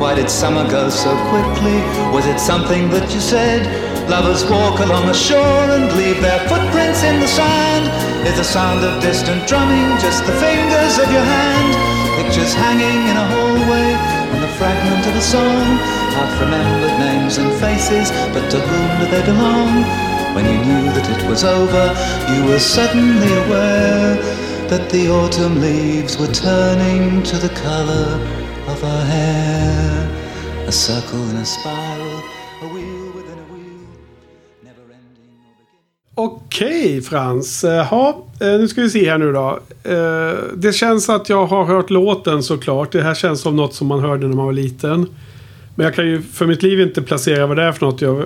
Why 0.00 0.14
did 0.14 0.30
summer 0.30 0.68
go 0.70 0.88
so 0.88 1.10
quickly? 1.28 1.78
Was 2.14 2.26
it 2.26 2.38
something 2.38 2.88
that 2.90 3.12
you 3.12 3.20
said? 3.20 3.66
Lovers 4.08 4.42
walk 4.48 4.80
along 4.80 5.06
the 5.06 5.14
shore 5.14 5.64
and 5.74 5.90
leave 5.98 6.20
their 6.22 6.40
footprints 6.48 7.02
in 7.02 7.20
the 7.20 7.26
sand. 7.26 7.90
Is 8.26 8.36
the 8.36 8.44
sound 8.44 8.84
of 8.84 9.02
distant 9.02 9.46
drumming 9.46 9.98
just 9.98 10.24
the 10.26 10.36
fingers 10.38 10.98
of 10.98 11.10
your 11.10 11.24
hand? 11.24 11.70
Pictures 12.18 12.54
hanging 12.54 13.00
in 13.10 13.16
a 13.16 13.26
hallway 13.26 13.90
and 14.34 14.40
the 14.42 14.52
fragment 14.54 15.06
of 15.06 15.14
a 15.14 15.24
song. 15.24 15.66
Half 16.14 16.40
remembered 16.40 16.94
names 16.98 17.38
and 17.38 17.50
faces, 17.58 18.10
but 18.34 18.46
to 18.50 18.58
whom 18.58 18.88
do 18.98 19.06
they 19.10 19.24
belong? 19.26 20.09
When 20.34 20.44
you 20.44 20.58
knew 20.64 20.84
that 20.96 21.06
it 21.10 21.28
was 21.28 21.42
over, 21.44 21.86
you 22.32 22.44
were 22.48 22.60
suddenly 22.60 23.32
aware 23.44 24.14
that 24.68 24.88
the 24.90 25.08
autumn 25.10 25.60
leaves 25.60 26.18
were 26.20 26.32
turning 26.32 27.22
to 27.22 27.36
the 27.36 27.48
color 27.48 28.08
of 28.68 28.80
her 28.82 29.04
hair. 29.04 30.08
A 30.68 30.72
circle 30.72 31.18
in 31.30 31.36
a 31.36 31.44
spiral, 31.44 32.22
a 32.62 32.66
wheel 32.74 33.06
within 33.16 33.38
a 33.38 33.52
wheel, 33.52 33.86
never 34.62 34.82
ending 34.82 35.34
or 35.46 35.54
beginning. 35.58 36.44
Okej 36.44 37.02
Frans. 37.02 37.64
Eh, 37.64 37.72
Jaha, 37.74 38.14
eh, 38.40 38.46
nu 38.46 38.68
ska 38.68 38.80
vi 38.80 38.90
se 38.90 39.10
här 39.10 39.18
nu 39.18 39.32
då. 39.32 39.58
Eh, 39.84 40.34
det 40.56 40.72
känns 40.72 41.08
att 41.08 41.28
jag 41.28 41.46
har 41.46 41.64
hört 41.64 41.90
låten 41.90 42.42
såklart. 42.42 42.92
Det 42.92 43.02
här 43.02 43.14
känns 43.14 43.40
som 43.40 43.56
något 43.56 43.74
som 43.74 43.86
man 43.86 44.00
hörde 44.00 44.28
när 44.28 44.36
man 44.36 44.46
var 44.46 44.52
liten. 44.52 45.06
Men 45.74 45.84
jag 45.84 45.94
kan 45.94 46.06
ju 46.06 46.22
för 46.22 46.46
mitt 46.46 46.62
liv 46.62 46.80
inte 46.80 47.02
placera 47.02 47.46
vad 47.46 47.56
det 47.56 47.62
är 47.62 47.72
för 47.72 47.86
något. 47.86 48.00
Jag, 48.00 48.24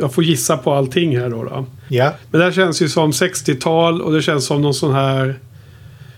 jag 0.00 0.14
får 0.14 0.24
gissa 0.24 0.56
på 0.56 0.72
allting 0.72 1.18
här 1.18 1.30
då. 1.30 1.44
då. 1.44 1.66
Ja, 1.88 2.12
Men 2.30 2.38
det 2.38 2.44
här 2.44 2.52
känns 2.52 2.82
ju 2.82 2.88
som 2.88 3.10
60-tal 3.10 4.02
och 4.02 4.12
det 4.12 4.22
känns 4.22 4.46
som 4.46 4.62
någon 4.62 4.74
sån 4.74 4.94
här 4.94 5.38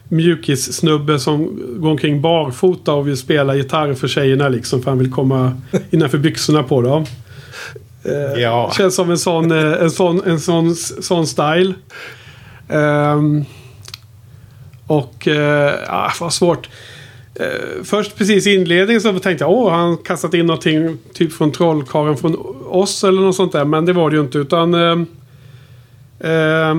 mjukis-snubbe 0.08 1.18
som 1.18 1.60
går 1.80 1.90
omkring 1.90 2.20
barfota 2.22 2.92
och 2.92 3.08
vill 3.08 3.16
spela 3.16 3.54
gitarr 3.54 3.94
för 3.94 4.08
tjejerna 4.08 4.48
liksom. 4.48 4.82
För 4.82 4.90
han 4.90 4.98
vill 4.98 5.10
komma 5.12 5.60
innanför 5.90 6.18
byxorna 6.18 6.62
på 6.62 6.82
dem. 6.82 7.04
Eh, 8.04 8.40
Ja. 8.42 8.72
Känns 8.76 8.94
som 8.94 9.10
en 9.10 9.18
sån, 9.18 9.50
eh, 9.50 9.82
en 9.82 9.90
sån, 9.90 10.22
en 10.26 10.40
sån, 10.40 10.74
sån 10.76 11.26
style. 11.26 11.74
Ehm, 12.68 13.44
och, 14.86 15.28
eh, 15.28 15.74
ah, 15.88 16.12
vad 16.20 16.32
svårt. 16.32 16.68
Eh, 17.35 17.83
först 17.85 18.16
precis 18.16 18.47
i 18.47 18.55
inledningen 18.55 19.01
så 19.01 19.18
tänkte 19.18 19.45
jag 19.45 19.51
åh, 19.51 19.70
har 19.70 19.78
han 19.78 19.97
kastat 19.97 20.35
in 20.35 20.47
någonting 20.47 20.99
typ 21.12 21.33
från 21.33 21.53
Trollkarlen 21.53 22.16
från 22.16 22.37
oss 22.66 23.05
eller 23.05 23.20
något 23.20 23.37
sånt 23.37 23.53
där. 23.53 23.64
Men 23.64 23.85
det 23.85 23.93
var 23.93 24.11
det 24.11 24.16
ju 24.16 24.22
inte 24.22 24.39
utan 24.39 24.74
Eh, 24.74 26.30
eh, 26.30 26.74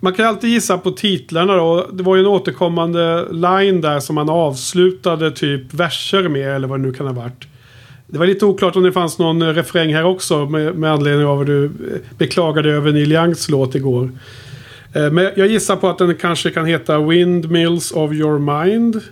man 0.00 0.12
kan 0.12 0.26
alltid 0.26 0.50
gissa 0.50 0.78
på 0.78 0.90
titlarna 0.90 1.56
då. 1.56 1.86
Det 1.92 2.02
var 2.02 2.16
ju 2.16 2.20
en 2.20 2.26
återkommande 2.26 3.26
line 3.30 3.80
där 3.80 4.00
som 4.00 4.14
man 4.14 4.28
avslutade 4.28 5.30
typ 5.30 5.74
verser 5.74 6.28
med 6.28 6.56
eller 6.56 6.68
vad 6.68 6.80
det 6.80 6.86
nu 6.86 6.92
kan 6.92 7.06
ha 7.06 7.14
varit. 7.14 7.46
Det 8.06 8.18
var 8.18 8.26
lite 8.26 8.46
oklart 8.46 8.76
om 8.76 8.82
det 8.82 8.92
fanns 8.92 9.18
någon 9.18 9.42
eh, 9.42 9.48
refräng 9.48 9.94
här 9.94 10.04
också 10.04 10.46
med, 10.46 10.74
med 10.74 10.92
anledning 10.92 11.26
av 11.26 11.40
att 11.40 11.46
du 11.46 11.64
eh, 11.64 11.70
beklagade 12.18 12.70
över 12.70 12.92
Neil 12.92 13.12
Youngs 13.12 13.48
låt 13.48 13.74
igår. 13.74 14.10
Eh, 14.94 15.10
men 15.10 15.28
jag 15.36 15.46
gissar 15.46 15.76
på 15.76 15.88
att 15.88 15.98
den 15.98 16.14
kanske 16.14 16.50
kan 16.50 16.66
heta 16.66 16.98
Windmills 16.98 17.92
of 17.92 18.12
your 18.12 18.38
mind. 18.38 19.02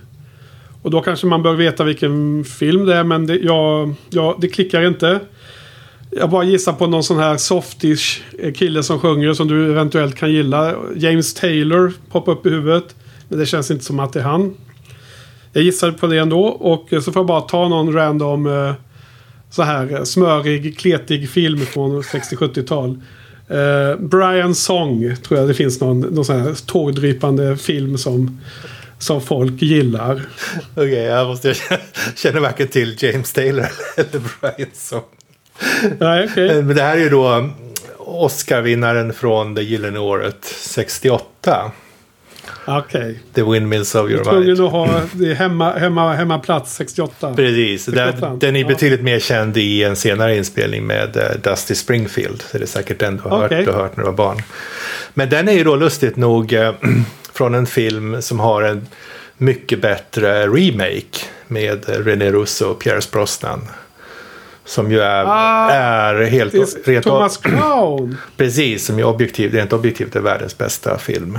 Och 0.82 0.90
då 0.90 1.00
kanske 1.00 1.26
man 1.26 1.42
bör 1.42 1.54
veta 1.54 1.84
vilken 1.84 2.44
film 2.44 2.86
det 2.86 2.94
är 2.94 3.04
men 3.04 3.26
det, 3.26 3.36
jag, 3.36 3.94
jag, 4.10 4.36
det 4.40 4.48
klickar 4.48 4.86
inte. 4.86 5.20
Jag 6.10 6.30
bara 6.30 6.44
gissar 6.44 6.72
på 6.72 6.86
någon 6.86 7.04
sån 7.04 7.18
här 7.18 7.36
softish 7.36 8.22
eh, 8.38 8.52
kille 8.52 8.82
som 8.82 9.00
sjunger 9.00 9.32
som 9.32 9.48
du 9.48 9.70
eventuellt 9.70 10.16
kan 10.16 10.32
gilla. 10.32 10.74
James 10.96 11.34
Taylor 11.34 11.92
poppar 12.10 12.32
upp 12.32 12.46
i 12.46 12.50
huvudet. 12.50 12.94
Men 13.28 13.38
det 13.38 13.46
känns 13.46 13.70
inte 13.70 13.84
som 13.84 14.00
att 14.00 14.12
det 14.12 14.20
är 14.20 14.24
han. 14.24 14.54
Jag 15.52 15.64
gissar 15.64 15.92
på 15.92 16.06
det 16.06 16.18
ändå 16.18 16.44
och 16.44 16.92
eh, 16.92 17.00
så 17.00 17.12
får 17.12 17.20
jag 17.20 17.26
bara 17.26 17.40
ta 17.40 17.68
någon 17.68 17.92
random 17.92 18.46
eh, 18.46 18.72
så 19.50 19.62
här 19.62 20.04
smörig, 20.04 20.78
kletig 20.78 21.30
film 21.30 21.60
från 21.60 22.02
60-70-tal. 22.02 23.00
Brian 23.98 24.54
Song 24.54 25.16
tror 25.22 25.40
jag 25.40 25.48
det 25.48 25.54
finns 25.54 25.80
någon, 25.80 26.00
någon 26.00 26.24
sån 26.24 26.40
här 26.40 26.66
tårdrypande 26.66 27.56
film 27.56 27.98
som, 27.98 28.40
som 29.00 29.20
folk 29.20 29.62
gillar. 29.62 30.22
Okej, 30.74 30.94
jag 30.94 31.26
måste 31.26 31.48
jag 31.48 31.56
känner 32.16 32.40
varken 32.40 32.68
till 32.68 32.96
James 32.98 33.32
Taylor 33.32 33.66
eller 33.96 34.20
Brian 34.40 34.70
Song. 34.74 35.02
Nej, 35.98 36.28
okej. 36.30 36.62
Men 36.62 36.76
det 36.76 36.82
här 36.82 36.96
är 36.96 37.00
ju 37.00 37.08
då 37.08 37.50
Oscar-vinnaren 37.98 39.12
från 39.12 39.54
det 39.54 39.62
gyllene 39.62 39.98
året 39.98 40.44
68. 40.44 41.72
Okej. 42.66 43.18
The 43.34 43.42
Windmills 43.42 43.94
of 43.94 44.10
your 44.10 44.44
mind. 44.44 44.60
att 44.60 44.70
ha 44.72 45.00
det 45.12 45.34
hemma, 45.34 45.72
hemma, 45.72 46.12
hemmaplats 46.14 46.74
68. 46.74 47.34
Precis, 47.34 47.84
den, 47.86 48.12
68. 48.12 48.36
den 48.40 48.56
är 48.56 48.60
Ja. 48.60 48.66
betydligt 48.68 49.02
mer 49.02 49.18
känd 49.20 49.56
i 49.56 49.82
en 49.84 49.96
senare 49.96 50.36
inspelning 50.36 50.86
med 50.86 51.16
eh, 51.16 51.22
Dusty 51.42 51.74
Springfield. 51.74 52.42
Så 52.42 52.58
det 52.58 52.64
är 52.64 52.66
säkert 52.66 52.98
den 52.98 53.16
du 53.16 53.22
har, 53.22 53.46
Okej. 53.46 53.56
hört, 53.58 53.66
du 53.66 53.72
har 53.72 53.82
hört 53.82 53.96
när 53.96 54.04
du 54.04 54.10
var 54.10 54.16
barn. 54.16 54.42
Men 55.14 55.30
den 55.30 55.48
är 55.48 55.52
ju 55.52 55.64
då 55.64 55.76
lustigt 55.76 56.16
nog 56.16 56.52
eh, 56.52 56.74
från 57.40 57.54
en 57.54 57.66
film 57.66 58.22
som 58.22 58.40
har 58.40 58.62
en 58.62 58.86
mycket 59.36 59.80
bättre 59.82 60.46
remake 60.46 61.24
med 61.46 61.84
René 62.06 62.30
Russo 62.32 62.64
och 62.66 62.78
Pierce 62.80 63.10
Brosnan. 63.10 63.60
Som 64.64 64.92
ju 64.92 65.00
är, 65.00 65.24
Ah, 65.26 65.70
är 65.70 66.22
helt... 66.24 66.54
Rent- 66.84 67.02
Thomas 67.02 67.36
Crown. 67.36 68.16
Precis, 68.36 68.86
som 68.86 68.98
ju 68.98 69.04
objektivt, 69.04 69.54
rent 69.54 69.72
objektivt 69.72 70.16
är 70.16 70.20
världens 70.20 70.58
bästa 70.58 70.98
film. 70.98 71.38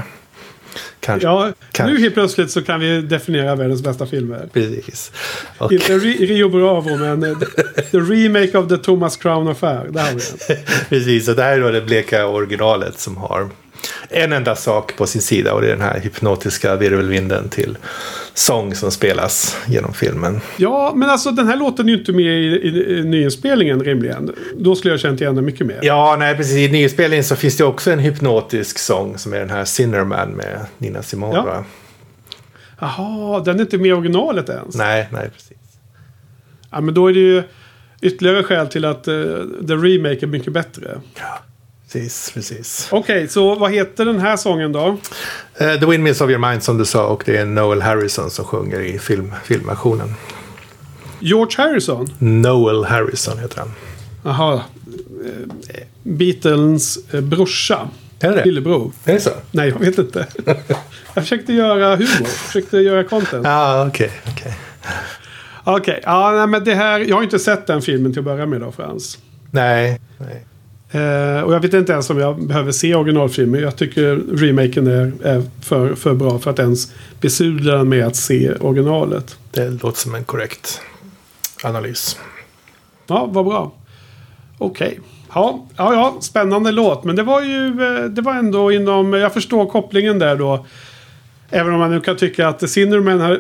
Kanske. 1.00 1.28
Ja, 1.28 1.52
Kanske. 1.72 1.94
nu 1.96 2.02
helt 2.02 2.14
plötsligt 2.14 2.52
så 2.52 2.62
kan 2.62 2.80
vi 2.80 3.02
definiera 3.02 3.56
världens 3.56 3.82
bästa 3.84 4.06
filmer. 4.06 4.50
Precis. 4.54 5.12
Och, 5.58 5.72
Inte 5.72 5.94
Ri- 5.98 6.26
Rio 6.28 6.50
Bravo, 6.50 6.98
men 6.98 7.24
eh, 7.24 7.38
the, 7.40 7.46
the 7.92 7.98
remake 7.98 8.58
of 8.58 8.68
the 8.70 8.78
Thomas 8.78 9.18
Crown 9.18 9.48
Affair. 9.48 9.88
Där 9.90 10.02
har 10.04 10.12
vi 10.12 10.22
den. 10.48 10.58
precis, 10.90 11.28
och 11.28 11.36
det 11.36 11.44
här 11.44 11.54
är 11.58 11.62
då 11.62 11.72
det 11.72 11.82
bleka 11.82 12.26
originalet 12.28 13.00
som 13.00 13.18
har 13.18 13.50
en 14.12 14.34
enda 14.34 14.56
sak 14.56 14.96
på 14.98 15.08
sin 15.08 15.22
sida 15.22 15.54
och 15.54 15.62
det 15.62 15.68
är 15.68 15.72
den 15.72 15.82
här 15.82 16.00
hypnotiska 16.00 16.76
virvelvinden 16.76 17.50
till 17.50 17.78
sång 18.34 18.76
som 18.76 18.92
spelas 18.92 19.58
genom 19.68 19.94
filmen. 19.94 20.42
Ja, 20.58 20.94
men 20.96 21.10
alltså 21.10 21.32
den 21.32 21.48
här 21.48 21.56
låten 21.56 21.90
är 21.90 21.94
ju 21.94 22.00
inte 22.00 22.12
med 22.12 22.26
i, 22.26 22.46
i, 22.46 22.98
i 22.98 23.04
nyinspelningen 23.04 23.84
rimligen. 23.84 24.36
Då 24.58 24.76
skulle 24.76 24.94
jag 24.94 25.00
känt 25.00 25.22
igen 25.22 25.36
den 25.36 25.46
mycket 25.46 25.68
mer. 25.68 25.80
Ja, 25.82 26.16
nej 26.20 26.36
precis. 26.36 26.58
I 26.58 26.72
nyspelningen 26.72 27.24
så 27.24 27.36
finns 27.36 27.58
det 27.58 27.64
också 27.64 27.92
en 27.92 28.00
hypnotisk 28.00 28.80
sång 28.80 29.18
som 29.18 29.34
är 29.34 29.40
den 29.40 29.50
här 29.50 29.66
Sinnerman 29.66 30.30
med 30.30 30.60
Nina 30.78 31.04
Simone. 31.04 31.36
Ja. 31.36 31.64
Jaha, 32.80 33.40
den 33.40 33.56
är 33.56 33.62
inte 33.62 33.78
med 33.78 33.88
i 33.88 33.94
originalet 33.94 34.50
ens. 34.50 34.76
Nej, 34.76 35.08
nej 35.12 35.30
precis. 35.34 35.58
Ja, 36.72 36.82
men 36.82 36.94
då 36.94 37.08
är 37.08 37.14
det 37.14 37.20
ju 37.20 37.44
ytterligare 38.02 38.44
skäl 38.44 38.68
till 38.68 38.86
att 38.86 39.08
eh, 39.08 39.14
the 39.68 39.74
remake 39.74 40.26
är 40.26 40.28
mycket 40.28 40.54
bättre. 40.54 41.00
Precis, 41.92 42.32
precis. 42.34 42.88
Okej, 42.92 43.28
så 43.28 43.56
vad 43.56 43.72
heter 43.72 44.06
den 44.06 44.20
här 44.20 44.38
sången 44.38 44.72
då? 44.72 44.98
Eh, 45.58 45.80
The 45.80 45.86
Windmills 45.86 46.22
of 46.22 46.30
your 46.30 46.50
mind 46.50 46.64
som 46.64 46.78
du 46.78 46.86
sa 46.86 47.08
och 47.08 47.24
det 47.26 47.38
är 47.38 47.46
Noel 47.46 47.82
Harrison 47.82 48.30
som 48.30 48.46
sjunger 48.46 48.80
i 48.80 49.00
film, 49.00 49.34
filmversionen. 49.44 50.14
George 51.20 51.56
Harrison? 51.58 52.08
Noel 52.20 52.86
Harrison 52.86 53.40
heter 53.40 53.60
han. 53.60 53.72
Jaha. 54.24 54.54
Eh, 54.54 55.88
Beatles 56.04 57.14
eh, 57.14 57.22
brorsa. 57.22 57.90
Är 58.20 58.32
det? 58.32 58.46
Lillebror. 58.46 58.92
Är 59.06 59.14
det 59.14 59.20
så? 59.20 59.32
Nej, 59.52 59.70
jag 59.70 59.80
vet 59.80 59.98
inte. 59.98 60.28
jag 61.14 61.24
försökte 61.24 61.54
göra 61.54 61.96
humor. 61.96 62.26
Försökte 62.26 62.78
göra 62.78 63.04
content. 63.04 63.46
Ja, 63.46 63.88
okej. 63.88 64.12
okej. 64.32 64.58
Okej, 65.64 66.02
ja, 66.04 66.46
men 66.48 66.64
det 66.64 66.76
här. 66.76 67.00
Jag 67.00 67.16
har 67.16 67.24
inte 67.24 67.40
sett 67.40 67.68
den 67.68 67.82
filmen 67.82 68.14
till 68.14 68.20
att 68.20 68.26
börja 68.26 68.46
med 68.46 68.62
då, 68.62 68.72
Frans. 68.72 69.18
Nej. 69.52 70.02
nej. 70.18 70.46
Eh, 70.92 71.42
och 71.42 71.54
jag 71.54 71.60
vet 71.60 71.74
inte 71.74 71.92
ens 71.94 72.10
om 72.10 72.18
jag 72.18 72.48
behöver 72.48 72.72
se 72.72 72.96
originalfilmen. 72.96 73.62
Jag 73.62 73.76
tycker 73.76 74.16
remaken 74.16 74.88
är, 74.88 75.12
är 75.24 75.44
för, 75.62 75.96
för 75.96 76.14
bra 76.14 76.40
för 76.40 76.52
att 76.52 76.60
ens 76.60 76.94
besudla 77.22 77.78
den 77.78 77.90
med 77.90 78.08
att 78.08 78.16
se 78.16 78.52
originalet. 78.52 79.38
Det 79.52 79.70
låter 79.70 80.00
som 80.00 80.16
en 80.16 80.24
korrekt 80.24 80.82
analys. 81.64 82.20
Ja, 83.08 83.26
vad 83.32 83.46
bra. 83.46 83.72
Okej. 84.58 85.00
Ja, 85.34 85.68
ja, 85.76 85.94
ja, 85.94 86.18
spännande 86.22 86.72
låt. 86.72 87.04
Men 87.04 87.16
det 87.16 87.24
var 87.24 87.42
ju 87.42 87.68
eh, 87.68 88.04
det 88.04 88.22
var 88.22 88.34
ändå 88.34 88.72
inom... 88.72 89.14
Jag 89.14 89.34
förstår 89.34 89.66
kopplingen 89.66 90.20
där 90.20 90.36
då. 90.36 90.66
Även 91.50 91.74
om 91.74 91.80
man 91.80 91.92
nu 91.92 92.02
kan 92.02 92.18
tycka 92.18 92.48
att 92.48 92.70
Cinderman... 92.70 93.38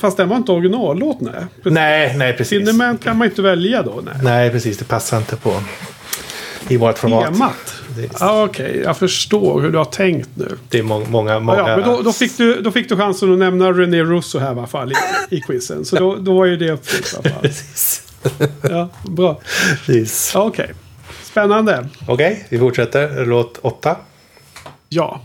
Fast 0.00 0.16
den 0.16 0.28
var 0.28 0.36
inte 0.36 0.52
originallåt, 0.52 1.20
nej. 1.20 1.44
Nej, 1.62 2.16
nej 2.16 2.32
precis. 2.32 2.48
Cinderman 2.48 2.98
kan 2.98 3.16
man 3.16 3.28
inte 3.28 3.42
välja 3.42 3.82
då, 3.82 4.02
nej. 4.04 4.14
Nej, 4.22 4.50
precis. 4.50 4.78
Det 4.78 4.84
passar 4.84 5.16
inte 5.18 5.36
på 5.36 5.60
i 6.68 6.76
vårt 6.76 6.98
format. 6.98 7.32
Temat? 7.32 7.74
Ja, 8.20 8.44
Okej, 8.44 8.80
jag 8.84 8.96
förstår 8.96 9.60
hur 9.60 9.70
du 9.70 9.78
har 9.78 9.84
tänkt 9.84 10.28
nu. 10.34 10.56
Det 10.68 10.78
är 10.78 10.82
må- 10.82 11.04
många, 11.08 11.38
många... 11.38 11.58
Ja, 11.58 11.70
ja, 11.70 11.76
men 11.76 11.88
då, 11.88 12.02
då, 12.02 12.12
fick 12.12 12.36
du, 12.38 12.60
då 12.60 12.70
fick 12.70 12.88
du 12.88 12.96
chansen 12.96 13.32
att 13.32 13.38
nämna 13.38 13.72
René 13.72 14.02
Russo 14.04 14.38
här 14.38 14.46
i 14.46 14.50
alla 14.50 14.66
fall 14.66 14.92
i, 14.92 14.94
i 15.36 15.40
quizen. 15.40 15.84
Så 15.84 15.96
då, 15.96 16.16
då 16.16 16.34
var 16.38 16.44
ju 16.44 16.56
det 16.56 16.70
uppfyllt 16.70 17.12
i 17.12 17.16
alla 17.16 17.34
fall. 17.34 17.42
Precis. 17.42 18.02
Ja, 18.62 18.88
bra. 19.08 19.40
precis. 19.86 20.30
Ja, 20.34 20.42
Okej. 20.42 20.70
Spännande. 21.22 21.88
Okej, 22.08 22.46
vi 22.48 22.58
fortsätter. 22.58 23.26
Låt 23.26 23.58
åtta. 23.62 23.96
Ja. 24.88 25.20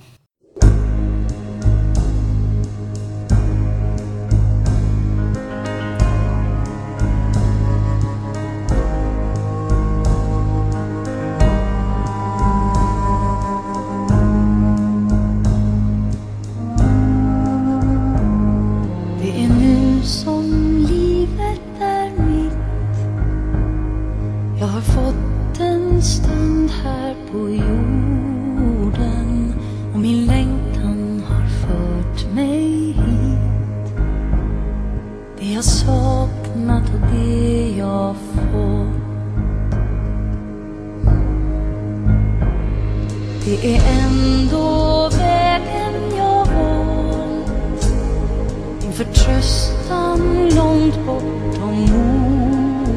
tröstan 49.29 50.49
långt 50.55 51.05
bortom 51.05 51.89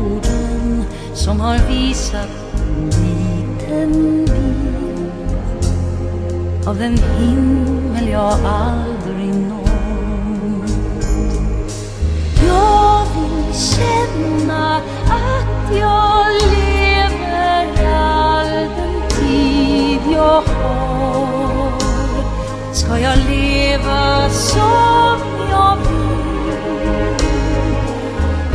orden 0.00 0.84
som 1.14 1.40
har 1.40 1.58
visat 1.58 2.28
en 2.58 2.90
liten 2.90 4.24
bit 4.24 5.16
av 6.66 6.78
den 6.78 6.98
himmel 6.98 8.08
jag 8.08 8.32
aldrig 8.44 9.34
nått. 9.34 9.68
Jag 12.46 13.06
vill 13.14 13.54
känna 13.54 14.76
att 15.06 15.76
jag 15.76 16.26
lever 16.52 17.66
all 17.94 18.48
den 18.48 19.08
tid 19.10 20.00
jag 20.14 20.42
har. 20.42 21.72
Ska 22.72 22.98
jag 22.98 23.18
leva 23.18 24.30
som 24.30 25.41
jag 25.52 25.76
vill. 25.76 27.22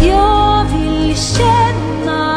Jag 0.09 0.65
vill 0.65 1.15
känna 1.17 2.36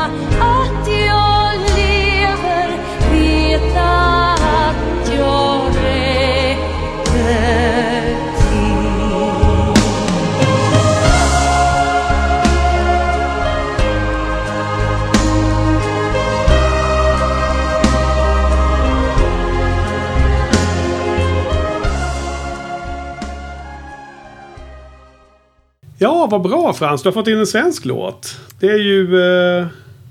Ja, 26.03 26.29
vad 26.31 26.43
bra 26.43 26.73
Frans. 26.73 27.03
Du 27.03 27.07
har 27.07 27.13
fått 27.13 27.29
in 27.29 27.39
en 27.39 27.47
svensk 27.47 27.85
låt. 27.85 28.41
Det 28.61 28.67
är 28.67 28.79
ju 28.79 29.21
eh, 29.23 29.67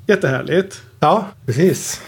jättehärligt. 0.07 0.81
Ja, 0.99 1.27
precis. 1.45 2.01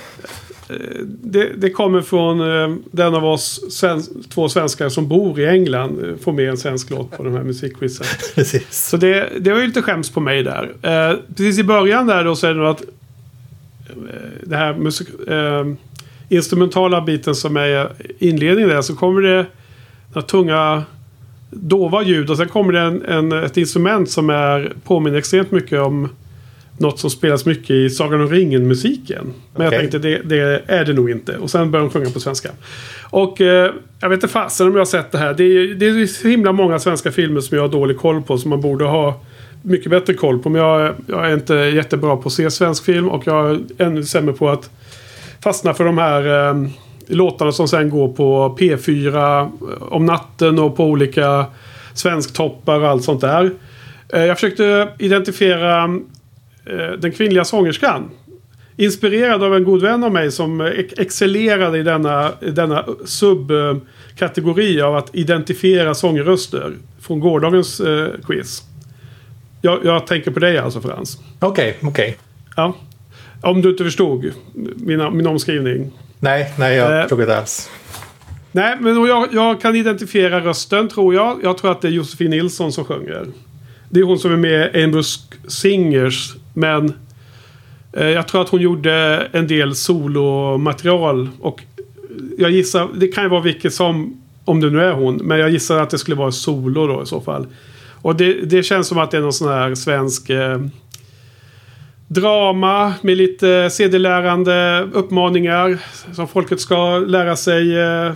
Det, 1.05 1.51
det 1.57 1.69
kommer 1.69 2.01
från 2.01 2.39
eh, 2.39 2.77
den 2.91 3.15
av 3.15 3.25
oss 3.25 3.63
sven 3.69 4.03
två 4.29 4.49
svenskar 4.49 4.89
som 4.89 5.07
bor 5.07 5.39
i 5.39 5.45
England. 5.47 6.03
Eh, 6.03 6.15
får 6.15 6.33
med 6.33 6.49
en 6.49 6.57
svensk 6.57 6.89
låt 6.89 7.17
på 7.17 7.23
den 7.23 7.33
här 7.33 7.43
musikquizen. 7.43 8.05
precis. 8.35 8.87
Så 8.89 8.97
det, 8.97 9.29
det 9.39 9.51
var 9.51 9.59
ju 9.59 9.67
lite 9.67 9.81
skäms 9.81 10.09
på 10.09 10.19
mig 10.19 10.43
där. 10.43 10.71
Eh, 10.81 11.17
precis 11.27 11.59
i 11.59 11.63
början 11.63 12.07
där 12.07 12.23
då 12.23 12.35
så 12.35 12.47
är 12.47 12.53
det 12.53 12.59
nog 12.59 12.67
att 12.67 12.81
eh, 12.81 12.87
det 14.43 14.55
här 14.55 14.73
musik, 14.73 15.07
eh, 15.27 15.65
instrumentala 16.29 17.01
biten 17.01 17.35
som 17.35 17.57
är 17.57 17.91
inledningen 18.19 18.69
där 18.69 18.81
så 18.81 18.95
kommer 18.95 19.21
det 19.21 19.45
några 20.13 20.27
tunga 20.27 20.83
dova 21.51 22.03
ljud 22.03 22.29
och 22.29 22.37
sen 22.37 22.47
kommer 22.47 22.73
det 22.73 22.79
en, 22.79 23.05
en, 23.05 23.31
ett 23.31 23.57
instrument 23.57 24.09
som 24.09 24.29
är 24.29 24.73
påminner 24.83 25.17
extremt 25.17 25.51
mycket 25.51 25.79
om 25.79 26.09
något 26.77 26.99
som 26.99 27.09
spelas 27.09 27.45
mycket 27.45 27.69
i 27.69 27.89
Sagan 27.89 28.21
om 28.21 28.29
ringen-musiken. 28.29 29.33
Men 29.55 29.63
jag 29.63 29.67
Okej. 29.67 29.79
tänkte 29.79 29.99
det, 29.99 30.21
det 30.23 30.63
är 30.67 30.85
det 30.85 30.93
nog 30.93 31.11
inte. 31.11 31.37
Och 31.37 31.49
sen 31.49 31.71
började 31.71 31.89
de 31.89 31.93
sjunga 31.93 32.09
på 32.09 32.19
svenska. 32.19 32.49
Och 33.09 33.41
eh, 33.41 33.71
jag 33.99 34.09
vet 34.09 34.17
inte 34.17 34.27
fasen 34.27 34.67
om 34.67 34.73
jag 34.73 34.79
har 34.79 34.85
sett 34.85 35.11
det 35.11 35.17
här. 35.17 35.33
Det 35.33 35.43
är, 35.43 35.75
det 35.75 35.85
är 35.85 36.05
så 36.05 36.27
himla 36.27 36.51
många 36.51 36.79
svenska 36.79 37.11
filmer 37.11 37.41
som 37.41 37.57
jag 37.57 37.63
har 37.63 37.69
dålig 37.69 37.97
koll 37.97 38.21
på. 38.21 38.37
Som 38.37 38.49
man 38.49 38.61
borde 38.61 38.85
ha 38.85 39.21
mycket 39.61 39.91
bättre 39.91 40.13
koll 40.13 40.39
på. 40.39 40.49
Men 40.49 40.61
jag, 40.61 40.93
jag 41.07 41.29
är 41.29 41.33
inte 41.33 41.53
jättebra 41.53 42.17
på 42.17 42.27
att 42.27 42.33
se 42.33 42.51
svensk 42.51 42.85
film. 42.85 43.09
Och 43.09 43.27
jag 43.27 43.51
är 43.51 43.59
ännu 43.77 44.03
sämre 44.03 44.33
på 44.33 44.49
att 44.49 44.69
fastna 45.43 45.73
för 45.73 45.85
de 45.85 45.97
här 45.97 46.49
eh, 46.49 46.67
låtarna 47.11 47.51
som 47.51 47.67
sen 47.67 47.89
går 47.89 48.07
på 48.07 48.57
P4 48.59 49.49
om 49.79 50.05
natten 50.05 50.59
och 50.59 50.77
på 50.77 50.85
olika 50.85 51.45
svensktoppar 51.93 52.79
och 52.79 52.87
allt 52.87 53.03
sånt 53.03 53.21
där. 53.21 53.51
Eh, 54.13 54.25
jag 54.25 54.37
försökte 54.37 54.87
identifiera 54.99 55.83
eh, 56.65 56.99
den 56.99 57.11
kvinnliga 57.11 57.45
sångerskan. 57.45 58.09
Inspirerad 58.77 59.43
av 59.43 59.55
en 59.55 59.63
god 59.63 59.81
vän 59.81 60.03
av 60.03 60.11
mig 60.11 60.31
som 60.31 60.61
ex- 60.61 60.93
excellerade 60.97 61.77
i 61.77 61.83
denna, 61.83 62.31
denna 62.39 62.85
subkategori 63.05 64.81
av 64.81 64.95
att 64.95 65.15
identifiera 65.15 65.93
sångröster. 65.93 66.73
Från 67.01 67.19
gårdagens 67.19 67.79
eh, 67.79 68.07
quiz. 68.25 68.63
Jag, 69.61 69.79
jag 69.83 70.07
tänker 70.07 70.31
på 70.31 70.39
dig 70.39 70.57
alltså 70.57 70.81
Frans. 70.81 71.17
Okej, 71.39 71.77
okej. 71.81 72.17
Ja. 72.55 72.75
Om 73.41 73.61
du 73.61 73.69
inte 73.69 73.83
förstod 73.83 74.31
min, 74.75 75.17
min 75.17 75.27
omskrivning. 75.27 75.91
Nej, 76.23 76.53
nej, 76.59 76.75
jag 76.75 76.95
Eh. 76.95 77.01
förstod 77.01 77.19
inte 77.21 77.37
alls. 77.37 77.69
Nej, 78.51 78.77
men 78.79 79.05
jag, 79.05 79.27
jag 79.33 79.61
kan 79.61 79.75
identifiera 79.75 80.39
rösten 80.39 80.87
tror 80.89 81.13
jag. 81.13 81.39
Jag 81.43 81.57
tror 81.57 81.71
att 81.71 81.81
det 81.81 81.87
är 81.87 81.91
Josefin 81.91 82.29
Nilsson 82.29 82.71
som 82.71 82.85
sjunger. 82.85 83.25
Det 83.89 83.99
är 83.99 84.03
hon 84.03 84.19
som 84.19 84.31
är 84.31 84.37
med 84.37 84.75
i 84.75 84.83
Ambrose 84.83 85.19
Singers. 85.47 86.33
Men 86.53 86.93
eh, 87.93 88.07
jag 88.07 88.27
tror 88.27 88.41
att 88.41 88.49
hon 88.49 88.61
gjorde 88.61 89.27
en 89.31 89.47
del 89.47 89.75
solomaterial. 89.75 91.29
Och 91.41 91.63
jag 92.37 92.51
gissar, 92.51 92.87
det 92.95 93.07
kan 93.07 93.23
ju 93.23 93.29
vara 93.29 93.41
vilket 93.41 93.73
som, 93.73 94.21
om 94.45 94.61
det 94.61 94.69
nu 94.69 94.81
är 94.81 94.91
hon. 94.93 95.15
Men 95.15 95.39
jag 95.39 95.49
gissar 95.49 95.77
att 95.81 95.89
det 95.89 95.97
skulle 95.97 96.15
vara 96.17 96.31
solo 96.31 96.87
då 96.87 97.03
i 97.03 97.05
så 97.05 97.21
fall. 97.21 97.47
Och 98.01 98.15
det, 98.15 98.33
det 98.33 98.63
känns 98.63 98.87
som 98.87 98.97
att 98.97 99.11
det 99.11 99.17
är 99.17 99.21
någon 99.21 99.33
sån 99.33 99.49
här 99.49 99.75
svensk 99.75 100.29
eh, 100.29 100.59
drama 102.13 102.93
med 103.01 103.17
lite 103.17 103.69
sedelärande 103.69 104.87
uppmaningar. 104.93 105.77
Som 106.13 106.27
folket 106.27 106.59
ska 106.59 106.97
lära 106.97 107.35
sig 107.35 107.79
eh, 107.79 108.11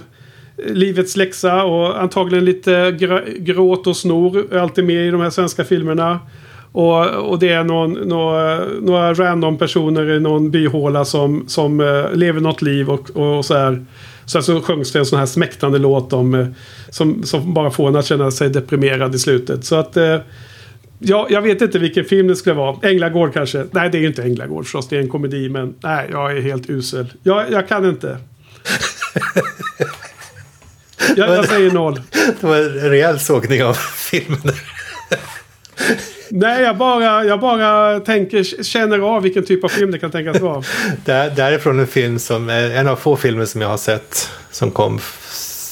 livets 0.68 1.18
läxa 1.18 1.64
och 1.64 2.02
antagligen 2.02 2.46
lite 2.46 2.72
gr- 2.72 3.40
gråt 3.40 3.88
och 3.88 3.98
snor 3.98 4.54
är 4.54 4.58
alltid 4.58 4.86
med 4.86 5.08
i 5.08 5.12
de 5.12 5.22
här 5.22 5.30
svenska 5.30 5.64
filmerna. 5.64 6.20
Och, 6.72 7.06
och 7.06 7.40
det 7.40 7.50
är 7.50 7.64
någon, 7.64 7.94
några, 7.94 8.62
några 8.82 9.14
random 9.14 9.58
personer 9.58 10.12
i 10.12 10.20
någon 10.20 10.52
byhåla 10.52 11.06
som, 11.06 11.44
som 11.48 11.80
eh, 11.80 12.14
lever 12.14 12.42
något 12.42 12.62
liv 12.62 12.90
och, 12.90 13.10
och 13.10 13.46
så 13.46 13.54
här. 13.54 13.86
Sen 14.26 14.44
så 14.44 14.62
sjöngs 14.62 14.92
det 14.92 15.00
en 15.00 15.06
sån 15.06 15.20
här 15.20 15.26
smäktande 15.26 15.78
låt 15.78 16.14
om, 16.14 16.34
eh, 16.34 16.48
som, 16.90 17.24
som 17.24 17.54
bara 17.54 17.72
får 17.72 17.88
en 17.88 17.96
att 17.96 18.06
känna 18.06 18.32
sig 18.32 18.50
deprimerad 18.50 19.16
i 19.16 19.20
slutet. 19.20 19.66
Så 19.66 19.76
att 19.76 19.98
eh, 19.98 20.18
Ja, 21.00 21.28
jag 21.30 21.42
vet 21.42 21.62
inte 21.62 21.80
vilken 21.80 22.06
film 22.06 22.28
det 22.28 22.36
skulle 22.36 22.56
vara. 22.56 22.90
Änglagård 22.90 23.34
kanske. 23.34 23.66
Nej, 23.72 23.90
det 23.90 23.98
är 23.98 24.00
ju 24.00 24.08
inte 24.08 24.24
Änglagård 24.24 24.64
förstås. 24.64 24.88
Det 24.88 24.98
är 24.98 25.02
en 25.02 25.10
komedi. 25.10 25.50
Men 25.50 25.76
nej, 25.84 26.08
jag 26.12 26.38
är 26.38 26.42
helt 26.42 26.70
usel. 26.70 27.14
Jag, 27.24 27.52
jag 27.52 27.68
kan 27.68 27.86
inte. 27.86 28.18
jag, 31.16 31.30
jag 31.30 31.48
säger 31.48 31.72
noll. 31.72 32.02
Det 32.42 32.48
var 32.48 32.58
en 32.58 32.70
rejäl 32.70 33.20
sågning 33.20 33.64
av 33.64 33.74
filmen. 33.74 34.54
Nej, 36.30 36.64
jag 36.64 36.78
bara, 36.78 37.26
jag 37.26 37.40
bara 37.40 38.00
tänker, 38.00 38.64
känner 38.64 39.00
av 39.00 39.24
vilken 39.24 39.46
typ 39.46 39.64
av 39.64 39.70
film 39.70 39.92
det 39.92 40.00
kan 40.00 40.12
tänkas 40.12 40.42
vara. 40.42 40.64
Där, 41.06 41.30
därifrån 41.30 41.80
en 41.80 41.88
film 41.88 42.20
som 42.20 42.50
är 42.50 42.72
en 42.72 42.88
av 42.88 42.96
få 42.96 43.16
filmer 43.16 43.46
som 43.46 43.62
jag 43.62 43.68
har 43.68 43.78
sett 43.78 44.30
som 44.52 44.72
kom 44.72 45.00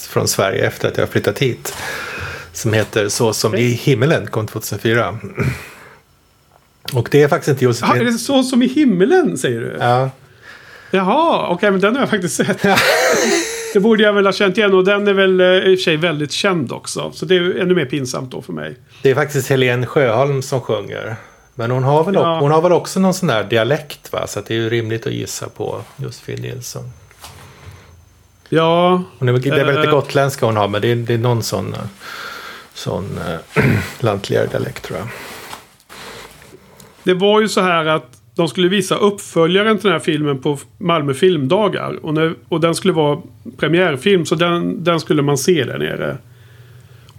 från 0.09 0.27
Sverige 0.27 0.67
efter 0.67 0.87
att 0.87 0.97
jag 0.97 1.09
flyttat 1.09 1.39
hit. 1.39 1.73
Som 2.53 2.73
heter 2.73 3.09
Så 3.09 3.33
som 3.33 3.55
i 3.55 3.61
himmelen, 3.67 4.27
kom 4.27 4.47
2004. 4.47 5.17
Och 6.93 7.07
det 7.11 7.23
är 7.23 7.27
faktiskt 7.27 7.49
inte 7.49 7.63
Ja, 7.65 7.69
är 7.69 7.73
Josefin. 7.73 8.05
det 8.05 8.11
så 8.19 8.43
som 8.43 8.63
i 8.63 8.67
himmelen, 8.67 9.37
säger 9.37 9.59
du? 9.61 9.77
Ja, 9.79 10.09
Jaha, 10.91 11.47
okej, 11.49 11.71
men 11.71 11.79
den 11.81 11.93
har 11.95 12.01
jag 12.01 12.09
faktiskt 12.09 12.35
sett. 12.35 12.61
det 13.73 13.79
borde 13.79 14.03
jag 14.03 14.13
väl 14.13 14.25
ha 14.25 14.33
känt 14.33 14.57
igen. 14.57 14.73
Och 14.73 14.83
den 14.85 15.07
är 15.07 15.13
väl 15.13 15.41
eh, 15.41 15.47
i 15.47 15.59
och 15.75 15.79
för 15.79 15.83
sig 15.83 15.97
väldigt 15.97 16.31
känd 16.31 16.71
också. 16.71 17.11
Så 17.11 17.25
det 17.25 17.35
är 17.35 17.59
ännu 17.61 17.75
mer 17.75 17.85
pinsamt 17.85 18.31
då 18.31 18.41
för 18.41 18.53
mig. 18.53 18.75
det 19.01 19.09
är 19.11 19.15
faktiskt 19.15 19.49
Helene 19.49 19.85
Sjöholm 19.85 20.41
som 20.41 20.61
sjunger. 20.61 21.15
Men 21.55 21.71
hon 21.71 21.83
har, 21.83 22.03
väl, 22.03 22.13
Ja. 22.15 22.39
hon 22.39 22.51
har 22.51 22.61
väl 22.61 22.71
också 22.71 22.99
någon 22.99 23.13
sån 23.13 23.27
där 23.27 23.43
dialekt 23.43 24.13
va? 24.13 24.27
Så 24.27 24.39
att 24.39 24.45
det 24.45 24.53
är 24.53 24.55
ju 24.57 24.69
rimligt 24.69 25.07
att 25.07 25.13
gissa 25.13 25.49
på 25.49 25.81
Josefin 25.97 26.41
Nilsson. 26.41 26.83
Ja, 28.49 29.03
Hon 29.19 29.29
är, 29.29 29.33
det 29.33 29.49
är 29.49 29.65
väl 29.65 29.75
lite 29.75 29.87
Eh. 29.87 29.91
gotländska 29.95 30.45
hon 30.45 30.57
har 30.57 30.67
men 30.67 30.81
det 30.81 30.91
är, 30.91 30.95
det 30.95 31.13
är 31.13 31.17
någon 31.17 31.43
sån, 31.43 31.73
eh, 31.73 31.79
sån 32.73 33.05
äh, 33.55 33.63
lantligare 33.99 34.47
dialekt 34.47 34.83
tror 34.83 34.99
jag. 34.99 35.07
Det 37.03 37.13
var 37.13 37.41
ju 37.41 37.47
så 37.47 37.61
här 37.61 37.85
att 37.85 38.19
de 38.35 38.47
skulle 38.47 38.67
visa 38.67 38.95
uppföljaren 38.95 39.77
till 39.77 39.83
den 39.83 39.91
här 39.91 39.99
filmen 40.05 40.39
på 40.39 40.57
Malmö 40.77 41.13
filmdagar. 41.13 42.05
Och, 42.05 42.13
när, 42.13 42.35
och 42.49 42.61
den 42.61 42.75
skulle 42.75 42.93
vara 42.93 43.21
premiärfilm 43.57 44.25
så 44.25 44.35
den, 44.35 44.83
den 44.83 44.99
skulle 44.99 45.21
man 45.21 45.37
se 45.37 45.63
där 45.63 45.77
nere. 45.77 46.17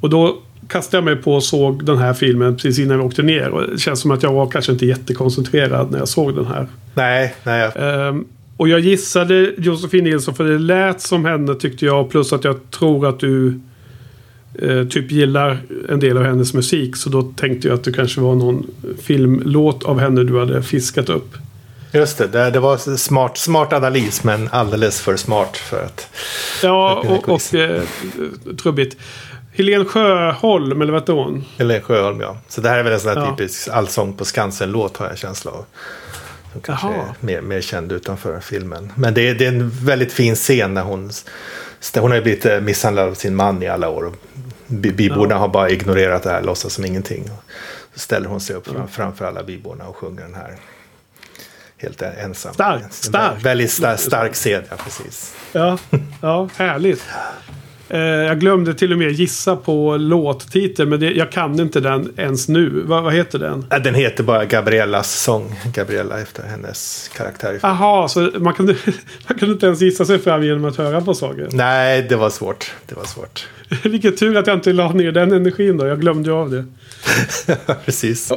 Och 0.01 0.11
då 0.11 0.39
kastade 0.69 0.97
jag 0.97 1.05
mig 1.05 1.17
på 1.17 1.35
och 1.35 1.43
såg 1.43 1.85
den 1.85 1.99
här 1.99 2.15
filmen 2.15 2.57
precis 2.57 2.79
innan 2.79 2.99
vi 2.99 3.05
åkte 3.05 3.23
ner. 3.23 3.49
Och 3.49 3.71
det 3.71 3.79
känns 3.79 4.01
som 4.01 4.11
att 4.11 4.23
jag 4.23 4.33
var 4.33 4.47
kanske 4.47 4.73
inte 4.73 4.87
jättekoncentrerad 4.87 5.91
när 5.91 5.99
jag 5.99 6.09
såg 6.09 6.35
den 6.35 6.47
här. 6.47 6.67
Nej, 6.95 7.35
nej. 7.45 7.71
Ehm, 7.77 8.25
och 8.57 8.69
jag 8.69 8.81
gissade 8.81 9.53
Josefin 9.59 10.05
Nilsson 10.05 10.35
för 10.35 10.45
det 10.45 10.59
lät 10.59 11.01
som 11.01 11.25
henne 11.25 11.55
tyckte 11.55 11.87
jag. 11.87 12.11
Plus 12.11 12.33
att 12.33 12.45
jag 12.45 12.71
tror 12.71 13.07
att 13.07 13.21
du 13.21 13.61
eh, 14.63 14.85
typ 14.89 15.11
gillar 15.11 15.59
en 15.89 16.01
del 16.01 16.17
av 16.17 16.25
hennes 16.25 16.55
musik. 16.55 16.97
Så 16.97 17.11
då 17.11 17.23
tänkte 17.23 17.69
jag 17.69 17.75
att 17.75 17.85
det 17.85 17.93
kanske 17.93 18.21
var 18.21 18.35
någon 18.35 18.67
filmlåt 19.03 19.85
av 19.85 20.01
henne 20.01 20.25
du 20.25 20.39
hade 20.39 20.63
fiskat 20.63 21.09
upp. 21.09 21.35
Just 21.93 22.19
det, 22.19 22.27
det, 22.27 22.51
det 22.51 22.61
var 22.61 22.97
smart, 22.97 23.39
smart 23.39 23.73
analys 23.73 24.25
men 24.25 24.49
alldeles 24.53 25.01
för 25.01 25.17
smart 25.17 25.57
för 25.57 25.85
att... 25.85 26.09
Ja, 26.63 27.03
För 27.07 27.15
att 27.15 27.29
och, 27.29 27.35
och 27.35 27.55
eh, 27.55 27.83
trubbigt. 28.63 28.97
Helene 29.53 29.85
Sjöholm, 29.85 30.83
eller 30.83 30.93
vad 30.93 31.03
heter 31.03 31.13
hon? 31.13 31.45
Eller 31.59 31.81
Sjöholm 31.81 32.21
ja. 32.21 32.37
Så 32.49 32.61
det 32.61 32.69
här 32.69 32.79
är 32.79 32.83
väl 32.83 32.93
en 32.93 33.01
sån 33.01 33.11
här 33.11 33.25
Ja. 33.25 33.37
typisk 33.37 33.69
Allsång 33.69 34.13
på 34.17 34.25
Skansen-låt 34.25 34.97
har 34.97 35.07
jag 35.07 35.11
en 35.11 35.17
känsla 35.17 35.51
av. 35.51 35.65
Som 36.53 36.61
kanske 36.61 36.87
Jaha. 36.87 36.95
är 36.95 37.27
mer, 37.27 37.41
mer 37.41 37.61
känd 37.61 37.93
utanför 37.93 38.41
filmen. 38.41 38.93
Men 38.95 39.15
det 39.15 39.29
är, 39.29 39.35
det 39.35 39.45
är 39.45 39.49
en 39.49 39.71
väldigt 39.71 40.13
fin 40.13 40.35
scen 40.35 40.75
när 40.75 40.83
hon... 40.83 41.11
Hon 41.99 42.11
har 42.11 42.17
ju 42.17 42.23
blivit 42.23 42.47
eh, 42.47 42.61
misshandlad 42.61 43.09
av 43.09 43.15
sin 43.15 43.37
man 43.37 43.63
i 43.63 43.69
alla 43.69 43.89
år. 43.89 44.05
Och 44.05 44.15
byborna 44.67 45.35
har 45.35 45.49
bara 45.49 45.71
ignorerat 45.71 46.23
det 46.23 46.31
här, 46.31 46.43
låtsas 46.43 46.73
som 46.73 46.85
ingenting. 46.85 47.31
Så 47.95 47.99
ställer 47.99 48.29
hon 48.29 48.41
sig 48.41 48.57
upp 48.57 48.67
fram, 48.67 48.89
framför 48.89 49.25
alla 49.25 49.43
byborna 49.43 49.87
och 49.87 49.97
sjunger 49.97 50.23
den 50.23 50.35
här. 50.35 50.57
Helt 51.77 52.03
ensam. 52.03 52.55
Stark, 52.55 52.83
stark. 52.91 53.45
Väldigt 53.45 53.71
stark, 53.71 54.01
stark 54.01 54.35
scen, 54.35 54.63
ja 54.71 54.77
precis. 54.77 55.35
Ja, 55.53 55.79
ja 56.21 56.49
härligt. 56.57 57.03
Eh, 57.95 58.01
jag 58.01 58.41
glömde 58.41 58.75
till 58.75 58.93
och 58.93 58.99
med 58.99 59.13
gissa 59.13 59.57
på 59.57 59.97
låttiteln, 59.97 60.91
men 60.91 61.01
det, 61.01 61.11
jag 61.11 61.33
kan 61.33 61.61
inte 61.61 61.81
den 61.81 62.13
ens 62.17 62.49
nu. 62.49 62.69
Va, 62.69 63.01
vad 63.01 63.13
heter 63.13 63.39
den? 63.39 63.67
Den 63.85 63.95
heter 63.95 64.25
bara 64.25 64.45
Gabriellas 64.45 65.21
sång. 65.23 65.61
Gabriella 65.75 66.21
efter 66.21 66.43
hennes 66.43 67.11
karaktär. 67.17 67.59
Aha, 67.63 68.09
så 68.09 68.31
man 68.39 68.55
kunde, 68.55 68.75
man 69.29 69.39
kunde 69.39 69.53
inte 69.53 69.67
ens 69.67 69.81
gissa 69.81 70.05
sig 70.05 70.19
fram 70.19 70.45
genom 70.45 70.65
att 70.65 70.77
höra 70.77 71.01
på 71.01 71.15
sången. 71.15 71.49
Nej, 71.53 72.07
det 72.09 72.17
var 72.17 72.31
svårt. 72.31 72.73
Det 72.87 72.95
var 72.95 73.05
svårt. 73.05 73.49
Vilken 73.83 74.17
tur 74.17 74.37
att 74.37 74.47
jag 74.47 74.57
inte 74.57 74.73
la 74.73 74.93
ner 74.93 75.13
den 75.13 75.33
energin 75.33 75.77
då. 75.77 75.87
Jag 75.87 76.01
glömde 76.01 76.31
ju 76.31 76.37
av 76.37 76.51
det. 76.51 76.65
Precis. 77.85 78.33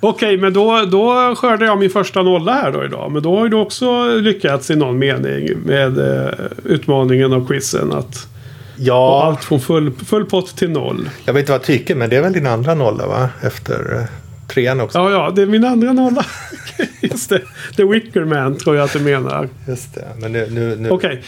Okej, 0.00 0.36
men 0.36 0.52
då, 0.52 0.84
då 0.84 1.34
skördade 1.36 1.64
jag 1.64 1.78
min 1.78 1.90
första 1.90 2.22
nolla 2.22 2.52
här 2.52 2.72
då 2.72 2.84
idag. 2.84 3.12
Men 3.12 3.22
då 3.22 3.38
har 3.38 3.48
du 3.48 3.56
också 3.56 4.04
lyckats 4.08 4.70
i 4.70 4.76
någon 4.76 4.98
mening 4.98 5.48
med 5.64 5.98
eh, 5.98 6.32
utmaningen 6.64 7.32
av 7.32 7.46
quizen. 7.46 7.92
Att 7.92 8.35
Ja, 8.76 9.24
allt 9.24 9.44
från 9.44 9.60
full, 9.60 9.92
full 9.92 10.24
pott 10.24 10.56
till 10.56 10.70
noll. 10.70 11.10
jag 11.24 11.32
vet 11.32 11.40
inte 11.40 11.52
vad 11.52 11.60
jag 11.60 11.66
tycker, 11.66 11.94
men 11.94 12.10
det 12.10 12.16
är 12.16 12.22
väl 12.22 12.32
din 12.32 12.46
andra 12.46 12.74
nolla 12.74 13.06
va? 13.06 13.28
Efter 13.42 13.98
eh, 13.98 14.04
trean 14.48 14.80
också. 14.80 14.98
Ja, 14.98 15.10
ja, 15.10 15.32
det 15.36 15.42
är 15.42 15.46
min 15.46 15.64
andra 15.64 15.92
nolla. 15.92 16.26
Just 17.00 17.30
det. 17.30 17.42
The 17.76 17.84
Wicker 17.84 18.24
Man 18.24 18.58
tror 18.58 18.76
jag 18.76 18.84
att 18.84 18.92
du 18.92 19.00
menar. 19.00 19.48
Just 19.68 19.94
det. 19.94 20.08
Men 20.20 20.32
nu... 20.32 20.48
nu, 20.50 20.76
nu. 20.76 20.90
Okej. 20.90 21.22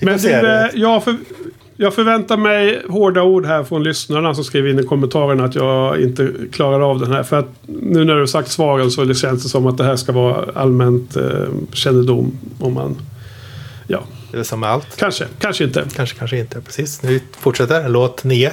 Vi 0.00 0.06
Men 0.06 0.18
du, 0.18 0.30
eh, 0.30 0.66
jag, 0.74 1.04
för, 1.04 1.16
jag 1.76 1.94
förväntar 1.94 2.36
mig 2.36 2.82
hårda 2.88 3.22
ord 3.22 3.46
här 3.46 3.64
från 3.64 3.82
lyssnarna 3.82 4.34
som 4.34 4.44
skriver 4.44 4.70
in 4.70 4.78
i 4.78 4.82
kommentarerna 4.82 5.44
att 5.44 5.54
jag 5.54 6.00
inte 6.00 6.32
klarar 6.52 6.90
av 6.90 7.00
den 7.00 7.12
här. 7.12 7.22
För 7.22 7.38
att 7.38 7.48
nu 7.66 8.04
när 8.04 8.14
du 8.14 8.26
sagt 8.26 8.50
svaren 8.50 8.90
så 8.90 9.04
det 9.04 9.14
känns 9.14 9.42
det 9.42 9.48
som 9.48 9.66
att 9.66 9.78
det 9.78 9.84
här 9.84 9.96
ska 9.96 10.12
vara 10.12 10.44
allmänt 10.54 11.16
eh, 11.16 11.48
kännedom. 11.72 12.38
Om 12.60 12.74
man, 12.74 12.96
ja, 13.86 14.02
Det 14.32 14.38
är 14.38 14.42
som 14.42 14.60
med 14.60 14.70
allt. 14.70 14.96
kanske, 14.96 15.26
kanske 15.38 15.64
inte. 15.64 15.84
Kanske, 15.96 16.18
kanske 16.18 16.38
inte. 16.38 16.60
Precis. 16.60 17.02
Nu 17.02 17.20
fortsätter. 17.40 17.88
Låt 17.88 18.24
nio. 18.24 18.50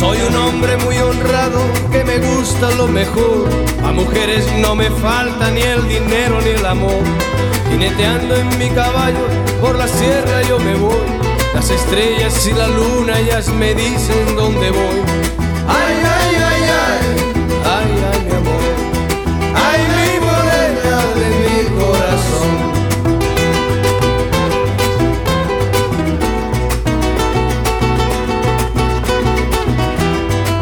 Soy 0.00 0.18
un 0.28 0.34
hombre 0.34 0.76
muy 0.84 0.98
honrado 0.98 1.60
que 1.92 2.04
me 2.04 2.18
gusta 2.18 2.70
lo 2.76 2.86
mejor. 2.86 3.48
A 3.84 3.92
mujeres 3.92 4.44
no 4.62 4.74
me 4.74 4.90
falta 4.90 5.50
ni 5.50 5.60
el 5.60 5.88
dinero 5.88 6.40
ni 6.44 6.50
el 6.50 6.66
amor. 6.66 7.02
Jineteando 7.70 8.34
en 8.36 8.58
mi 8.58 8.68
caballo 8.70 9.26
por 9.60 9.74
la 9.74 9.88
sierra 9.88 10.42
yo 10.48 10.58
me 10.58 10.74
voy. 10.74 11.06
Las 11.54 11.70
estrellas 11.70 12.46
y 12.46 12.52
la 12.52 12.68
luna 12.68 13.18
ellas 13.18 13.48
me 13.48 13.74
dicen 13.74 14.36
dónde 14.36 14.70
voy. 14.70 14.98
Ay, 15.68 15.96
ay, 16.04 16.17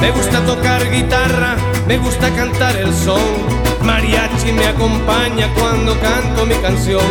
Me 0.06 0.12
gusta 0.12 0.40
tocar 0.46 0.88
guitarra, 0.88 1.56
me 1.88 1.98
gusta 1.98 2.30
cantar 2.30 2.76
el 2.76 2.94
son. 2.94 3.18
Mariachi 3.82 4.52
me 4.52 4.66
acompaña 4.66 5.52
cuando 5.58 5.98
canto 5.98 6.46
mi 6.46 6.54
canción. 6.62 7.02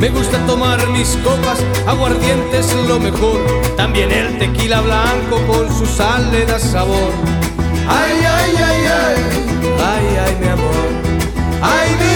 Me 0.00 0.08
gusta 0.08 0.44
tomar 0.44 0.84
mis 0.88 1.16
copas, 1.22 1.60
aguardiente 1.86 2.58
es 2.58 2.74
lo 2.88 2.98
mejor. 2.98 3.38
También 3.76 4.10
el 4.10 4.38
tequila 4.38 4.80
blanco 4.80 5.40
con 5.46 5.72
su 5.72 5.86
sal 5.86 6.32
le 6.32 6.44
da 6.44 6.58
sabor. 6.58 7.12
Ay, 7.88 8.26
ay, 8.26 8.54
ay, 8.56 8.86
ay, 8.86 9.16
ay, 9.78 10.16
ay, 10.26 10.36
mi 10.40 10.48
amor. 10.48 10.88
Ay, 11.62 11.90
mi 12.00 12.11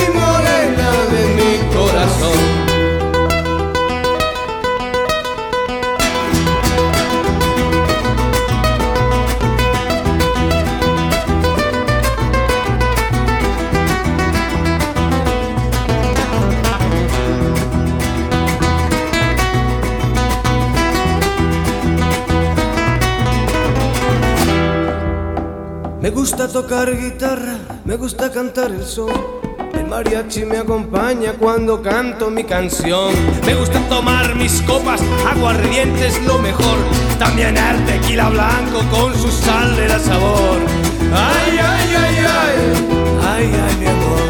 gusta 26.37 26.53
tocar 26.53 26.95
guitarra, 26.95 27.57
me 27.87 27.97
gusta 27.97 28.31
cantar 28.31 28.71
el 28.71 28.85
son. 28.85 29.11
El 29.73 29.87
mariachi 29.87 30.45
me 30.45 30.59
acompaña 30.59 31.33
cuando 31.33 31.81
canto 31.81 32.29
mi 32.29 32.45
canción. 32.45 33.15
Me 33.47 33.55
gusta 33.55 33.81
tomar 33.89 34.35
mis 34.35 34.61
copas, 34.61 35.01
aguardiente 35.27 36.07
es 36.07 36.23
lo 36.27 36.39
mejor. 36.39 36.77
También 37.19 37.57
el 37.57 37.83
tequila 37.87 38.29
blanco 38.29 38.83
con 38.91 39.15
su 39.15 39.31
sal 39.31 39.77
le 39.77 39.89
da 39.89 39.99
sabor. 39.99 40.59
Ay, 41.15 41.59
ay, 41.59 41.95
ay, 42.05 42.17
ay, 42.19 42.57
ay, 43.33 43.51
ay, 43.65 43.77
mi 43.81 43.87
amor. 43.87 44.29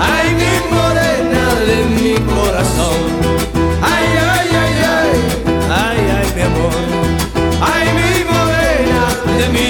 Ay, 0.00 0.34
mi 0.34 0.74
morena 0.74 1.54
de 1.64 1.76
mi 1.94 2.14
corazón. 2.34 2.98
Ay, 3.80 4.06
ay, 4.34 4.48
ay, 4.64 4.74
ay, 4.98 5.10
ay, 5.70 5.98
ay, 6.18 6.32
mi 6.34 6.42
amor. 6.42 6.74
Ay, 7.62 7.86
mi 7.98 8.24
morena 8.24 9.02
de 9.38 9.48
mi 9.50 9.69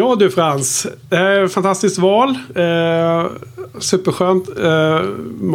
Ja 0.00 0.16
du 0.18 0.30
Frans, 0.30 0.86
eh, 1.10 1.48
fantastiskt 1.48 1.98
val. 1.98 2.28
Eh, 2.54 3.26
superskönt 3.78 4.48
eh, 4.58 5.00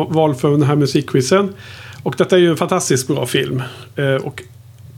val 0.09 0.35
för 0.35 0.51
den 0.51 0.63
här 0.63 0.75
musikquizen. 0.75 1.53
Och 2.03 2.15
detta 2.17 2.35
är 2.35 2.39
ju 2.39 2.49
en 2.49 2.57
fantastiskt 2.57 3.07
bra 3.07 3.25
film. 3.25 3.63
Eh, 3.95 4.15
och 4.15 4.43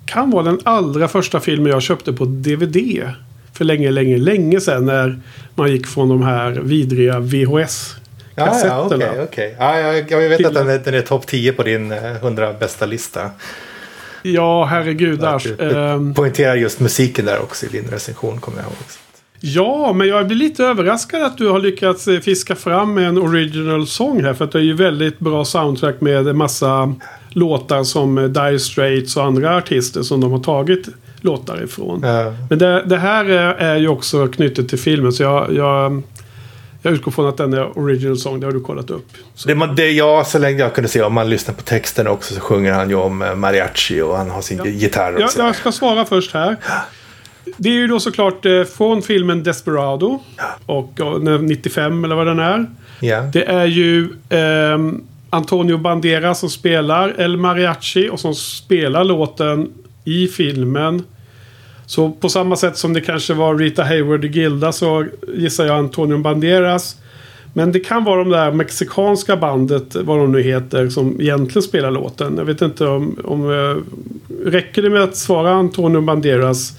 kan 0.06 0.32
vara 0.32 0.44
den 0.44 0.60
allra 0.64 1.08
första 1.08 1.40
filmen 1.40 1.72
jag 1.72 1.82
köpte 1.82 2.14
på 2.14 2.26
DVD. 2.26 2.78
För 3.54 3.66
länge, 3.66 3.92
länge, 3.92 4.18
länge 4.18 4.62
sedan 4.62 4.86
när 4.86 5.20
man 5.56 5.72
gick 5.72 5.88
från 5.88 6.10
de 6.10 6.24
här 6.24 6.52
vidriga 6.52 7.20
VHS 7.20 7.96
Ja, 8.36 8.62
ja, 8.66 8.90
okej. 8.92 9.10
okej. 9.24 9.56
Ja, 9.60 9.80
jag, 9.80 10.12
jag 10.12 10.30
vet 10.30 10.46
att 10.46 10.54
den 10.54 10.70
är, 10.70 10.80
den 10.80 10.94
är 10.94 11.02
topp 11.02 11.28
10 11.28 11.54
på 11.54 11.64
din 11.64 11.92
eh, 11.92 12.16
100 12.16 12.54
bästa 12.54 12.86
lista. 12.86 13.30
Ja, 14.24 14.66
herregudars. 14.66 15.44
Du, 15.44 15.56
du 15.56 15.78
Ehm, 15.78 16.14
poängterar 16.14 16.56
just 16.56 16.80
musiken 16.80 17.26
där 17.26 17.40
också 17.42 17.66
i 17.66 17.70
din 17.70 17.86
recension, 17.92 18.40
kommer 18.40 18.58
jag 18.58 18.66
ihåg. 18.66 18.76
Också. 18.86 19.00
Ja, 19.40 19.94
men 19.94 20.08
jag 20.08 20.28
blir 20.28 20.38
lite 20.38 20.64
överraskad 20.64 21.24
att 21.24 21.38
du 21.38 21.48
har 21.50 21.60
lyckats 21.60 22.08
eh, 22.08 22.20
fiska 22.20 22.56
fram 22.56 22.98
en 22.98 23.18
original 23.18 23.88
song 23.88 24.24
här. 24.24 24.34
För 24.34 24.46
att 24.46 24.52
det 24.52 24.60
är 24.60 24.64
ju 24.64 24.74
väldigt 24.74 25.20
bra 25.20 25.46
soundtrack 25.46 26.02
med 26.02 26.28
en 26.28 26.38
massa 26.38 26.94
låtar 27.30 27.84
som 27.84 28.18
eh, 28.18 28.24
Dire 28.24 28.60
Straits 28.60 29.18
och 29.18 29.24
andra 29.24 29.58
artister 29.58 30.02
som 30.02 30.22
de 30.22 30.32
har 30.32 30.40
tagit 30.40 30.88
låtar 31.22 31.64
ifrån. 31.64 32.00
Ja. 32.04 32.34
Men 32.50 32.60
det, 32.60 32.84
det 32.86 32.98
här 32.98 33.26
är, 33.26 33.54
är 33.54 33.78
ju 33.78 33.88
också 33.88 34.28
knutet 34.28 34.70
till 34.70 34.80
filmen. 34.80 35.14
Så 35.14 35.24
jag, 35.24 35.54
jag, 35.54 36.02
jag 36.82 36.94
utgår 36.94 37.12
från 37.12 37.28
att 37.28 37.38
den 37.38 37.54
är 37.54 37.78
original 37.78 38.18
song. 38.18 38.40
Det 38.40 38.46
har 38.46 38.54
du 38.54 38.60
kollat 38.62 38.90
upp. 38.90 39.08
Det, 39.46 39.56
man- 39.56 39.76
det, 39.76 39.92
ja, 39.92 40.24
så 40.28 40.40
länge 40.40 40.60
jag 40.60 40.74
kunde 40.76 40.88
se, 40.90 41.02
om 41.02 41.14
man 41.14 41.30
lyssnar 41.30 41.54
på 41.56 41.62
texten 41.62 42.08
också 42.08 42.34
så 42.34 42.40
sjunger 42.40 42.74
han 42.74 42.90
ju 42.90 42.96
om 42.96 43.22
eh, 43.22 43.36
mariachi 43.36 44.02
och 44.02 44.18
han 44.18 44.30
har 44.30 44.42
sin 44.42 44.62
gitarr 44.66 45.14
Jag, 45.14 45.24
också. 45.24 45.40
jag 45.40 45.56
ska 45.56 45.72
svara 45.72 46.06
först 46.06 46.34
här. 46.34 46.56
Det 47.58 47.70
är 47.70 47.74
ju 47.74 47.88
då 47.88 48.00
såklart 48.00 48.46
eh, 48.46 48.64
från 48.64 49.02
filmen 49.02 49.44
Desperado. 49.44 50.20
Och 50.66 50.94
ja, 50.96 51.18
95 51.42 52.04
eller 52.04 52.16
vad 52.16 52.28
den 52.28 52.40
är. 52.40 52.66
Ja. 53.00 53.22
Det 53.22 53.44
är 53.44 53.66
ju 53.66 54.10
ehm, 54.30 55.04
Antonio 55.30 55.78
Banderas 55.78 56.40
som 56.40 56.50
spelar 56.50 57.14
El 57.18 57.38
Mariachi 57.38 58.10
och 58.10 58.20
som 58.20 58.36
spelar 58.36 59.04
låten 59.04 59.70
i 60.06 60.28
filmen. 60.28 61.04
Så 61.86 62.12
på 62.12 62.30
samma 62.30 62.56
sätt 62.56 62.78
som 62.78 62.94
det 62.94 63.02
kanske 63.02 63.34
var 63.34 63.56
Rita 63.56 63.84
Hayward 63.84 64.26
i 64.26 64.28
Gilda 64.28 64.72
så 64.72 65.06
gissar 65.38 65.66
jag 65.66 65.78
Antonio 65.78 66.18
Banderas. 66.18 66.96
Men 67.54 67.72
det 67.72 67.80
kan 67.80 68.04
vara 68.04 68.24
de 68.24 68.30
där 68.30 68.52
mexikanska 68.52 69.38
bandet, 69.38 69.96
vad 69.96 70.20
de 70.20 70.32
nu 70.32 70.42
heter, 70.42 70.90
som 70.90 71.22
egentligen 71.22 71.64
spelar 71.64 71.92
låten. 71.92 72.38
Jag 72.38 72.46
vet 72.46 72.62
inte 72.62 72.88
om... 72.88 73.20
om 73.24 73.52
eh, 73.52 73.78
räcker 74.46 74.82
det 74.82 74.90
med 74.90 75.04
att 75.04 75.16
svara 75.16 75.52
Antonio 75.52 76.02
Banderas 76.02 76.74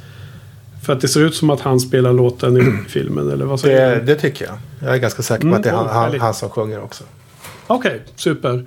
för 0.89 0.93
att 0.93 1.01
det 1.01 1.09
ser 1.09 1.21
ut 1.21 1.35
som 1.35 1.51
att 1.51 1.61
han 1.61 1.81
spelar 1.81 2.13
låten 2.13 2.57
i 2.57 2.73
filmen? 2.89 3.31
Eller 3.31 3.45
vad 3.45 3.61
säger 3.61 3.91
Det, 3.91 3.97
du? 3.97 4.05
det 4.05 4.15
tycker 4.15 4.45
jag. 4.45 4.55
Jag 4.83 4.95
är 4.95 4.99
ganska 4.99 5.23
säker 5.23 5.41
på 5.41 5.47
Mm, 5.47 5.57
att 5.57 5.63
det 5.63 5.71
är 5.71 5.75
han, 5.75 5.87
ja, 5.87 5.93
han, 5.93 6.21
han 6.21 6.35
som 6.35 6.51
sjunger 6.51 6.83
också. 6.83 7.05
Okej, 7.67 8.01
super. 8.17 8.67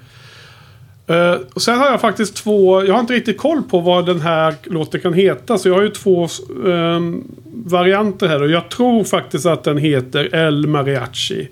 Eh, 1.07 1.35
och 1.53 1.61
sen 1.61 1.77
har 1.77 1.85
jag 1.85 2.01
faktiskt 2.01 2.35
två, 2.35 2.83
jag 2.85 2.93
har 2.93 2.99
inte 2.99 3.13
riktigt 3.13 3.37
koll 3.37 3.63
på 3.63 3.79
vad 3.79 4.05
den 4.05 4.21
här 4.21 4.55
låten 4.63 5.01
kan 5.01 5.13
heta. 5.13 5.57
Så 5.57 5.67
jag 5.69 5.75
har 5.75 5.81
ju 5.81 5.89
två 5.89 6.27
ehm, 6.67 7.23
varianter 7.65 8.27
här. 8.27 8.41
Och 8.41 8.49
jag 8.49 8.69
tror 8.69 9.03
faktiskt 9.03 9.45
att 9.45 9.63
den 9.63 9.77
heter 9.77 10.35
El 10.35 10.67
Mariachi. 10.67 11.49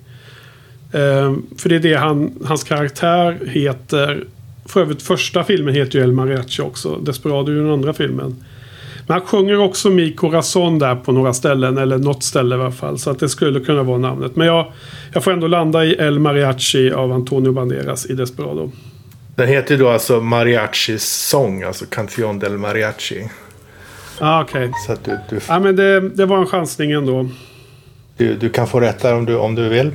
Ehm, 0.94 1.46
för 1.58 1.70
det 1.70 1.76
är 1.76 1.80
det 1.80 1.96
han, 1.96 2.32
hans 2.46 2.64
karaktär 2.64 3.40
heter 3.48 4.24
för 4.66 4.82
övrigt 4.82 5.02
första 5.02 5.44
filmen 5.44 5.76
heter 5.76 6.00
ju 6.00 6.04
El 6.04 6.12
Mariachi 6.12 6.62
också. 6.62 6.96
Desperado 6.96 7.52
är 7.52 7.56
ju 7.56 7.62
den 7.64 7.72
andra 7.72 7.94
filmen. 7.94 8.36
Men 9.10 9.18
han 9.20 9.28
sjunger 9.28 9.60
också 9.60 9.90
Mi 9.90 10.12
Corazon 10.12 10.80
där 10.80 10.96
på 10.96 11.12
några 11.12 11.34
ställen. 11.34 11.78
Eller 11.78 11.98
något 11.98 12.24
ställe 12.24 12.56
i 12.56 12.60
alla 12.60 12.72
fall. 12.72 13.00
Så 13.00 13.10
att 13.10 13.20
det 13.20 13.30
skulle 13.30 13.60
kunna 13.60 13.84
vara 13.84 13.98
namnet. 13.98 14.36
Men 14.36 14.48
jag, 14.48 14.72
jag 15.14 15.24
får 15.24 15.32
ändå 15.32 15.48
landa 15.48 15.86
i 15.86 15.94
El 15.94 16.20
Mariachi 16.20 16.92
av 16.92 17.12
Antonio 17.12 17.52
Banderas 17.52 18.06
i 18.06 18.14
Desperado. 18.14 18.72
Den 19.36 19.48
heter 19.48 19.76
ju 19.76 19.82
då 19.82 19.90
alltså 19.90 20.22
Mariachis 20.22 21.04
sång, 21.04 21.64
alltså 21.64 21.86
Canción 21.86 22.40
del 22.40 22.58
Mariachi. 22.58 23.30
Ah, 24.20 24.42
okej. 24.42 24.72
Så 24.88 24.92
att 24.94 25.04
du, 25.04 25.18
du, 25.30 25.40
Ja, 25.48 25.60
men 25.60 25.76
det, 25.76 26.10
det 26.10 26.26
var 26.26 26.38
en 26.38 26.46
chansning 26.46 26.92
ändå. 26.92 27.30
du, 28.18 28.36
du 28.36 28.50
kan 28.50 28.68
få 28.68 28.80
rätt 28.80 29.00
där 29.00 29.16
om 29.16 29.26
du, 29.26 29.36
om 29.36 29.56
du 29.56 29.70
vill. 29.70 29.92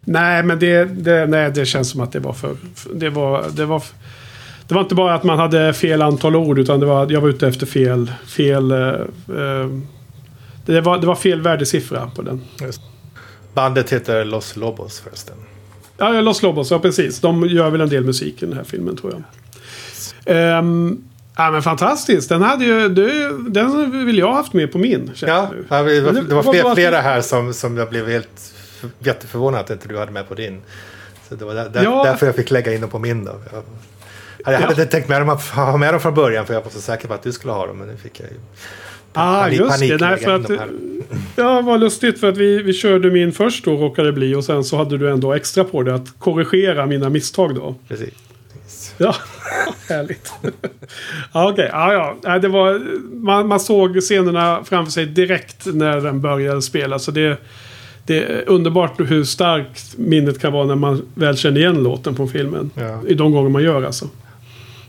Nej, 0.00 0.42
men 0.42 0.58
det, 0.58 0.84
det, 0.84 1.26
nej, 1.26 1.50
det 1.50 1.66
känns 1.66 1.90
som 1.90 2.00
att 2.00 2.12
det 2.12 2.20
var 2.20 2.32
för... 2.32 2.56
Det 2.94 3.10
var, 3.10 3.44
det 3.52 3.64
var, 3.64 3.82
det 4.68 4.74
var 4.74 4.82
inte 4.82 4.94
bara 4.94 5.14
att 5.14 5.24
man 5.24 5.38
hade 5.38 5.72
fel 5.72 6.02
antal 6.02 6.36
ord, 6.36 6.58
utan 6.58 6.80
det 6.80 6.86
var, 6.86 7.10
jag 7.12 7.20
var 7.20 7.28
ute 7.28 7.48
efter 7.48 7.66
fel... 7.66 8.12
fel 8.26 8.70
eh, 8.70 8.78
eh, 8.78 9.68
det, 10.66 10.80
var, 10.80 10.98
det 10.98 11.06
var 11.06 11.14
fel 11.14 11.40
värdesiffra 11.40 12.10
på 12.16 12.22
den. 12.22 12.40
Bandet 13.54 13.92
heter 13.92 14.24
Los 14.24 14.56
Lobos 14.56 15.00
förresten. 15.00 15.36
Ja, 15.98 16.20
Los 16.20 16.42
Lobos, 16.42 16.70
ja 16.70 16.78
precis. 16.78 17.20
De 17.20 17.46
gör 17.46 17.70
väl 17.70 17.80
en 17.80 17.88
del 17.88 18.04
musik 18.04 18.42
i 18.42 18.46
den 18.46 18.56
här 18.56 18.64
filmen 18.64 18.96
tror 18.96 19.12
jag. 19.12 19.22
Ehm, 20.24 21.04
ja, 21.36 21.50
men 21.50 21.62
fantastiskt. 21.62 22.28
Den 22.28 22.42
hade 22.42 22.64
ju... 22.64 22.88
Det, 22.88 23.30
den 23.50 24.06
vill 24.06 24.18
jag 24.18 24.26
ha 24.26 24.34
haft 24.34 24.52
med 24.52 24.72
på 24.72 24.78
min. 24.78 25.10
Ja, 25.14 25.26
ja, 25.68 25.82
det 25.82 26.00
var, 26.00 26.12
det 26.12 26.34
var 26.34 26.42
fler, 26.42 26.62
bara- 26.62 26.74
flera 26.74 27.00
här 27.00 27.20
som, 27.20 27.54
som 27.54 27.76
jag 27.76 27.88
blev 27.90 28.08
helt 28.08 28.54
jätteförvånad 28.98 29.60
att 29.60 29.70
inte 29.70 29.88
du 29.88 29.98
hade 29.98 30.12
med 30.12 30.28
på 30.28 30.34
din. 30.34 30.60
Så 31.28 31.34
det 31.34 31.44
var 31.44 31.54
där, 31.54 31.68
där, 31.68 31.84
Ja. 31.84 32.04
därför 32.04 32.26
jag 32.26 32.34
fick 32.36 32.50
lägga 32.50 32.74
in 32.74 32.80
dem 32.80 32.90
på 32.90 32.98
min 32.98 33.24
då. 33.24 33.32
Jag, 34.44 34.52
hade 34.52 34.64
Ja. 34.64 34.70
inte 34.70 34.86
tänkt 34.86 35.08
med 35.08 35.20
dem, 35.20 35.38
ha 35.54 35.76
med 35.76 35.94
dem 35.94 36.00
från 36.00 36.14
början 36.14 36.46
för 36.46 36.54
jag 36.54 36.62
var 36.62 36.70
så 36.70 36.80
säker 36.80 37.08
på 37.08 37.14
att 37.14 37.22
du 37.22 37.32
skulle 37.32 37.52
ha 37.52 37.66
dem. 37.66 37.76
Men 37.78 37.88
nu 37.88 37.96
fick 37.96 38.20
jag 38.20 38.28
ju 38.30 38.36
Ah, 39.14 39.48
just 39.48 39.80
det. 39.80 39.96
Nej, 40.00 40.16
för 40.18 40.34
att, 40.34 40.48
här. 40.48 40.68
ja, 41.36 41.60
vad 41.60 41.80
lustigt 41.80 42.20
för 42.20 42.28
att 42.28 42.36
vi, 42.36 42.62
vi 42.62 42.72
körde 42.72 43.10
min 43.10 43.32
först 43.32 43.64
då 43.64 43.76
råkade 43.76 44.08
det 44.08 44.12
bli 44.12 44.34
och 44.34 44.44
sen 44.44 44.64
så 44.64 44.76
hade 44.76 44.98
du 44.98 45.10
ändå 45.10 45.32
extra 45.32 45.64
på 45.64 45.82
det 45.82 45.94
att 45.94 46.18
korrigera 46.18 46.86
mina 46.86 47.08
misstag 47.08 47.54
då. 47.54 47.74
Precis. 47.88 48.94
Ja, 48.98 49.14
härligt. 49.88 50.32
ja, 51.32 51.50
okej. 51.50 51.68
Ja, 51.72 51.92
ja. 51.92 52.16
Nej, 52.22 52.40
Det 52.40 52.48
var, 52.48 52.80
man, 53.24 53.46
man 53.48 53.60
såg 53.60 54.00
scenerna 54.00 54.64
framför 54.64 54.92
sig 54.92 55.06
direkt 55.06 55.66
när 55.66 56.00
den 56.00 56.20
började 56.20 56.62
spela. 56.62 56.98
Så 56.98 57.10
det, 57.10 57.36
det 58.06 58.18
är 58.24 58.48
underbart 58.48 59.00
hur 59.00 59.24
starkt 59.24 59.98
minnet 59.98 60.40
kan 60.40 60.52
vara 60.52 60.66
när 60.66 60.74
man 60.76 61.02
väl 61.14 61.36
känner 61.36 61.60
igen 61.60 61.82
låten 61.82 62.16
från 62.16 62.28
filmen. 62.28 62.70
Ja. 62.74 63.00
I 63.08 63.14
de 63.14 63.32
gånger 63.32 63.50
man 63.50 63.62
gör 63.62 63.82
alltså. 63.82 64.08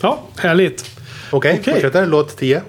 Ja, 0.04 0.20
härligt. 0.38 1.00
Okej, 1.32 1.58
Okej. 1.60 1.74
fortsätter. 1.74 2.06
Låt 2.08 2.38
10. 2.38 2.62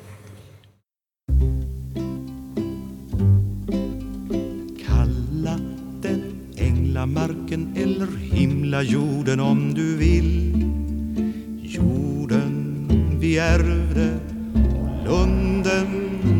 Kalla 4.86 5.58
den 6.02 6.22
änglamarken 6.56 7.74
eller 7.76 8.06
himlajorden 8.32 9.40
om 9.40 9.74
du 9.74 9.96
vill 9.96 10.52
Jorden 11.62 12.86
vi 13.20 13.38
ärvde 13.38 14.18
och 14.80 15.04
lunden 15.04 15.86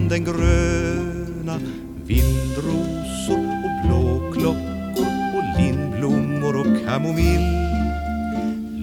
den 0.09 0.24
gröna 0.24 1.59
Vildrosor 2.05 3.49
och 3.64 3.86
blåklockor 3.86 5.07
och 5.36 5.61
lindblommor 5.61 6.57
och 6.57 6.86
kamomill 6.88 7.64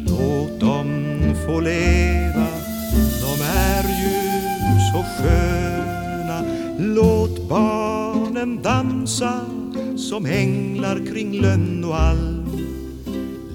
Låt 0.08 0.51
få 1.46 1.60
leva, 1.60 2.48
de 3.22 3.42
är 3.42 3.84
ju 3.84 4.20
så 4.92 5.04
sköna. 5.18 6.44
Låt 6.80 7.50
barnen 7.50 8.62
dansa 8.62 9.34
som 9.98 10.26
änglar 10.26 11.06
kring 11.14 11.42
lönn 11.42 11.84
och 11.84 12.00
alm 12.00 12.42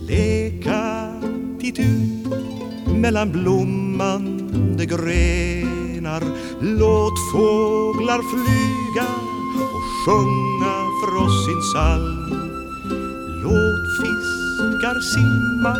Leka 0.08 1.12
titt 1.60 1.78
ut 1.78 2.96
mellan 2.96 3.32
blommande 3.32 4.86
grenar. 4.86 6.22
Låt 6.60 7.18
fåglar 7.32 8.20
flyga 8.32 9.08
och 9.74 9.84
sjunga 10.04 10.76
för 11.00 11.24
oss 11.24 11.46
sin 11.46 11.60
psalm 11.60 12.30
Låt 13.42 13.86
fiskar 14.00 15.00
simma 15.00 15.76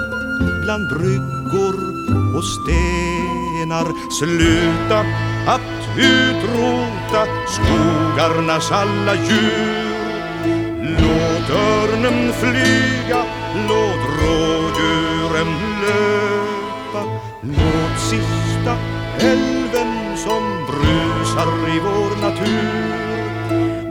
bland 0.63 0.89
bryggor 0.89 1.96
och 2.37 2.45
stenar. 2.45 3.87
Sluta 4.11 4.99
att 5.47 5.77
utrota 5.99 7.27
skogarnas 7.47 8.73
alla 8.73 9.15
djur. 9.15 9.87
Låt 11.01 11.51
örnen 11.51 12.33
flyga, 12.33 13.25
låt 13.69 14.03
rådjuren 14.21 15.53
löpa. 15.83 17.03
Låt 17.43 18.01
sista 18.01 18.77
älven 19.19 20.17
som 20.17 20.43
brusar 20.67 21.77
i 21.77 21.81
vår 21.81 22.23
natur 22.23 23.07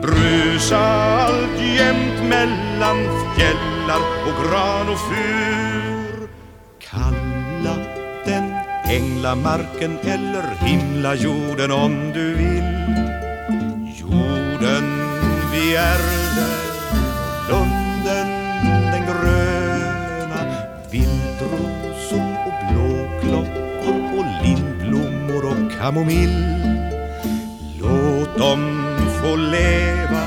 Brusa 0.02 0.78
alltjämt 0.78 2.30
mellan 2.30 2.98
fjällar 3.36 4.02
och 4.26 4.44
gran 4.44 4.90
och 4.90 5.00
fur 5.00 5.95
änglamarken 8.90 9.98
eller 10.04 10.66
himlajorden 10.66 11.72
om 11.72 12.12
du 12.14 12.34
vill. 12.34 12.64
Jorden 14.00 14.84
vi 15.52 15.76
ärvde 15.76 16.48
och 17.50 17.50
lunden 17.50 18.28
den 18.92 19.06
gröna 19.06 20.42
Vildrosor 20.90 22.38
och 22.48 22.74
blåklockor 22.74 24.20
och 24.20 24.46
lindblommor 24.46 25.46
och 25.46 25.80
kamomill. 25.80 26.46
Låt 27.80 28.38
dem 28.38 28.86
få 29.22 29.36
leva, 29.36 30.24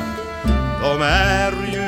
de 0.82 1.02
är 1.02 1.52
ju 1.72 1.87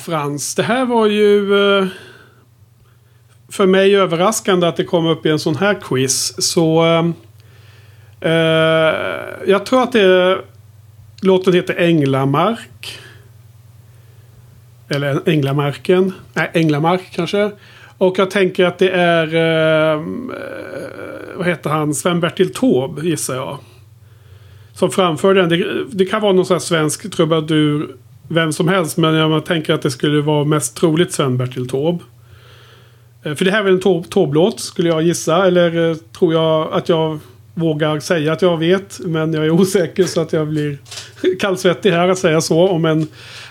Frans. 0.00 0.54
Det 0.54 0.62
här 0.62 0.84
var 0.84 1.06
ju 1.06 1.54
eh, 1.78 1.86
för 3.48 3.66
mig 3.66 3.96
överraskande 3.96 4.66
att 4.66 4.76
det 4.76 4.84
kom 4.84 5.06
upp 5.06 5.26
i 5.26 5.30
en 5.30 5.38
sån 5.38 5.56
här 5.56 5.74
quiz. 5.74 6.42
Så 6.42 6.84
eh, 6.84 7.06
eh, 8.30 8.94
jag 9.46 9.66
tror 9.66 9.82
att 9.82 9.92
det 9.92 10.38
låten 11.22 11.52
heter 11.52 11.74
Änglamark. 11.74 12.98
Eller 14.88 15.28
Änglamarken. 15.28 16.12
Nej, 16.34 16.50
Änglamark 16.54 17.02
kanske. 17.14 17.50
Och 17.98 18.18
jag 18.18 18.30
tänker 18.30 18.64
att 18.64 18.78
det 18.78 18.90
är... 18.90 19.34
Eh, 19.34 19.92
eh, 19.92 20.00
vad 21.36 21.46
heter 21.46 21.70
han? 21.70 21.94
Sven-Bertil 21.94 22.54
Taube 22.54 23.02
gissar 23.02 23.34
jag. 23.34 23.58
Som 24.72 24.90
framför 24.90 25.34
den. 25.34 25.48
Det, 25.48 25.84
det 25.90 26.04
kan 26.04 26.22
vara 26.22 26.32
någon 26.32 26.46
sån 26.46 26.54
här 26.54 26.60
svensk 26.60 27.12
trubadur. 27.12 27.96
Vem 28.32 28.52
som 28.52 28.68
helst. 28.68 28.96
Men 28.96 29.14
jag 29.14 29.44
tänker 29.44 29.74
att 29.74 29.82
det 29.82 29.90
skulle 29.90 30.22
vara 30.22 30.44
mest 30.44 30.76
troligt 30.76 31.12
Sven-Bertil 31.12 31.68
Taube. 31.68 32.04
Eh, 33.22 33.34
för 33.34 33.44
det 33.44 33.50
här 33.50 33.58
är 33.58 33.62
väl 33.62 33.74
en 33.74 34.02
Taube-låt 34.02 34.60
skulle 34.60 34.88
jag 34.88 35.02
gissa. 35.02 35.46
Eller 35.46 35.90
eh, 35.90 35.96
tror 35.96 36.32
jag 36.32 36.72
att 36.72 36.88
jag 36.88 37.18
vågar 37.54 38.00
säga 38.00 38.32
att 38.32 38.42
jag 38.42 38.56
vet. 38.56 39.00
Men 39.04 39.32
jag 39.32 39.44
är 39.44 39.50
osäker 39.50 40.04
så 40.04 40.20
att 40.20 40.32
jag 40.32 40.48
blir 40.48 40.78
kallsvettig 41.40 41.90
här 41.90 42.08
att 42.08 42.18
säga 42.18 42.40
så. 42.40 42.68
Om 42.68 42.84
en 42.84 43.08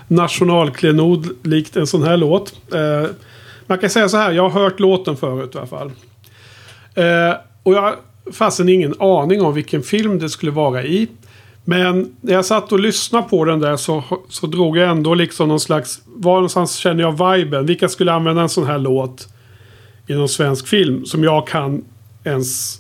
nationalklenod 0.08 1.30
likt 1.44 1.76
en 1.76 1.88
sån 1.88 2.04
här 2.04 2.18
låt. 2.18 2.54
Eh, 2.74 3.10
man 3.68 3.78
kan 3.78 3.90
säga 3.90 4.10
så 4.10 4.18
här. 4.18 4.32
Jag 4.32 4.50
har 4.50 4.62
hört 4.62 4.80
låten 4.80 5.18
förut 5.18 5.56
i 5.56 5.58
alla 5.58 5.68
fall. 5.68 5.92
Och 7.64 7.74
jag 7.74 7.82
har 7.82 7.96
fasen 8.32 8.70
ingen 8.70 8.96
aning 9.00 9.42
om 9.42 9.54
vilken 9.54 9.84
film 9.84 10.20
det 10.20 10.30
skulle 10.30 10.52
vara 10.52 10.84
i. 10.84 11.08
Men 11.70 12.16
när 12.22 12.34
jag 12.34 12.46
satt 12.46 12.72
och 12.72 12.80
lyssnade 12.80 13.30
på 13.30 13.46
den 13.46 13.60
där 13.60 13.78
så, 13.78 14.04
så 14.30 14.48
drog 14.48 14.78
jag 14.78 14.90
ändå 14.90 15.14
liksom 15.14 15.48
någon 15.48 15.60
slags... 15.60 16.02
Var 16.06 16.34
någonstans 16.34 16.76
känner 16.76 17.04
jag 17.04 17.36
viben? 17.36 17.66
Vilka 17.66 17.90
skulle 17.90 18.14
använda 18.14 18.42
en 18.42 18.50
sån 18.50 18.68
här 18.68 18.78
låt 18.78 19.28
i 20.08 20.14
någon 20.14 20.30
svensk 20.30 20.68
film 20.68 21.06
som 21.06 21.24
jag 21.24 21.48
kan 21.48 21.86
ens 22.24 22.80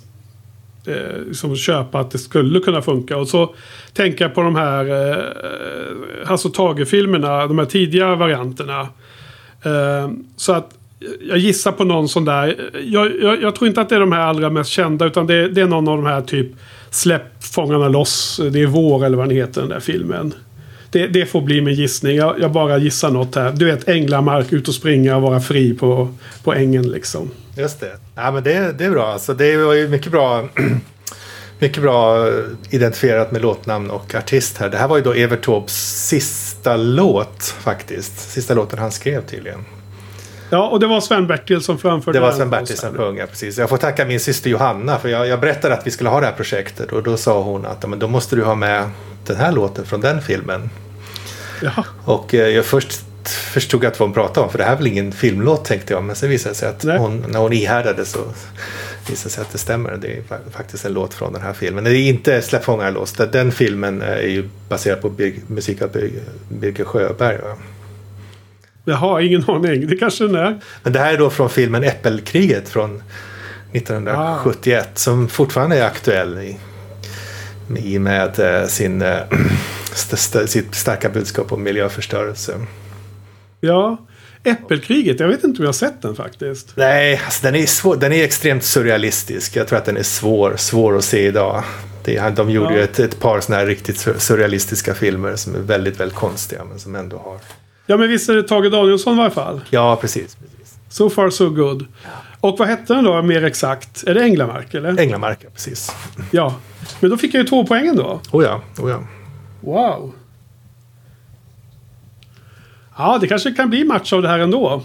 eh, 0.88 1.28
liksom 1.28 1.56
köpa 1.56 2.00
att 2.00 2.12
det 2.12 2.18
skulle 2.18 2.60
kunna 2.60 2.82
funka. 2.82 3.18
Och 3.18 3.28
så 3.28 3.56
tänker 3.94 4.26
jag 4.26 4.36
på 4.36 4.42
de 4.42 4.56
här 4.56 4.86
eh, 4.86 6.28
Hasse 6.28 6.50
Tage-filmerna, 6.50 7.48
de 7.48 7.60
här 7.60 7.66
tidiga 7.66 8.16
varianterna. 8.16 8.82
Eh, 9.64 10.10
så 10.36 10.54
att 10.54 10.78
jag 11.22 11.38
gissar 11.38 11.72
på 11.72 11.84
någon 11.84 12.10
sån 12.10 12.26
där. 12.26 12.70
Jag, 12.86 13.22
jag, 13.22 13.42
jag 13.42 13.56
tror 13.56 13.68
inte 13.68 13.82
att 13.82 13.90
det 13.90 13.96
är 13.96 14.00
de 14.00 14.12
här 14.12 14.22
allra 14.22 14.50
mest 14.50 14.70
kända 14.70 15.06
utan 15.06 15.28
det, 15.28 15.50
det 15.50 15.62
är 15.62 15.68
någon 15.68 15.88
av 15.88 15.98
de 15.98 16.06
här 16.06 16.22
typ 16.22 16.52
Släpp 16.92 17.44
fångarna 17.44 17.88
loss, 17.88 18.40
det 18.52 18.62
är 18.62 18.66
vår 18.66 19.06
eller 19.06 19.18
vad 19.18 19.28
den 19.28 19.38
heter 19.38 19.62
den 19.62 19.70
där 19.70 19.80
filmen. 19.80 20.34
Det, 20.92 21.08
det 21.08 21.26
får 21.26 21.42
bli 21.42 21.62
min 21.62 21.74
gissning. 21.74 22.16
Jag, 22.16 22.40
jag 22.40 22.52
bara 22.52 22.78
gissar 22.78 23.12
något 23.12 23.36
här. 23.36 23.52
Du 23.52 23.66
vet, 23.66 23.90
Änglamark, 23.90 24.54
ut 24.54 24.68
och 24.68 24.74
springa 24.74 25.16
och 25.16 25.22
vara 25.22 25.40
fri 25.40 25.74
på, 25.74 26.14
på 26.44 26.54
ängen 26.54 26.92
liksom. 26.92 27.32
Just 27.58 27.80
det. 27.80 27.92
Ja, 28.16 28.32
men 28.32 28.44
det, 28.44 28.78
det 28.78 28.86
är 28.86 28.92
bra. 28.92 29.08
Alltså, 29.08 29.34
det 29.34 29.58
var 29.58 29.74
ju 29.74 29.88
mycket 29.88 30.12
bra, 30.12 30.50
mycket 31.60 31.84
bra 31.84 32.28
eh, 32.28 32.34
identifierat 32.70 33.32
med 33.32 33.42
låtnamn 33.42 33.90
och 33.90 34.16
artist 34.16 34.58
här. 34.58 34.70
Det 34.70 34.78
här 34.78 34.88
var 34.88 34.98
ju 34.98 35.04
då 35.04 35.14
Evert 35.14 35.46
Taubes 35.46 36.08
sista 36.08 36.78
låt 36.78 37.44
faktiskt. 37.44 38.32
Sista 38.32 38.54
låten 38.54 38.80
han 38.80 38.92
skrev 38.92 39.26
tydligen. 39.26 39.66
Ja, 40.50 40.68
och 40.70 40.80
det 40.80 40.88
var 40.88 41.02
Sven-Bertil 41.02 41.62
som 41.62 41.78
framförde 41.78 42.18
Det 42.18 42.22
var 42.22 42.28
den 42.30 42.38
Sven 42.38 42.50
Bertil 42.50 42.78
som 42.78 42.94
sjöng, 42.98 43.18
ja, 43.18 43.26
precis. 43.26 43.58
Jag 43.58 43.70
får 43.70 43.78
tacka 43.78 44.06
min 44.06 44.20
syster 44.20 44.50
Johanna 44.50 45.00
för 45.00 45.10
jag, 45.10 45.28
jag 45.28 45.40
berättade 45.40 45.74
att 45.74 45.88
vi 45.88 45.92
skulle 45.92 46.10
ha 46.10 46.20
det 46.20 46.26
här 46.26 46.34
projektet 46.34 46.92
och 46.92 47.04
då 47.04 47.18
sa 47.18 47.42
hon 47.44 47.66
att 47.66 47.90
men 47.90 48.00
då 48.00 48.08
måste 48.08 48.36
du 48.36 48.44
ha 48.44 48.56
med 48.56 48.90
den 49.26 49.36
här 49.38 49.52
låten 49.52 49.86
från 49.86 50.02
den 50.02 50.22
filmen. 50.22 50.70
Ja. 51.62 51.84
Och 52.06 52.34
eh, 52.34 52.48
jag 52.48 52.66
först 52.66 52.92
förstod 53.30 53.86
att 53.86 54.00
vad 54.00 54.08
hon 54.10 54.14
pratade 54.14 54.46
om 54.46 54.52
för 54.52 54.58
det 54.58 54.64
här 54.64 54.72
är 54.74 54.78
väl 54.78 54.88
ingen 54.88 55.12
filmlåt 55.12 55.66
tänkte 55.66 55.94
jag 55.94 56.04
men 56.04 56.16
sen 56.16 56.30
visade 56.30 56.52
det 56.54 56.58
sig 56.58 56.70
att 56.70 56.84
hon, 57.00 57.26
när 57.28 57.40
hon 57.40 57.54
ihärdade 57.54 58.06
så 58.06 58.20
visade 58.20 59.24
det 59.24 59.30
sig 59.30 59.42
att 59.42 59.52
det 59.52 59.58
stämmer. 59.58 59.98
Det 60.02 60.08
är 60.08 60.22
fa- 60.22 60.52
faktiskt 60.52 60.86
en 60.86 60.94
låt 60.94 61.14
från 61.14 61.34
den 61.34 61.42
här 61.42 61.54
filmen. 61.54 61.84
Det 61.84 61.92
är 61.92 62.10
inte 62.10 62.42
Släpp 62.42 62.64
fångar 62.64 62.92
loss. 62.92 63.14
Den- 63.14 63.52
filmen 63.52 64.02
är 64.02 64.22
ju 64.22 64.50
baserad 64.70 65.02
på 65.02 65.12
musik 65.48 65.82
av 65.82 65.92
Bir- 65.92 66.12
Birger 66.50 66.86
Sjöberg. 66.86 67.38
Va? 67.38 67.56
Jaha, 68.90 69.22
ingen 69.22 69.44
aning. 69.50 69.88
Det 69.88 69.96
kanske 69.96 70.24
den 70.24 70.36
är. 70.36 70.60
Men 70.84 70.94
det 70.94 71.00
här 71.00 71.14
är 71.14 71.18
då 71.18 71.30
från 71.30 71.50
filmen 71.50 71.84
Äppelkriget 71.84 72.70
från 72.70 73.04
1971 73.74 74.90
som 74.94 75.28
fortfarande 75.28 75.78
är 75.80 75.86
aktuell 75.86 76.38
i, 76.38 76.58
i 77.78 78.00
med 78.00 78.40
eh, 78.40 78.68
sin, 78.68 79.02
eh, 79.02 79.18
sitt 80.46 80.76
starka 80.76 81.10
budskap 81.10 81.52
om 81.52 81.64
miljöförstörelse. 81.64 82.54
Ja. 83.62 83.98
Äppelkriget, 84.44 85.20
jag 85.20 85.28
vet 85.28 85.44
inte 85.44 85.58
om 85.60 85.64
jag 85.64 85.68
har 85.68 85.74
sett 85.74 86.02
den 86.02 86.16
faktiskt. 86.16 86.72
Nej, 86.76 87.22
alltså 87.26 87.44
den, 87.44 87.56
är 87.56 87.66
svår, 87.66 87.96
den 87.96 88.14
är 88.14 88.24
extremt 88.24 88.64
surrealistisk. 88.64 89.56
Jag 89.56 89.68
tror 89.68 89.78
att 89.80 89.86
den 89.86 89.98
är 89.98 90.04
svår, 90.04 90.56
svår 90.58 90.98
att 90.98 91.04
se 91.04 91.26
idag. 91.28 91.64
Det, 92.04 92.36
de 92.36 92.50
gjorde 92.50 92.70
Ja. 92.74 92.78
ju 92.78 92.84
ett, 92.84 93.00
ett 93.00 93.20
par 93.20 93.40
sådana 93.42 93.60
här 93.60 93.68
riktigt 93.68 93.98
sur- 93.98 94.18
surrealistiska 94.18 94.94
filmer 94.94 95.36
som 95.36 95.56
är 95.56 95.60
väldigt, 95.60 96.00
väldigt 96.00 96.18
konstiga 96.18 96.64
men 96.64 96.80
som 96.80 96.96
ändå 96.96 97.18
har... 97.18 97.38
Ja, 97.92 97.98
men 97.98 98.10
visst 98.10 98.30
är 98.30 98.34
det 98.36 98.44
Tage 98.44 98.72
Danielsson 98.72 99.14
i 99.14 99.18
varje 99.18 99.32
fall? 99.32 99.62
Ja, 99.70 99.96
precis. 100.02 100.38
So 100.90 101.10
far 101.10 101.30
so 101.30 101.50
good. 101.50 101.86
Och 102.40 102.58
vad 102.60 102.68
hette 102.68 102.94
den 102.94 103.04
då 103.04 103.22
mer 103.22 103.44
exakt? 103.44 104.04
Är 104.08 104.14
det 104.14 104.24
Änglamark 104.24 104.74
eller? 104.74 105.00
Änglamark, 105.00 105.40
ja, 105.42 105.50
precis. 105.54 105.96
Ja. 106.32 106.56
Men 107.00 107.10
då 107.10 107.18
fick 107.18 107.34
jag 107.34 107.42
ju 107.42 107.48
två 107.48 107.66
poängen 107.66 107.96
då. 107.96 108.22
Oh 108.32 108.44
ja, 108.44 108.62
oh 108.80 108.90
ja. 108.92 109.00
Wow. 109.62 110.12
Ja, 112.98 113.18
det 113.22 113.28
kanske 113.28 113.52
kan 113.52 113.70
bli 113.70 113.84
match 113.84 114.14
av 114.14 114.22
det 114.22 114.28
här 114.28 114.40
ändå. 114.40 114.82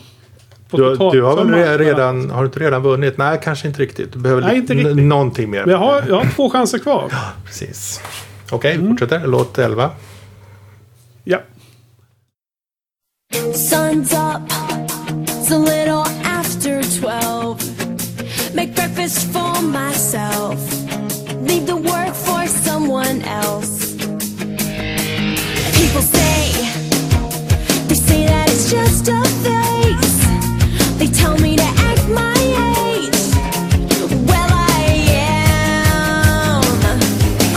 Du, 0.70 0.96
du 0.96 1.22
har 1.22 1.44
väl 1.44 1.78
redan, 1.78 2.30
har 2.30 2.40
du 2.42 2.46
inte 2.46 2.60
redan 2.60 2.82
vunnit? 2.82 3.18
Nej, 3.18 3.40
kanske 3.44 3.68
inte 3.68 3.82
riktigt. 3.82 4.12
Du 4.12 4.18
behöver 4.18 4.42
Nej, 4.42 4.56
inte 4.56 4.74
riktigt. 4.74 4.96
någonting 4.96 5.50
mer. 5.50 5.60
Men 5.60 5.70
jag 5.70 5.78
har, 5.78 6.02
jag 6.08 6.14
har 6.16 6.30
två 6.34 6.50
chanser 6.50 6.78
kvar. 6.78 7.12
Precis. 7.46 8.00
Okej, 8.50 8.74
Mm. 8.74 8.88
fortsätter. 8.88 9.26
Låt 9.26 9.58
11. 9.58 9.90
Sun's 13.54 14.12
up, 14.12 14.42
it's 15.28 15.50
a 15.52 15.56
little 15.58 16.04
after 16.24 16.82
12. 16.82 18.54
Make 18.54 18.74
breakfast 18.74 19.26
for 19.32 19.62
myself, 19.62 20.58
leave 21.40 21.66
the 21.66 21.76
work 21.76 22.14
for 22.14 22.46
someone 22.48 23.22
else. 23.22 23.94
People 25.78 26.02
say, 26.02 26.52
they 27.86 27.94
say 27.94 28.26
that 28.26 28.48
it's 28.50 28.70
just 28.70 29.08
a 29.08 29.22
phase. 29.44 30.26
They 30.98 31.06
tell 31.06 31.38
me 31.38 31.56
to 31.56 31.62
act 31.62 32.08
my 32.08 32.34
age. 32.82 33.34
Well, 34.26 34.50
I 34.50 34.84
am 35.14 36.64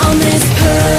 on 0.05 0.19
this 0.19 0.43
perfect 0.59 0.96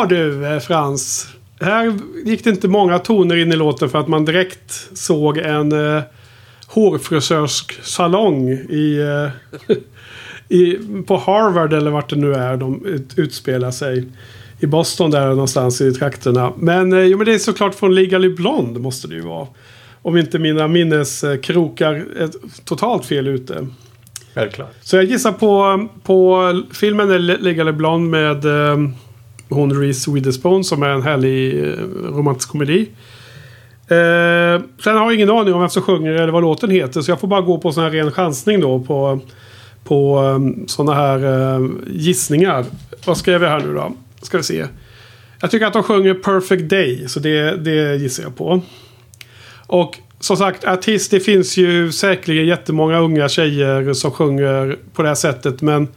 Jaha 0.00 0.06
du 0.06 0.46
eh, 0.46 0.58
Frans. 0.60 1.28
Här 1.60 1.98
gick 2.24 2.44
det 2.44 2.50
inte 2.50 2.68
många 2.68 2.98
toner 2.98 3.36
in 3.36 3.52
i 3.52 3.56
låten 3.56 3.88
för 3.88 3.98
att 3.98 4.08
man 4.08 4.24
direkt 4.24 4.88
såg 4.92 5.38
en 5.38 5.72
eh, 5.72 6.02
hårfrisörsk 6.66 7.82
salong 7.82 8.48
i, 8.50 8.98
eh, 8.98 9.76
i, 10.48 10.78
på 11.06 11.16
Harvard 11.16 11.72
eller 11.72 11.90
vart 11.90 12.10
det 12.10 12.16
nu 12.16 12.34
är 12.34 12.56
de 12.56 12.86
ut, 12.86 13.18
utspelar 13.18 13.70
sig. 13.70 14.08
I 14.60 14.66
Boston 14.66 15.10
där 15.10 15.28
någonstans 15.28 15.80
i 15.80 15.92
trakterna. 15.92 16.52
Men, 16.56 16.92
eh, 16.92 17.00
jo, 17.00 17.18
men 17.18 17.26
det 17.26 17.34
är 17.34 17.38
såklart 17.38 17.74
från 17.74 17.94
Legally 17.94 18.28
Blonde 18.28 18.80
måste 18.80 19.08
det 19.08 19.14
ju 19.14 19.22
vara. 19.22 19.46
Om 20.02 20.16
inte 20.16 20.38
mina 20.38 20.68
minneskrokar 20.68 21.94
är 21.94 22.30
totalt 22.64 23.06
fel 23.06 23.28
ute. 23.28 23.66
Självklart. 24.34 24.74
Så 24.80 24.96
jag 24.96 25.04
gissar 25.04 25.32
på, 25.32 25.88
på 26.02 26.62
filmen 26.72 27.26
Legally 27.26 27.72
Blonde 27.72 28.10
med 28.10 28.44
eh, 28.44 28.76
hon 29.50 29.80
Reese 29.80 30.08
Witherspoon 30.08 30.64
som 30.64 30.82
är 30.82 30.88
en 30.88 31.02
härlig 31.02 31.64
eh, 31.64 31.74
romantisk 32.02 32.48
komedi. 32.48 32.88
Eh, 33.88 34.62
sen 34.84 34.96
har 34.96 35.04
jag 35.04 35.14
ingen 35.14 35.30
aning 35.30 35.54
om 35.54 35.60
vem 35.60 35.68
som 35.68 35.82
sjunger 35.82 36.12
eller 36.12 36.32
vad 36.32 36.42
låten 36.42 36.70
heter. 36.70 37.00
Så 37.00 37.10
jag 37.10 37.20
får 37.20 37.28
bara 37.28 37.40
gå 37.40 37.58
på 37.58 37.72
sån 37.72 37.84
här 37.84 37.90
ren 37.90 38.12
chansning 38.12 38.60
då 38.60 38.80
på, 38.80 39.20
på 39.84 40.20
um, 40.20 40.68
såna 40.68 40.94
här 40.94 41.24
eh, 41.24 41.68
gissningar. 41.86 42.64
Vad 43.04 43.16
skrev 43.16 43.42
jag 43.42 43.50
här 43.50 43.60
nu 43.60 43.74
då? 43.74 43.92
Ska 44.22 44.36
vi 44.36 44.42
se. 44.42 44.66
Jag 45.40 45.50
tycker 45.50 45.66
att 45.66 45.72
de 45.72 45.82
sjunger 45.82 46.14
Perfect 46.14 46.68
Day. 46.68 47.08
Så 47.08 47.20
det, 47.20 47.56
det 47.56 47.96
gissar 47.96 48.22
jag 48.22 48.36
på. 48.36 48.62
Och 49.66 49.96
som 50.20 50.36
sagt, 50.36 50.64
artist, 50.64 51.10
det 51.10 51.20
finns 51.20 51.56
ju 51.56 51.92
säkerligen 51.92 52.46
jättemånga 52.46 52.98
unga 52.98 53.28
tjejer 53.28 53.92
som 53.92 54.10
sjunger 54.10 54.78
på 54.94 55.02
det 55.02 55.08
här 55.08 55.14
sättet. 55.14 55.62
Men, 55.62 55.88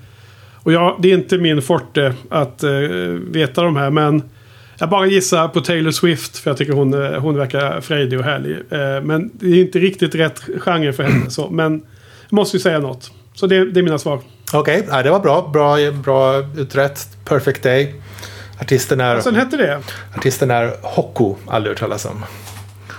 och 0.64 0.74
jag, 0.74 0.96
det 1.00 1.12
är 1.12 1.14
inte 1.14 1.38
min 1.38 1.62
forte 1.62 2.14
att 2.30 2.64
eh, 2.64 2.70
veta 3.32 3.64
de 3.64 3.76
här. 3.76 3.90
Men 3.90 4.24
jag 4.78 4.90
bara 4.90 5.06
gissar 5.06 5.48
på 5.48 5.62
Taylor 5.62 5.92
Swift. 5.92 6.38
För 6.38 6.50
jag 6.50 6.58
tycker 6.58 6.74
hon, 6.74 6.94
eh, 6.94 7.20
hon 7.20 7.38
verkar 7.38 7.82
frejdig 7.82 8.20
och 8.20 8.26
härlig. 8.26 8.52
Eh, 8.70 9.02
men 9.04 9.32
det 9.34 9.48
är 9.48 9.62
inte 9.62 9.80
riktigt 9.80 10.16
rätt 10.16 10.42
genre 10.60 10.94
för 10.94 11.04
henne. 11.04 11.30
Så, 11.30 11.50
men 11.50 11.82
jag 12.30 12.36
måste 12.36 12.58
ju 12.58 12.62
säga 12.62 12.80
något. 12.80 13.12
Så 13.34 13.48
det, 13.48 13.72
det 13.72 13.80
är 13.80 13.84
mina 13.84 13.98
svar. 13.98 14.20
Okej, 14.54 14.88
ja, 14.90 15.04
det 15.04 15.10
var 15.12 15.20
bra. 15.20 15.50
Bra, 15.54 15.92
bra 15.92 16.44
utrett. 16.58 17.08
Perfect 17.26 17.64
Day. 17.64 17.96
Artisten 18.62 19.02
är, 19.02 19.16
Vad 19.16 19.24
sen 19.24 19.36
hette 19.36 19.58
det? 19.58 19.82
artisten 20.16 20.52
är 20.52 20.72
Hocko, 20.82 21.36
aldrig 21.48 21.72
hört 21.72 21.80
talas 21.80 22.06
om. 22.06 22.24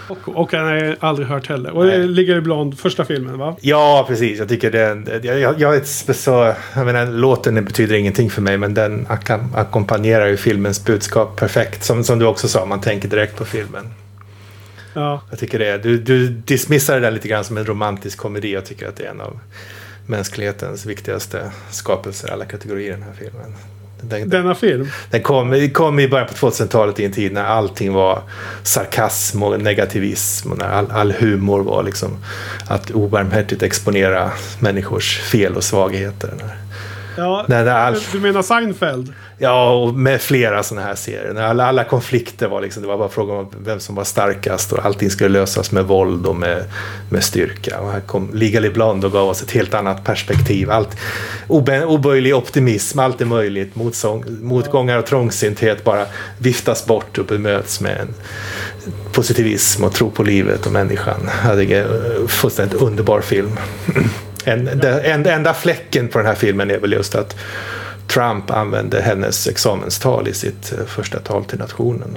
Och, 0.09 0.18
och 0.28 0.52
jag 0.52 0.61
har 0.61 0.96
aldrig 1.00 1.28
hört 1.28 1.48
heller. 1.48 1.70
Och 1.70 1.86
det 1.86 1.98
ligger 1.98 2.36
i 2.36 2.40
Blond, 2.40 2.78
första 2.78 3.05
filmen 3.05 3.38
va? 3.38 3.57
Ja, 3.61 4.05
precis. 4.09 4.38
Jag 4.38 4.48
tycker 4.48 4.70
den... 4.70 5.09
Jag, 5.22 5.61
jag, 5.61 5.76
är 5.76 6.12
så, 6.12 6.55
jag 6.74 6.86
menar, 6.86 7.07
låten 7.07 7.64
betyder 7.64 7.94
ingenting 7.94 8.30
för 8.30 8.42
mig, 8.42 8.59
men 8.59 8.74
den 8.74 9.07
ak- 9.07 9.48
ackompanjerar 9.55 10.26
ju 10.26 10.36
filmens 10.36 10.84
budskap 10.84 11.36
perfekt. 11.36 11.84
Som, 11.84 12.05
som 12.05 12.18
du 12.18 12.26
också 12.26 12.48
sa, 12.48 12.64
man 12.64 12.80
tänker 12.80 13.09
direkt 13.09 13.36
på 13.36 13.44
filmen. 13.44 13.84
Ja. 14.94 15.20
Jag 15.30 15.38
tycker 15.38 15.59
det 15.59 15.66
är, 15.66 15.78
du, 15.78 15.98
du 15.98 16.28
dismissar 16.28 16.94
det 16.94 17.00
där 17.00 17.11
lite 17.11 17.28
grann 17.28 17.44
som 17.44 17.57
en 17.57 17.64
romantisk 17.64 18.18
komedi. 18.18 18.52
Jag 18.52 18.64
tycker 18.64 18.88
att 18.88 18.96
det 18.96 19.05
är 19.05 19.11
en 19.11 19.20
av 19.20 19.38
mänsklighetens 20.07 20.86
viktigaste 20.86 21.50
skapelser 21.70 22.28
i 22.28 22.30
alla 22.30 22.44
kategorier 22.44 22.92
den 22.92 23.02
här 23.02 23.12
filmen. 23.18 23.55
Den, 24.09 24.28
Denna 24.28 24.55
film? 24.55 24.88
den 25.11 25.22
kom, 25.22 25.68
kom 25.72 26.00
i 26.00 26.09
början 26.09 26.28
på 26.28 26.34
2000-talet 26.34 27.00
i 27.00 27.05
en 27.05 27.12
tid 27.12 27.32
när 27.32 27.44
allting 27.44 27.92
var 27.92 28.22
sarkasm 28.62 29.42
och 29.42 29.61
negativism. 29.61 30.52
Och 30.52 30.59
när 30.59 30.68
all, 30.68 30.90
all 30.90 31.12
humor 31.12 31.62
var 31.62 31.82
liksom 31.82 32.16
att 32.68 32.90
obarmhärtigt 32.90 33.62
exponera 33.62 34.30
människors 34.59 35.18
fel 35.20 35.57
och 35.57 35.64
svagheter. 35.64 36.30
Ja, 37.16 37.44
när 37.48 37.66
all, 37.66 37.96
Du 38.12 38.20
menar 38.20 38.42
Seinfeld? 38.42 39.12
Ja, 39.39 39.74
och 39.74 39.95
med 39.95 40.20
flera 40.20 40.62
sådana 40.62 40.87
här 40.87 40.95
serier. 40.95 41.35
Alla, 41.35 41.66
alla 41.66 41.85
konflikter 41.85 42.49
var 42.49 42.61
liksom, 42.61 42.82
det 42.82 42.89
var 42.89 42.99
bara 42.99 43.09
frågan 43.09 43.37
om 43.37 43.51
vem 43.64 43.80
som 43.80 43.95
var 43.95 44.05
starkast 44.05 44.72
och 44.72 44.85
allting 44.85 45.11
skulle 45.11 45.28
lösas 45.28 45.72
med 45.72 45.85
våld 45.85 46.26
och 46.26 46.37
med, 46.37 46.64
med 47.11 47.24
styrka. 47.24 47.80
Och 47.80 47.93
här 47.93 48.01
kom 48.01 48.30
Legally 48.32 48.70
Blonde 48.70 49.07
och 49.07 49.12
gav 49.12 49.28
oss 49.28 49.43
ett 49.43 49.51
helt 49.51 49.74
annat 49.74 50.05
perspektiv. 50.05 50.70
Allt, 50.70 50.97
obe, 51.49 51.85
oböjlig 51.85 52.37
optimism, 52.37 52.99
allt 52.99 53.20
är 53.20 53.24
möjligt. 53.24 53.76
Motsång, 53.76 54.24
motgångar 54.41 54.99
och 54.99 55.07
trångsynthet 55.07 55.85
bara 55.85 56.07
viftas 56.39 56.87
bort 56.87 57.18
och 57.18 57.24
bemöts 57.24 57.80
med 57.80 58.01
en 58.01 58.14
positivism 59.12 59.85
och 59.85 59.93
tro 59.93 60.11
på 60.11 60.22
livet 60.22 60.66
och 60.66 60.72
människan. 60.72 61.30
Det 61.57 61.72
är 61.72 61.85
en 62.20 62.28
fullständigt 62.28 62.80
underbar 62.80 63.20
film. 63.20 63.51
En, 64.47 64.64
den, 64.64 65.26
enda 65.26 65.55
fläcken 65.55 66.09
på 66.09 66.18
den 66.18 66.26
här 66.26 66.35
filmen 66.35 66.70
är 66.70 66.78
väl 66.78 66.93
just 66.93 67.14
att 67.14 67.37
Trump 68.07 68.50
använde 68.50 69.02
hennes 69.02 69.46
examenstal 69.46 70.28
i 70.28 70.34
sitt 70.34 70.72
eh, 70.72 70.84
första 70.86 71.20
tal 71.20 71.44
till 71.44 71.59
nationen. 71.59 72.16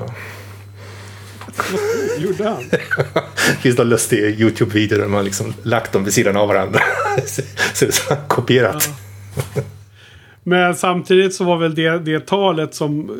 Gjorde 2.17 2.43
han? 2.43 2.63
det 2.69 3.61
finns 3.61 3.77
någon 3.77 3.89
lustig 3.89 4.41
YouTube-video 4.41 4.97
där 4.97 5.07
man 5.07 5.25
liksom 5.25 5.53
lagt 5.63 5.91
dem 5.91 6.03
vid 6.03 6.13
sidan 6.13 6.37
av 6.37 6.47
varandra. 6.47 6.79
Så 7.73 7.85
det 7.85 8.11
är 8.11 8.27
kopierat. 8.27 8.89
Men 10.43 10.75
samtidigt 10.75 11.35
så 11.35 11.43
var 11.43 11.57
väl 11.57 11.75
det, 11.75 11.99
det 11.99 12.27
talet 12.27 12.75
som, 12.75 13.19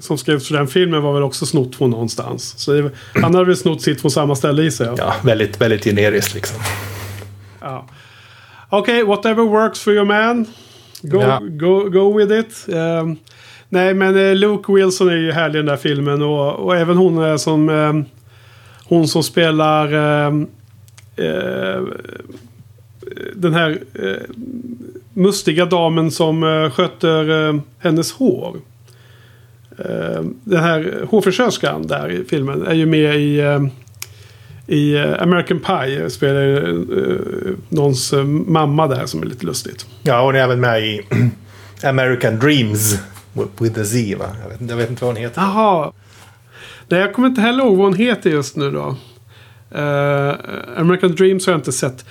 som 0.00 0.18
skrevs 0.18 0.48
för 0.48 0.54
den 0.54 0.68
filmen 0.68 1.02
var 1.02 1.14
väl 1.14 1.22
också 1.22 1.46
snott 1.46 1.76
från 1.76 1.90
någonstans. 1.90 2.54
Så 2.58 2.72
det, 2.72 2.90
han 3.14 3.34
hade 3.34 3.46
väl 3.46 3.56
snott 3.56 3.82
sitt 3.82 4.00
från 4.00 4.10
samma 4.10 4.36
ställe 4.36 4.62
i 4.62 4.70
sig. 4.70 4.88
Ja, 4.96 5.14
väldigt, 5.22 5.60
väldigt 5.60 5.84
generiskt 5.84 6.34
liksom. 6.34 6.60
Ja. 7.60 7.88
Okej, 8.68 9.04
whatever 9.04 9.42
works 9.42 9.80
for 9.80 9.92
your 9.92 10.04
man. 10.04 10.46
Go, 11.04 11.20
Ja. 11.20 11.40
go, 11.42 11.88
go 11.90 12.18
with 12.18 12.32
it. 12.32 12.74
Ehm, 12.74 13.16
nej, 13.68 13.94
men 13.94 14.16
eh, 14.16 14.34
Luke 14.34 14.72
Wilson 14.72 15.08
är 15.08 15.16
ju 15.16 15.32
härlig 15.32 15.54
i 15.54 15.58
den 15.62 15.66
där 15.66 15.76
filmen. 15.76 16.22
Och, 16.22 16.52
och 16.54 16.76
även 16.76 16.96
hon 16.96 17.18
är 17.18 17.36
som... 17.36 17.68
ehm, 17.68 18.04
hon 18.84 19.08
som 19.08 19.22
spelar... 19.22 19.92
ehm, 19.92 20.46
eh, 21.16 21.82
den 23.34 23.54
här 23.54 23.78
eh, 23.94 24.30
mustiga 25.14 25.64
damen 25.66 26.10
som 26.10 26.42
eh, 26.42 26.70
sköter 26.70 27.48
eh, 27.48 27.60
hennes 27.78 28.12
hår. 28.12 28.56
Eh, 29.78 30.22
den 30.44 30.62
här 30.62 31.06
hårfrisörskan 31.10 31.86
där 31.86 32.10
i 32.10 32.24
filmen 32.24 32.66
är 32.66 32.74
ju 32.74 32.86
med 32.86 33.16
i... 33.20 33.40
i 34.66 34.94
eh, 34.96 35.22
American 35.22 35.60
Pie 35.60 36.10
spelar 36.10 36.42
uh, 36.68 37.56
någons 37.68 38.12
eh, 38.12 38.24
mamma 38.24 38.86
där 38.86 39.06
som 39.06 39.22
är 39.22 39.26
lite 39.26 39.46
lustigt. 39.46 39.86
Ja, 40.02 40.24
hon 40.24 40.34
är 40.34 40.38
även 40.38 40.60
med 40.60 40.82
i 40.82 41.00
American 41.84 42.38
Dreams 42.38 42.98
with 43.58 43.80
a 43.80 43.84
Z, 43.84 44.16
va? 44.18 44.26
Jag 44.42 44.48
vet, 44.48 44.60
inte- 44.60 44.72
jag 44.72 44.78
vet 44.78 44.90
inte 44.90 45.04
vad 45.04 45.14
hon 45.14 45.22
heter. 45.22 45.40
Jaha. 45.40 45.92
Nej, 46.88 47.00
jag 47.00 47.12
kommer 47.14 47.28
inte 47.28 47.40
heller 47.40 47.64
ihåg 47.64 47.76
vad 47.76 47.86
hon 47.86 47.94
heter 47.96 48.30
just 48.30 48.56
nu 48.56 48.70
då. 48.70 48.96
Eh, 49.70 50.34
American 50.76 51.14
Dreams 51.14 51.46
har 51.46 51.52
jag 51.52 51.58
inte 51.58 51.72
sett. 51.72 52.04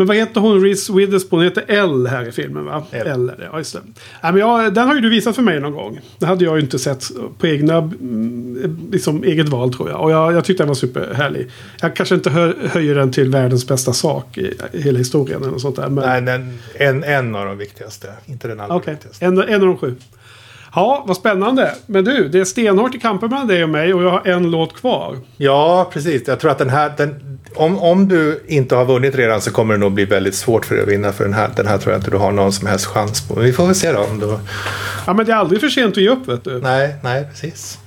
Men 0.00 0.06
vad 0.06 0.16
heter 0.16 0.40
hon? 0.40 0.62
Reese 0.62 0.90
Witherspoon 0.90 1.42
heter 1.42 1.64
L 1.68 2.06
här 2.06 2.28
i 2.28 2.32
filmen 2.32 2.64
va? 2.64 2.84
L. 2.90 3.06
L 3.06 3.32
ja 3.52 3.58
just 3.58 3.72
det. 3.72 3.80
Nej, 4.22 4.32
men 4.32 4.40
jag, 4.40 4.74
den 4.74 4.88
har 4.88 4.94
ju 4.94 5.00
du 5.00 5.10
visat 5.10 5.36
för 5.36 5.42
mig 5.42 5.60
någon 5.60 5.72
gång. 5.72 6.00
Det 6.18 6.26
hade 6.26 6.44
jag 6.44 6.56
ju 6.56 6.60
inte 6.62 6.78
sett 6.78 7.10
på 7.38 7.46
egna, 7.46 7.76
mm, 7.76 8.88
liksom 8.92 9.24
eget 9.24 9.48
val 9.48 9.74
tror 9.74 9.90
jag. 9.90 10.00
Och 10.00 10.10
jag, 10.10 10.32
jag 10.32 10.44
tyckte 10.44 10.62
den 10.62 10.68
var 10.68 10.74
superhärlig. 10.74 11.50
Jag 11.80 11.96
kanske 11.96 12.14
inte 12.14 12.30
hö, 12.30 12.52
höjer 12.72 12.94
den 12.94 13.12
till 13.12 13.30
världens 13.30 13.66
bästa 13.66 13.92
sak 13.92 14.38
i, 14.38 14.54
i 14.72 14.82
hela 14.82 14.98
historien 14.98 15.44
eller 15.44 15.58
sånt 15.58 15.76
där. 15.76 15.88
Men... 15.88 16.04
Nej, 16.04 16.22
den, 16.22 16.58
en, 16.74 17.04
en 17.04 17.34
av 17.34 17.46
de 17.46 17.58
viktigaste. 17.58 18.08
Inte 18.26 18.48
den 18.48 18.60
allra 18.60 18.76
Okej, 18.76 18.94
viktigaste. 18.94 19.24
en, 19.24 19.38
en 19.38 19.60
av 19.60 19.66
de 19.66 19.78
sju. 19.78 19.94
Ja, 20.74 21.04
vad 21.06 21.16
spännande. 21.16 21.74
Men 21.86 22.04
du, 22.04 22.28
det 22.28 22.40
är 22.40 22.44
stenhårt 22.44 22.94
i 22.94 22.98
kampen 22.98 23.30
mellan 23.30 23.46
dig 23.46 23.64
och 23.64 23.70
mig 23.70 23.94
och 23.94 24.02
jag 24.02 24.10
har 24.10 24.26
en 24.26 24.50
låt 24.50 24.76
kvar. 24.76 25.16
Ja, 25.36 25.90
precis. 25.92 26.28
Jag 26.28 26.40
tror 26.40 26.50
att 26.50 26.58
den 26.58 26.70
här... 26.70 26.92
Den, 26.96 27.38
om, 27.54 27.78
om 27.78 28.08
du 28.08 28.44
inte 28.46 28.74
har 28.74 28.84
vunnit 28.84 29.14
redan 29.14 29.40
så 29.40 29.50
kommer 29.50 29.74
det 29.74 29.80
nog 29.80 29.92
bli 29.92 30.04
väldigt 30.04 30.34
svårt 30.34 30.66
för 30.66 30.74
dig 30.74 30.82
att 30.82 30.88
vinna. 30.88 31.12
För 31.12 31.24
den 31.24 31.34
här, 31.34 31.50
den 31.56 31.66
här 31.66 31.78
tror 31.78 31.92
jag 31.92 31.98
inte 31.98 32.10
du 32.10 32.16
har 32.16 32.32
någon 32.32 32.52
som 32.52 32.66
helst 32.66 32.86
chans 32.86 33.28
på. 33.28 33.34
Men 33.34 33.44
vi 33.44 33.52
får 33.52 33.66
väl 33.66 33.74
se 33.74 33.92
då. 33.92 34.00
Om 34.00 34.20
du... 34.20 34.38
Ja, 35.06 35.12
men 35.12 35.26
det 35.26 35.32
är 35.32 35.36
aldrig 35.36 35.60
för 35.60 35.68
sent 35.68 35.96
att 35.96 36.02
ge 36.02 36.08
upp, 36.08 36.28
vet 36.28 36.44
du. 36.44 36.60
Nej, 36.60 36.94
nej, 37.02 37.24
precis. 37.30 37.78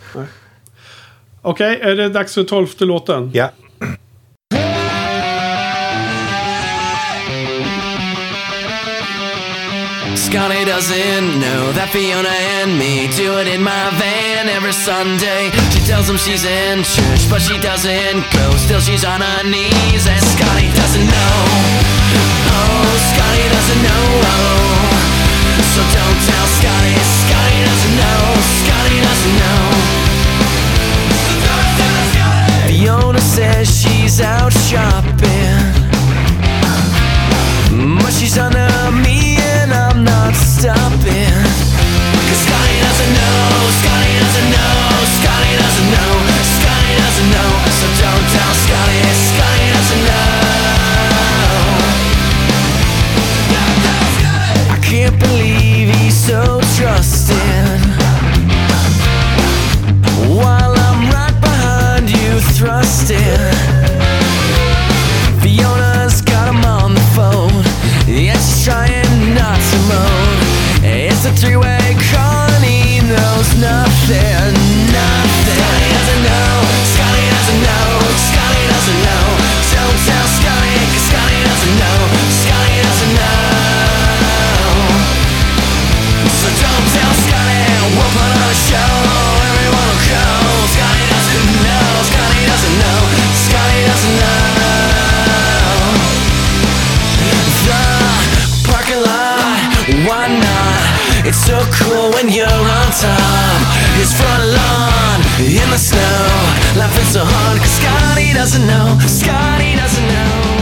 Okej, 1.41 1.79
är 1.81 1.95
det 1.95 2.09
dags 2.09 2.33
för 2.33 2.43
tolfte 2.43 2.85
låten? 2.85 3.31
Ja. 3.33 3.49
Scotty 10.23 10.63
doesn't 10.63 11.39
know 11.43 11.75
that 11.75 11.91
Fiona 11.91 12.31
and 12.31 12.79
me 12.79 13.11
do 13.11 13.37
it 13.43 13.47
in 13.51 13.59
my 13.59 13.91
van 13.99 14.47
every 14.47 14.71
Sunday. 14.71 15.51
She 15.75 15.83
tells 15.83 16.07
him 16.07 16.15
she's 16.15 16.47
in 16.47 16.79
church, 16.81 17.27
but 17.27 17.43
she 17.43 17.59
doesn't 17.59 18.23
go. 18.31 18.45
Still, 18.55 18.79
she's 18.79 19.03
on 19.03 19.19
her 19.19 19.43
knees, 19.43 20.07
and 20.07 20.23
Scotty 20.23 20.71
doesn't 20.79 21.07
know. 21.11 21.35
Oh, 22.55 22.87
Scotty 23.11 23.45
doesn't 23.51 23.81
know. 23.83 24.07
So 25.75 25.81
don't 25.91 26.19
tell 26.23 26.47
Scotty. 26.55 26.95
Scotty 27.27 27.59
doesn't 27.67 27.95
know. 27.99 28.23
Scotty 28.63 28.97
doesn't 29.03 29.35
know. 29.43 29.63
Fiona 32.71 33.19
says 33.19 33.67
she's 33.67 34.21
out 34.23 34.55
shopping. 34.55 35.83
But 37.99 38.13
she's 38.15 38.37
under 38.37 38.59
me 38.59 38.62
It's 101.33 101.45
so 101.47 101.59
cool 101.79 102.11
when 102.11 102.29
you're 102.29 102.45
on 102.79 102.87
top. 103.01 103.61
His 103.97 104.13
front 104.13 104.43
lawn 104.57 105.19
in 105.39 105.67
the 105.71 105.77
snow. 105.77 106.27
Life 106.77 107.01
is 107.01 107.13
so 107.13 107.21
hard, 107.23 107.57
cause 107.57 107.73
Scotty 107.79 108.33
doesn't 108.33 108.67
know. 108.67 108.99
Scotty 109.07 109.75
doesn't 109.75 110.07
know. 110.13 110.53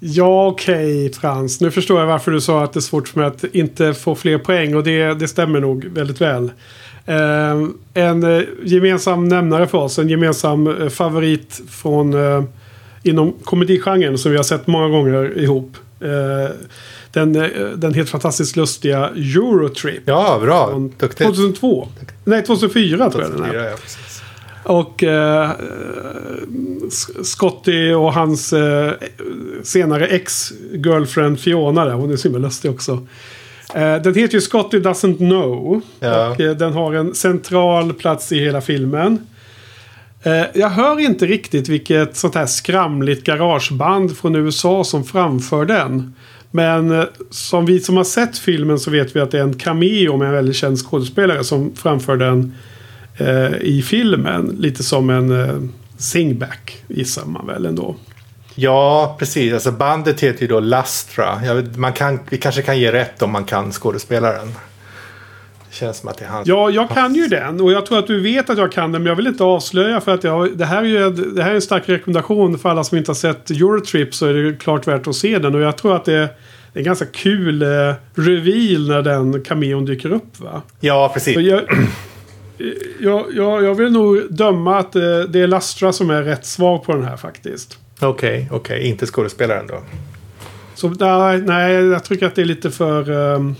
Ja, 0.00 0.46
okej 0.46 1.06
okay, 1.06 1.12
Frans. 1.20 1.60
Nu 1.60 1.70
förstår 1.70 2.00
jag 2.00 2.06
varför 2.06 2.30
du 2.30 2.40
sa 2.40 2.64
att 2.64 2.72
det 2.72 2.78
är 2.78 2.80
svårt 2.80 3.08
för 3.08 3.20
mig 3.20 3.26
att 3.28 3.44
inte 3.44 3.94
få 3.94 4.14
fler 4.14 4.38
poäng. 4.38 4.74
Och 4.74 4.84
det, 4.84 5.14
det 5.14 5.28
stämmer 5.28 5.60
nog 5.60 5.84
väldigt 5.84 6.20
väl. 6.20 6.50
Eh, 7.06 7.68
en 7.94 8.22
eh, 8.22 8.42
gemensam 8.62 9.28
nämnare 9.28 9.66
för 9.66 9.78
oss. 9.78 9.98
En 9.98 10.08
gemensam 10.08 10.66
eh, 10.66 10.88
favorit 10.88 11.60
från 11.68 12.14
inom 13.02 13.34
komedigenren 13.44 14.18
som 14.18 14.30
vi 14.30 14.36
har 14.36 14.44
sett 14.44 14.66
många 14.66 14.88
gånger 14.88 15.38
ihop. 15.38 15.76
Den, 17.12 17.32
den 17.76 17.94
helt 17.94 18.10
fantastiskt 18.10 18.56
lustiga 18.56 19.08
Eurotrip. 19.08 20.02
Ja, 20.04 20.38
bra. 20.42 20.88
Duktigt. 20.98 21.28
2002. 21.28 21.88
Nej, 22.24 22.44
2004 22.44 23.10
tror 23.10 23.22
jag 23.22 23.32
den 23.32 23.42
är. 23.42 23.46
2004, 23.46 23.64
ja. 23.70 23.76
Och 24.64 25.02
eh, 25.02 25.50
Scotty 27.22 27.92
och 27.92 28.12
hans 28.12 28.52
eh, 28.52 28.92
senare 29.62 30.06
ex-girlfriend 30.06 31.40
Fiona 31.40 31.84
där. 31.84 31.92
Hon 31.92 32.12
är 32.12 32.16
så 32.16 32.28
himla 32.28 32.46
lustig 32.46 32.70
också. 32.70 33.06
Eh, 33.74 34.02
den 34.02 34.14
heter 34.14 34.34
ju 34.34 34.40
Scotty 34.40 34.78
Doesn't 34.78 35.16
Know. 35.16 35.80
Ja. 36.00 36.28
Och 36.30 36.40
eh, 36.40 36.56
den 36.56 36.72
har 36.72 36.94
en 36.94 37.14
central 37.14 37.92
plats 37.92 38.32
i 38.32 38.40
hela 38.40 38.60
filmen. 38.60 39.26
Eh, 40.22 40.44
jag 40.54 40.70
hör 40.70 41.00
inte 41.00 41.26
riktigt 41.26 41.68
vilket 41.68 42.16
sånt 42.16 42.34
här 42.34 42.46
skramligt 42.46 43.24
garageband 43.24 44.16
från 44.16 44.34
USA 44.36 44.84
som 44.84 45.04
framför 45.04 45.64
den. 45.64 46.14
Men 46.50 47.06
som 47.30 47.66
vi 47.66 47.80
som 47.80 47.96
har 47.96 48.04
sett 48.04 48.38
filmen 48.38 48.78
så 48.78 48.90
vet 48.90 49.16
vi 49.16 49.20
att 49.20 49.30
det 49.30 49.38
är 49.38 49.42
en 49.42 49.58
cameo 49.58 50.16
med 50.16 50.28
en 50.28 50.34
väldigt 50.34 50.56
känd 50.56 50.78
skådespelare 50.78 51.44
som 51.44 51.72
framför 51.74 52.16
den 52.16 52.54
i 53.60 53.82
filmen. 53.82 54.56
Lite 54.58 54.82
som 54.82 55.10
en 55.10 55.72
singback 55.96 56.82
gissar 56.88 57.26
man 57.26 57.46
väl 57.46 57.66
ändå. 57.66 57.96
Ja, 58.54 59.16
precis. 59.18 59.52
Alltså 59.52 59.72
bandet 59.72 60.20
heter 60.20 60.42
ju 60.42 60.48
då 60.48 60.60
Lastra. 60.60 61.54
Vet, 61.54 61.76
man 61.76 61.92
kan, 61.92 62.20
vi 62.30 62.38
kanske 62.38 62.62
kan 62.62 62.78
ge 62.78 62.92
rätt 62.92 63.22
om 63.22 63.32
man 63.32 63.44
kan 63.44 63.72
skådespelaren. 63.72 64.48
Det 65.68 65.74
känns 65.74 65.98
som 65.98 66.08
att 66.08 66.18
det 66.18 66.24
är 66.24 66.28
han. 66.28 66.42
Ja, 66.46 66.70
jag 66.70 66.90
kan 66.90 67.14
ju 67.14 67.28
den 67.28 67.60
och 67.60 67.72
jag 67.72 67.86
tror 67.86 67.98
att 67.98 68.06
du 68.06 68.20
vet 68.20 68.50
att 68.50 68.58
jag 68.58 68.72
kan 68.72 68.92
den 68.92 69.02
men 69.02 69.08
jag 69.08 69.16
vill 69.16 69.26
inte 69.26 69.44
avslöja 69.44 70.00
för 70.00 70.14
att 70.14 70.24
jag, 70.24 70.58
det, 70.58 70.64
här 70.64 70.82
är 70.82 70.86
ju, 70.86 71.10
det 71.10 71.42
här 71.42 71.50
är 71.50 71.54
en 71.54 71.62
stark 71.62 71.88
rekommendation 71.88 72.58
för 72.58 72.68
alla 72.68 72.84
som 72.84 72.98
inte 72.98 73.10
har 73.10 73.14
sett 73.14 73.50
Eurotrip 73.50 74.14
så 74.14 74.26
är 74.26 74.34
det 74.34 74.58
klart 74.58 74.86
värt 74.88 75.06
att 75.06 75.16
se 75.16 75.38
den 75.38 75.54
och 75.54 75.60
jag 75.60 75.76
tror 75.76 75.96
att 75.96 76.04
det 76.04 76.14
är 76.14 76.28
en 76.72 76.84
ganska 76.84 77.06
kul 77.06 77.62
eh, 77.62 77.68
reveal 78.14 78.88
när 78.88 79.02
den 79.02 79.44
cameon 79.44 79.84
dyker 79.84 80.12
upp 80.12 80.40
va? 80.40 80.62
Ja, 80.80 81.10
precis. 81.14 81.36
Jag, 83.00 83.24
jag, 83.34 83.64
jag 83.64 83.74
vill 83.74 83.92
nog 83.92 84.22
döma 84.30 84.78
att 84.78 84.96
eh, 84.96 85.02
det 85.28 85.40
är 85.40 85.46
Lastra 85.46 85.92
som 85.92 86.10
är 86.10 86.22
rätt 86.22 86.46
svar 86.46 86.78
på 86.78 86.92
den 86.92 87.04
här 87.04 87.16
faktiskt. 87.16 87.78
Okej, 88.00 88.48
okej. 88.52 88.82
Inte 88.82 89.06
skådespelaren 89.06 89.66
då. 89.66 89.82
Så 90.74 90.88
nej, 90.88 91.42
nej, 91.42 91.74
jag 91.74 92.04
tycker 92.04 92.26
att 92.26 92.34
det 92.34 92.42
är 92.42 92.46
lite 92.46 92.70
för 92.70 93.10
ehm, 93.10 93.54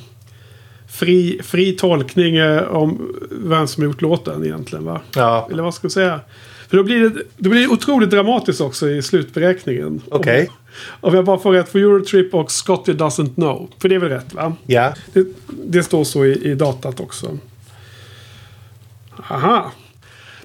fri, 0.88 1.40
fri 1.44 1.72
tolkning 1.72 2.36
eh, 2.36 2.62
om 2.62 3.16
vem 3.30 3.66
som 3.66 3.82
har 3.82 3.88
gjort 3.88 4.00
låten 4.00 4.44
egentligen. 4.44 4.84
Va? 4.84 5.00
Ja, 5.14 5.48
Eller 5.52 5.62
vad 5.62 5.74
ska 5.74 5.84
jag 5.84 5.92
säga? 5.92 6.20
För 6.68 6.76
då 6.76 6.82
blir 6.82 7.00
det, 7.00 7.22
då 7.36 7.50
blir 7.50 7.60
det 7.60 7.68
otroligt 7.68 8.10
dramatiskt 8.10 8.60
också 8.60 8.88
i 8.88 9.02
slutberäkningen. 9.02 10.02
Okej. 10.08 10.50
Om, 10.86 11.08
om 11.08 11.14
jag 11.14 11.24
bara 11.24 11.38
får 11.38 11.52
rätt 11.52 11.68
för 11.68 11.78
Eurotrip 11.78 12.34
och 12.34 12.50
Scotty 12.50 12.92
Doesn't 12.92 13.34
Know. 13.34 13.70
För 13.78 13.88
det 13.88 13.94
är 13.94 13.98
väl 13.98 14.08
rätt 14.08 14.34
va? 14.34 14.56
ja. 14.66 14.94
Det, 15.12 15.26
det 15.46 15.82
står 15.82 16.04
så 16.04 16.24
i, 16.24 16.50
i 16.50 16.54
datat 16.54 17.00
också. 17.00 17.38
Aha. 19.30 19.72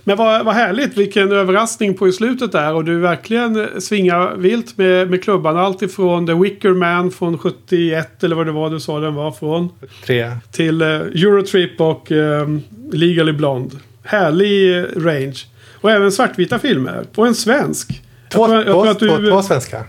Men 0.10 0.18
vad, 0.18 0.46
vad 0.46 0.56
härligt, 0.56 0.98
vilken 0.98 1.32
överraskning 1.32 1.94
på 1.94 2.08
i 2.08 2.12
slutet 2.12 2.52
där. 2.52 2.74
Och 2.74 2.86
du 2.86 3.00
verkligen 3.00 3.82
svingar 3.82 4.36
vilt 4.36 4.78
med, 4.78 5.10
med 5.10 5.24
klubban. 5.24 5.58
Allt 5.58 5.82
ifrån 5.82 6.28
The 6.28 6.34
Wicker 6.34 6.74
Man 6.74 7.12
från 7.12 7.38
71 7.38 8.24
eller 8.24 8.36
vad 8.36 8.46
det 8.46 8.52
var 8.52 8.70
du 8.70 8.80
sa 8.80 9.00
den 9.00 9.16
var 9.16 9.32
från. 9.32 9.70
Tre. 10.06 10.32
Till 10.52 10.82
eh, 10.82 10.88
Eurotrip 10.88 11.82
och 11.82 12.12
eh, 12.12 12.48
Legally 12.92 13.32
Blonde. 13.32 13.76
Härlig 14.04 14.78
eh, 14.78 14.84
range. 14.96 15.38
Och 15.82 15.92
även 15.92 16.12
svartvita 16.12 16.60
filmer. 16.60 17.06
Och 17.16 17.28
en 17.28 17.36
svensk. 17.36 18.02
Två, 18.30 18.42
jag 18.42 18.66
tror, 18.66 18.88
jag 18.88 19.00
två, 19.00 19.00
tror 19.00 19.18
du, 19.18 19.30
två, 19.30 19.36
två 19.36 19.42
svenska. 19.42 19.84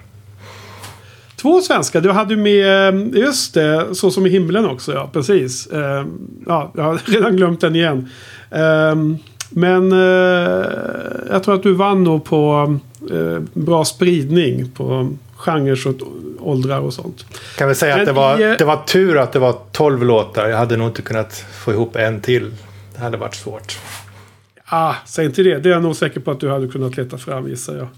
Två 1.36 1.60
svenska. 1.60 2.00
Du 2.00 2.10
hade 2.10 2.36
med, 2.36 2.94
eh, 2.94 3.20
just 3.20 3.54
det, 3.54 3.94
Så 3.94 4.10
som 4.10 4.26
i 4.26 4.30
himlen 4.30 4.66
också. 4.66 4.92
Ja, 4.92 5.10
precis. 5.12 5.66
Eh, 5.66 6.06
Ja, 6.46 6.72
jag 6.76 6.82
har 6.82 7.00
redan 7.12 7.36
glömt 7.36 7.60
den 7.60 7.76
igen. 7.76 8.08
Eh, 8.50 8.94
Men 9.50 9.92
eh, 9.92 10.68
jag 11.30 11.42
tror 11.42 11.54
att 11.54 11.62
du 11.62 11.72
vann 11.72 12.04
nog 12.04 12.24
på 12.24 12.78
eh, 13.10 13.38
bra 13.52 13.84
spridning 13.84 14.70
på 14.70 15.12
genrer 15.36 15.86
och 15.86 15.94
åldrar 16.40 16.80
och 16.80 16.94
sånt. 16.94 17.26
Kan 17.56 17.68
vi 17.68 17.74
säga 17.74 17.94
Men 17.94 18.00
att 18.00 18.06
det 18.06 18.12
var, 18.12 18.40
i, 18.40 18.50
eh, 18.50 18.56
det 18.58 18.64
var 18.64 18.76
tur 18.76 19.18
att 19.18 19.32
det 19.32 19.38
var 19.38 19.56
12 19.72 20.04
låtar. 20.04 20.48
Jag 20.48 20.58
hade 20.58 20.76
nog 20.76 20.88
inte 20.88 21.02
kunnat 21.02 21.44
få 21.52 21.72
ihop 21.72 21.96
en 21.96 22.20
till. 22.20 22.50
Det 22.94 23.00
hade 23.00 23.16
varit 23.16 23.34
svårt. 23.34 23.78
Ah, 24.64 24.94
säg 25.06 25.26
inte 25.26 25.42
det. 25.42 25.58
Det 25.58 25.68
är 25.68 25.72
jag 25.72 25.82
nog 25.82 25.96
säker 25.96 26.20
på 26.20 26.30
att 26.30 26.40
du 26.40 26.50
hade 26.50 26.68
kunnat 26.68 26.96
leta 26.96 27.18
fram 27.18 27.48
gissar 27.48 27.76
jag. 27.76 27.88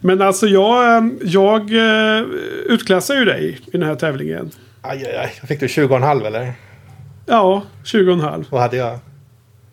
Men 0.00 0.22
alltså 0.22 0.46
jag, 0.46 0.96
eh, 0.96 1.04
jag 1.22 1.60
eh, 1.60 2.24
utklassar 2.66 3.14
ju 3.14 3.24
dig 3.24 3.58
i 3.66 3.70
den 3.70 3.82
här 3.82 3.94
tävlingen. 3.94 4.50
Aj, 4.80 5.04
aj, 5.06 5.16
aj. 5.16 5.48
Fick 5.48 5.60
du 5.60 5.66
20,5 5.66 6.26
eller? 6.26 6.52
Ja, 7.26 7.62
20,5. 7.84 8.44
Vad 8.50 8.60
hade 8.60 8.76
jag? 8.76 8.98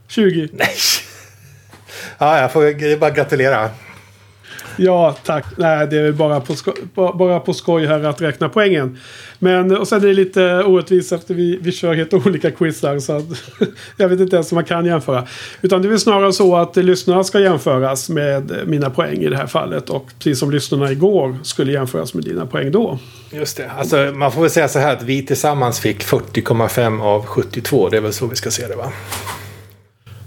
20. 0.08 0.50
Nej. 0.52 0.68
Ja, 2.20 2.42
jag 2.42 2.54
får 2.54 2.98
bara 2.98 3.12
gratulera. 3.12 3.70
Ja, 4.82 5.16
tack. 5.26 5.46
Nej, 5.58 5.88
det 5.88 5.98
är 5.98 6.12
bara 6.12 6.42
på, 6.42 6.56
bara 7.14 7.40
på 7.40 7.54
skoj 7.54 7.86
här 7.86 8.04
att 8.04 8.22
räkna 8.22 8.50
poängen. 8.50 8.98
Men, 9.40 9.78
och 9.78 9.88
sen 9.88 10.04
är 10.04 10.08
det 10.08 10.14
lite 10.14 10.64
orättvist 10.64 11.12
efter 11.12 11.34
vi, 11.34 11.60
vi 11.62 11.72
kör 11.72 11.94
helt 11.94 12.14
olika 12.14 12.52
quizar. 12.52 13.00
Så 13.00 13.18
att, 13.18 13.26
jag 13.98 14.10
vet 14.10 14.20
inte 14.20 14.36
ens 14.36 14.52
om 14.52 14.56
man 14.56 14.66
kan 14.66 14.86
jämföra. 14.86 15.28
Utan 15.62 15.82
det 15.82 15.88
är 15.88 15.90
väl 15.90 16.00
snarare 16.00 16.34
så 16.34 16.56
att 16.56 16.76
lyssnarna 16.76 17.24
ska 17.24 17.40
jämföras 17.40 18.10
med 18.10 18.60
mina 18.66 18.90
poäng 18.90 19.18
i 19.18 19.30
det 19.30 19.38
här 19.38 19.48
fallet. 19.48 19.90
Och 19.90 20.12
precis 20.18 20.40
som 20.40 20.52
lyssnarna 20.52 20.92
igår 20.92 21.38
skulle 21.44 21.72
jämföras 21.72 22.14
med 22.14 22.24
dina 22.24 22.46
poäng 22.46 22.72
då. 22.72 23.00
Just 23.32 23.58
det. 23.58 23.72
Alltså, 23.78 23.98
man 23.98 24.32
får 24.32 24.42
väl 24.42 24.50
säga 24.50 24.68
så 24.68 24.80
här 24.80 24.94
att 24.94 25.04
vi 25.04 25.26
tillsammans 25.26 25.80
fick 25.80 26.04
40,5 26.04 27.02
av 27.02 27.26
72. 27.26 27.90
Det 27.90 27.98
är 27.98 28.02
väl 28.02 28.14
så 28.14 28.28
vi 28.28 28.36
ska 28.36 28.52
se 28.52 28.68
det 28.68 28.76
va? 28.76 28.92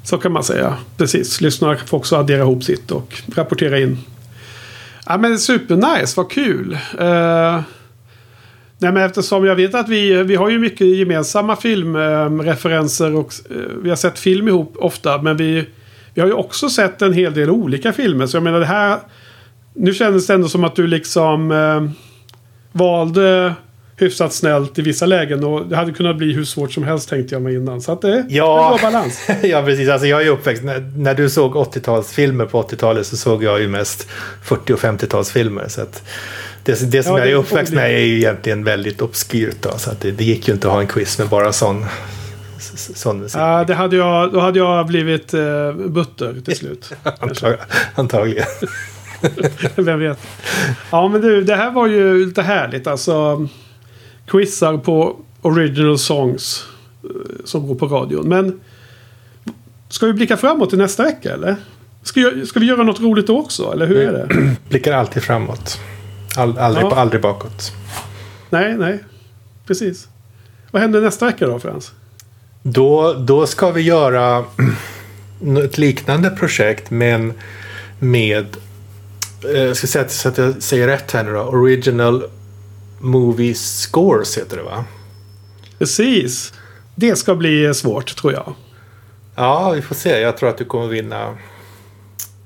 Så 0.02 0.18
kan 0.18 0.32
man 0.32 0.44
säga. 0.44 0.76
Precis. 0.96 1.40
Lyssnarna 1.40 1.76
får 1.76 1.98
också 1.98 2.16
addera 2.16 2.40
ihop 2.42 2.64
sitt 2.64 2.90
och 2.90 3.22
rapportera 3.34 3.78
in. 3.78 3.98
Ja 5.06 5.18
men 5.18 5.38
supernice, 5.38 6.14
vad 6.16 6.30
kul. 6.30 6.72
Uh, 6.72 7.60
nej 8.78 8.92
men 8.92 8.96
eftersom 8.96 9.44
jag 9.44 9.56
vet 9.56 9.74
att 9.74 9.88
vi, 9.88 10.22
vi 10.22 10.36
har 10.36 10.48
ju 10.50 10.58
mycket 10.58 10.86
gemensamma 10.86 11.56
filmreferenser 11.56 13.14
och 13.14 13.32
uh, 13.50 13.56
vi 13.82 13.88
har 13.88 13.96
sett 13.96 14.18
film 14.18 14.48
ihop 14.48 14.74
ofta. 14.76 15.22
Men 15.22 15.36
vi, 15.36 15.66
vi 16.14 16.20
har 16.20 16.28
ju 16.28 16.34
också 16.34 16.68
sett 16.68 17.02
en 17.02 17.12
hel 17.12 17.34
del 17.34 17.50
olika 17.50 17.92
filmer. 17.92 18.26
Så 18.26 18.36
jag 18.36 18.44
menar 18.44 18.60
det 18.60 18.66
här... 18.66 18.98
Nu 19.74 19.94
kändes 19.94 20.26
det 20.26 20.34
ändå 20.34 20.48
som 20.48 20.64
att 20.64 20.76
du 20.76 20.86
liksom 20.86 21.50
uh, 21.50 21.90
valde 22.72 23.54
hyfsat 24.02 24.32
snällt 24.32 24.78
i 24.78 24.82
vissa 24.82 25.06
lägen. 25.06 25.44
Och 25.44 25.66
det 25.66 25.76
hade 25.76 25.92
kunnat 25.92 26.16
bli 26.16 26.32
hur 26.32 26.44
svårt 26.44 26.72
som 26.72 26.84
helst 26.84 27.08
tänkte 27.08 27.34
jag 27.34 27.42
mig 27.42 27.54
innan. 27.54 27.80
Så 27.80 27.92
att 27.92 28.00
det 28.02 28.08
är 28.08 28.24
Ja. 28.28 28.72
en 28.72 28.78
bra 28.80 28.90
balans. 28.90 29.20
ja, 29.42 29.62
precis. 29.62 29.88
Alltså, 29.88 30.06
jag 30.06 30.22
är 30.22 30.28
uppväxt. 30.28 30.62
När, 30.64 30.80
när 30.96 31.14
du 31.14 31.30
såg 31.30 31.54
80-talsfilmer 31.54 32.46
på 32.46 32.62
80-talet 32.62 33.06
så 33.06 33.16
såg 33.16 33.44
jag 33.44 33.60
ju 33.60 33.68
mest 33.68 34.06
40 34.44 34.72
och 34.72 34.78
50-talsfilmer. 34.80 35.68
Så 35.68 35.80
att 35.82 36.02
det, 36.64 36.90
det 36.92 37.02
som 37.02 37.12
Ja, 37.12 37.18
jag 37.18 37.26
är 37.28 37.32
det- 37.32 37.36
uppväxt 37.38 37.72
med 37.72 37.94
är 37.94 37.98
ju 37.98 38.16
egentligen 38.16 38.64
väldigt 38.64 39.02
obskyrt. 39.02 39.56
Då, 39.60 39.70
så 39.78 39.90
att 39.90 40.00
det, 40.00 40.10
det 40.10 40.24
gick 40.24 40.48
ju 40.48 40.54
inte 40.54 40.66
att 40.68 40.72
ha 40.74 40.80
en 40.80 40.86
quiz 40.86 41.18
med 41.18 41.28
bara 41.28 41.52
sån, 41.52 41.84
sån 42.94 43.18
musik. 43.20 43.40
Ja, 43.40 43.64
det 43.64 43.74
hade 43.74 43.96
jag, 43.96 44.32
då 44.32 44.40
hade 44.40 44.58
jag 44.58 44.86
blivit 44.86 45.34
eh, 45.34 45.72
butter 45.72 46.34
till 46.44 46.56
slut. 46.56 46.92
Antag, 47.20 47.54
antagligen. 47.94 48.46
Vem 49.76 50.00
vet. 50.00 50.18
Ja, 50.90 51.08
men 51.08 51.20
du, 51.20 51.44
det 51.44 51.56
här 51.56 51.70
var 51.70 51.86
ju 51.86 52.26
lite 52.26 52.42
härligt. 52.42 52.86
Alltså 52.86 53.48
quizar 54.26 54.78
på 54.78 55.16
original 55.42 55.98
songs 55.98 56.66
eh, 57.04 57.10
som 57.44 57.66
går 57.66 57.74
på 57.74 57.86
radion. 57.86 58.28
Men 58.28 58.60
ska 59.88 60.06
vi 60.06 60.12
blicka 60.12 60.36
framåt 60.36 60.68
till 60.68 60.78
nästa 60.78 61.02
vecka 61.02 61.32
eller? 61.32 61.56
Ska, 62.02 62.32
ska 62.46 62.60
vi 62.60 62.66
göra 62.66 62.82
något 62.82 63.00
roligt 63.00 63.26
då 63.26 63.38
också? 63.38 63.72
Eller 63.72 63.86
hur 63.86 63.96
är 63.96 64.12
det? 64.12 64.56
Blickar 64.68 64.92
alltid 64.92 65.22
framåt. 65.22 65.78
All, 66.36 66.58
aldrig, 66.58 66.84
Ja. 66.84 66.94
aldrig 66.94 67.22
bakåt. 67.22 67.72
Nej, 68.50 68.74
nej. 68.78 69.04
Precis. 69.66 70.08
Vad 70.70 70.82
händer 70.82 71.00
nästa 71.00 71.26
vecka 71.26 71.46
då 71.46 71.58
Frans? 71.58 71.92
Då, 72.62 73.12
då 73.12 73.46
ska 73.46 73.70
vi 73.70 73.80
göra 73.80 74.44
ett 75.64 75.78
liknande 75.78 76.30
projekt 76.30 76.90
men 76.90 77.32
med 77.98 78.46
eh, 79.54 79.62
jag 79.62 79.76
ska 79.76 79.86
säga 79.86 80.08
så 80.08 80.28
att 80.28 80.38
jag 80.38 80.62
säger 80.62 80.86
rätt 80.86 81.12
här 81.12 81.24
nu 81.24 81.32
då. 81.32 81.40
Original 81.40 82.24
Movie 83.02 83.54
Scores 83.54 84.38
heter 84.38 84.56
det 84.56 84.62
va? 84.62 84.84
Precis. 85.78 86.52
Det 86.94 87.16
ska 87.16 87.34
bli 87.34 87.74
svårt 87.74 88.16
tror 88.16 88.32
jag. 88.32 88.54
Ja, 89.36 89.70
vi 89.70 89.82
får 89.82 89.94
se. 89.94 90.20
Jag 90.20 90.36
tror 90.36 90.48
att 90.48 90.58
du 90.58 90.64
kommer 90.64 90.86
vinna 90.86 91.34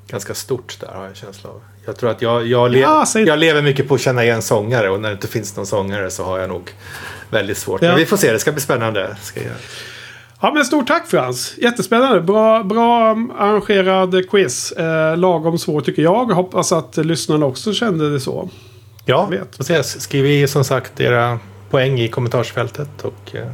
ganska 0.09 0.35
stort 0.35 0.81
där 0.81 0.89
har 0.89 1.01
jag 1.01 1.09
en 1.09 1.15
känsla 1.15 1.51
av. 1.51 1.61
Jag 1.87 1.97
tror 1.97 2.11
att 2.11 2.23
jag, 2.23 2.47
jag, 2.47 2.71
le 2.71 2.81
Ja, 2.81 3.05
säg- 3.07 3.27
jag 3.27 3.39
lever 3.39 3.63
mycket 3.63 3.89
på 3.89 3.95
att 3.95 4.01
känna 4.01 4.25
igen 4.25 4.43
sångare 4.43 4.91
och 4.91 5.01
när 5.01 5.09
det 5.09 5.13
inte 5.15 5.29
finns 5.29 5.57
någon 5.57 5.67
sångare 5.67 6.11
så 6.11 6.25
har 6.25 6.39
jag 6.39 6.49
nog 6.49 6.71
väldigt 7.31 7.59
svårt. 7.59 7.83
Ja. 7.83 7.89
Men 7.89 7.99
vi 7.99 8.07
får 8.07 8.17
se, 8.17 8.33
det 8.33 8.39
ska 8.39 8.53
bli 8.53 8.61
spännande. 8.61 9.17
Ska 9.23 9.41
jag... 9.43 9.53
Ja, 10.41 10.53
men 10.55 10.65
stort 10.65 10.87
tack 10.87 11.07
Frans. 11.09 11.55
Jättespännande. 11.59 12.21
Bra, 12.21 12.63
bra 12.63 13.11
arrangerad 13.39 14.31
quiz. 14.31 14.73
Eh, 14.73 15.17
lagom 15.17 15.59
svår 15.59 15.81
tycker 15.81 16.03
jag. 16.03 16.25
Hoppas 16.25 16.73
att 16.73 16.97
lyssnarna 16.97 17.47
också 17.47 17.73
kände 17.73 18.11
det 18.11 18.21
så. 18.21 18.49
Ja, 19.07 19.31
se. 19.61 19.83
Skriv 19.83 20.27
i 20.27 20.47
som 20.49 20.65
sagt 20.65 21.01
era 21.01 21.39
poäng 21.71 22.01
i 22.01 22.09
kommentarsfältet. 22.09 23.05
Och, 23.05 23.35
eh, 23.35 23.47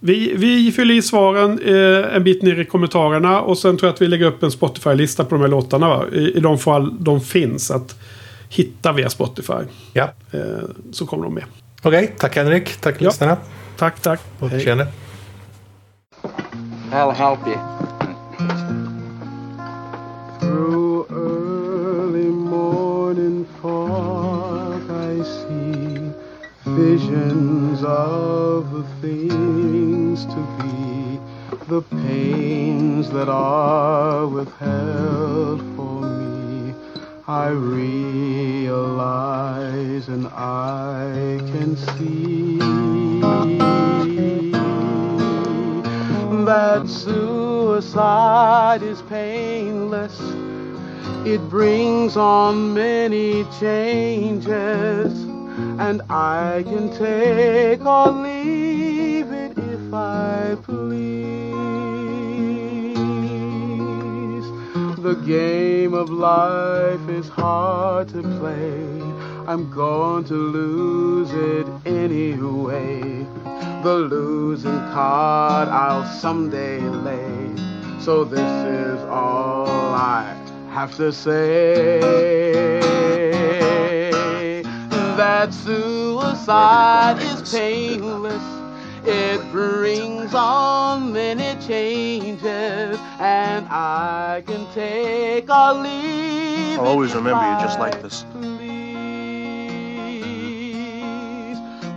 Vi, 0.00 0.32
vi 0.36 0.72
fyller 0.72 0.94
i 0.94 1.02
svaren 1.02 1.58
eh, 1.64 2.16
en 2.16 2.24
bit 2.24 2.42
ner 2.42 2.60
i 2.60 2.64
kommentarerna. 2.64 3.40
Och 3.40 3.58
sen 3.58 3.76
tror 3.78 3.88
jag 3.88 3.94
att 3.94 4.02
vi 4.02 4.08
lägger 4.08 4.26
upp 4.26 4.42
en 4.42 4.50
Spotify-lista 4.50 5.24
på 5.24 5.34
de 5.34 5.40
här 5.40 5.48
låtarna. 5.48 5.88
Va? 5.88 6.04
I, 6.12 6.36
I 6.36 6.40
de 6.40 6.58
fall 6.58 6.96
de 7.04 7.20
finns 7.20 7.70
att 7.70 7.96
hitta 8.48 8.92
via 8.92 9.10
Spotify. 9.10 9.52
ja. 9.92 10.12
Eh, 10.32 10.40
så 10.92 11.06
kommer 11.06 11.24
de 11.24 11.34
med. 11.34 11.44
Okej, 11.82 12.14
tack 12.18 12.36
Henrik. 12.36 12.76
Tack 12.80 12.94
Ja. 12.98 13.08
lyssnarna. 13.08 13.36
Tack, 13.76 14.00
tack. 14.00 14.20
På 14.38 14.46
Hej. 14.48 14.56
återseende. 14.56 14.86
I'll 16.92 17.12
help 17.12 17.38
you. 17.46 17.77
The 31.68 31.82
pains 31.82 33.10
that 33.10 33.28
are 33.28 34.26
withheld 34.26 35.60
for 35.76 36.00
me. 36.00 36.74
I 37.26 37.48
realize 37.48 38.88
and 40.08 40.26
I 40.28 41.38
can 41.52 41.76
see 41.76 42.58
that 46.46 46.88
suicide 46.88 48.82
is 48.82 49.02
painless. 49.02 50.18
It 51.26 51.50
brings 51.50 52.16
on 52.16 52.72
many 52.72 53.44
changes, 53.60 55.12
and 55.78 56.00
I 56.08 56.64
can 56.66 56.88
take 56.96 57.84
or 57.84 58.10
leave 58.10 58.27
game 65.28 65.92
of 65.92 66.08
life 66.08 67.06
is 67.10 67.28
hard 67.28 68.08
to 68.08 68.22
play. 68.22 69.02
I'm 69.46 69.70
going 69.70 70.24
to 70.24 70.34
lose 70.34 71.30
it 71.30 71.66
anyway. 71.84 73.26
The 73.82 73.94
losing 73.94 74.80
card 74.96 75.68
I'll 75.68 76.06
someday 76.06 76.80
lay. 76.80 77.52
So 78.00 78.24
this 78.24 78.40
is 78.40 79.00
all 79.04 79.66
I 79.68 80.34
have 80.70 80.96
to 80.96 81.12
say. 81.12 82.00
That 85.18 85.52
suicide 85.52 87.18
is 87.20 87.52
painless. 87.52 88.07
It 89.10 89.40
brings 89.50 90.34
on 90.34 91.14
many 91.14 91.58
changes, 91.66 92.98
and 93.18 93.66
I 93.70 94.42
can 94.46 94.70
take 94.74 95.48
or 95.48 95.72
leave. 95.72 96.78
I'll 96.78 96.88
always 96.88 97.14
remember 97.14 97.42
you 97.42 97.58
just 97.58 97.78
like 97.78 98.02
this. 98.02 98.26
Please. 98.32 98.68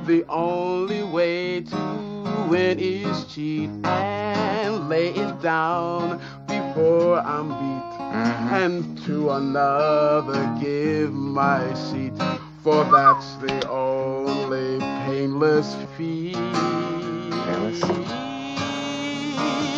The 0.07 0.23
only 0.29 1.03
way 1.03 1.59
to 1.59 2.47
win 2.49 2.79
is 2.79 3.25
cheat 3.25 3.69
and 3.83 4.87
lay 4.87 5.09
it 5.09 5.41
down 5.41 6.21
before 6.47 7.19
I'm 7.19 7.49
beat. 7.49 7.91
Mm-hmm. 7.99 8.55
And 8.55 8.97
to 9.03 9.31
another 9.31 10.57
give 10.61 11.11
my 11.11 11.73
seat, 11.73 12.17
for 12.63 12.85
that's 12.85 13.35
the 13.35 13.67
only 13.69 14.79
painless 14.79 15.75
feat. 15.97 16.37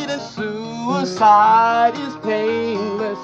And 0.10 0.22
suicide 0.22 1.96
is 1.96 2.16
painless. 2.24 3.20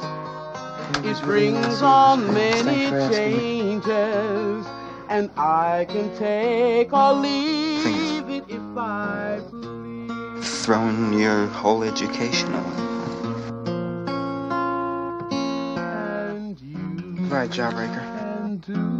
It 1.03 1.19
brings 1.23 1.81
on 1.81 2.31
many 2.33 2.89
changes, 3.13 4.65
and 5.09 5.31
I 5.37 5.87
can 5.89 6.15
take 6.17 6.93
or 6.93 7.13
leave 7.13 8.29
it 8.29 8.43
if 8.47 8.61
I 8.77 9.39
Throwing 10.41 11.13
your 11.13 11.47
whole 11.47 11.83
education 11.83 12.53
away. 12.53 12.85
Right, 17.27 17.49
Jawbreaker. 17.49 18.98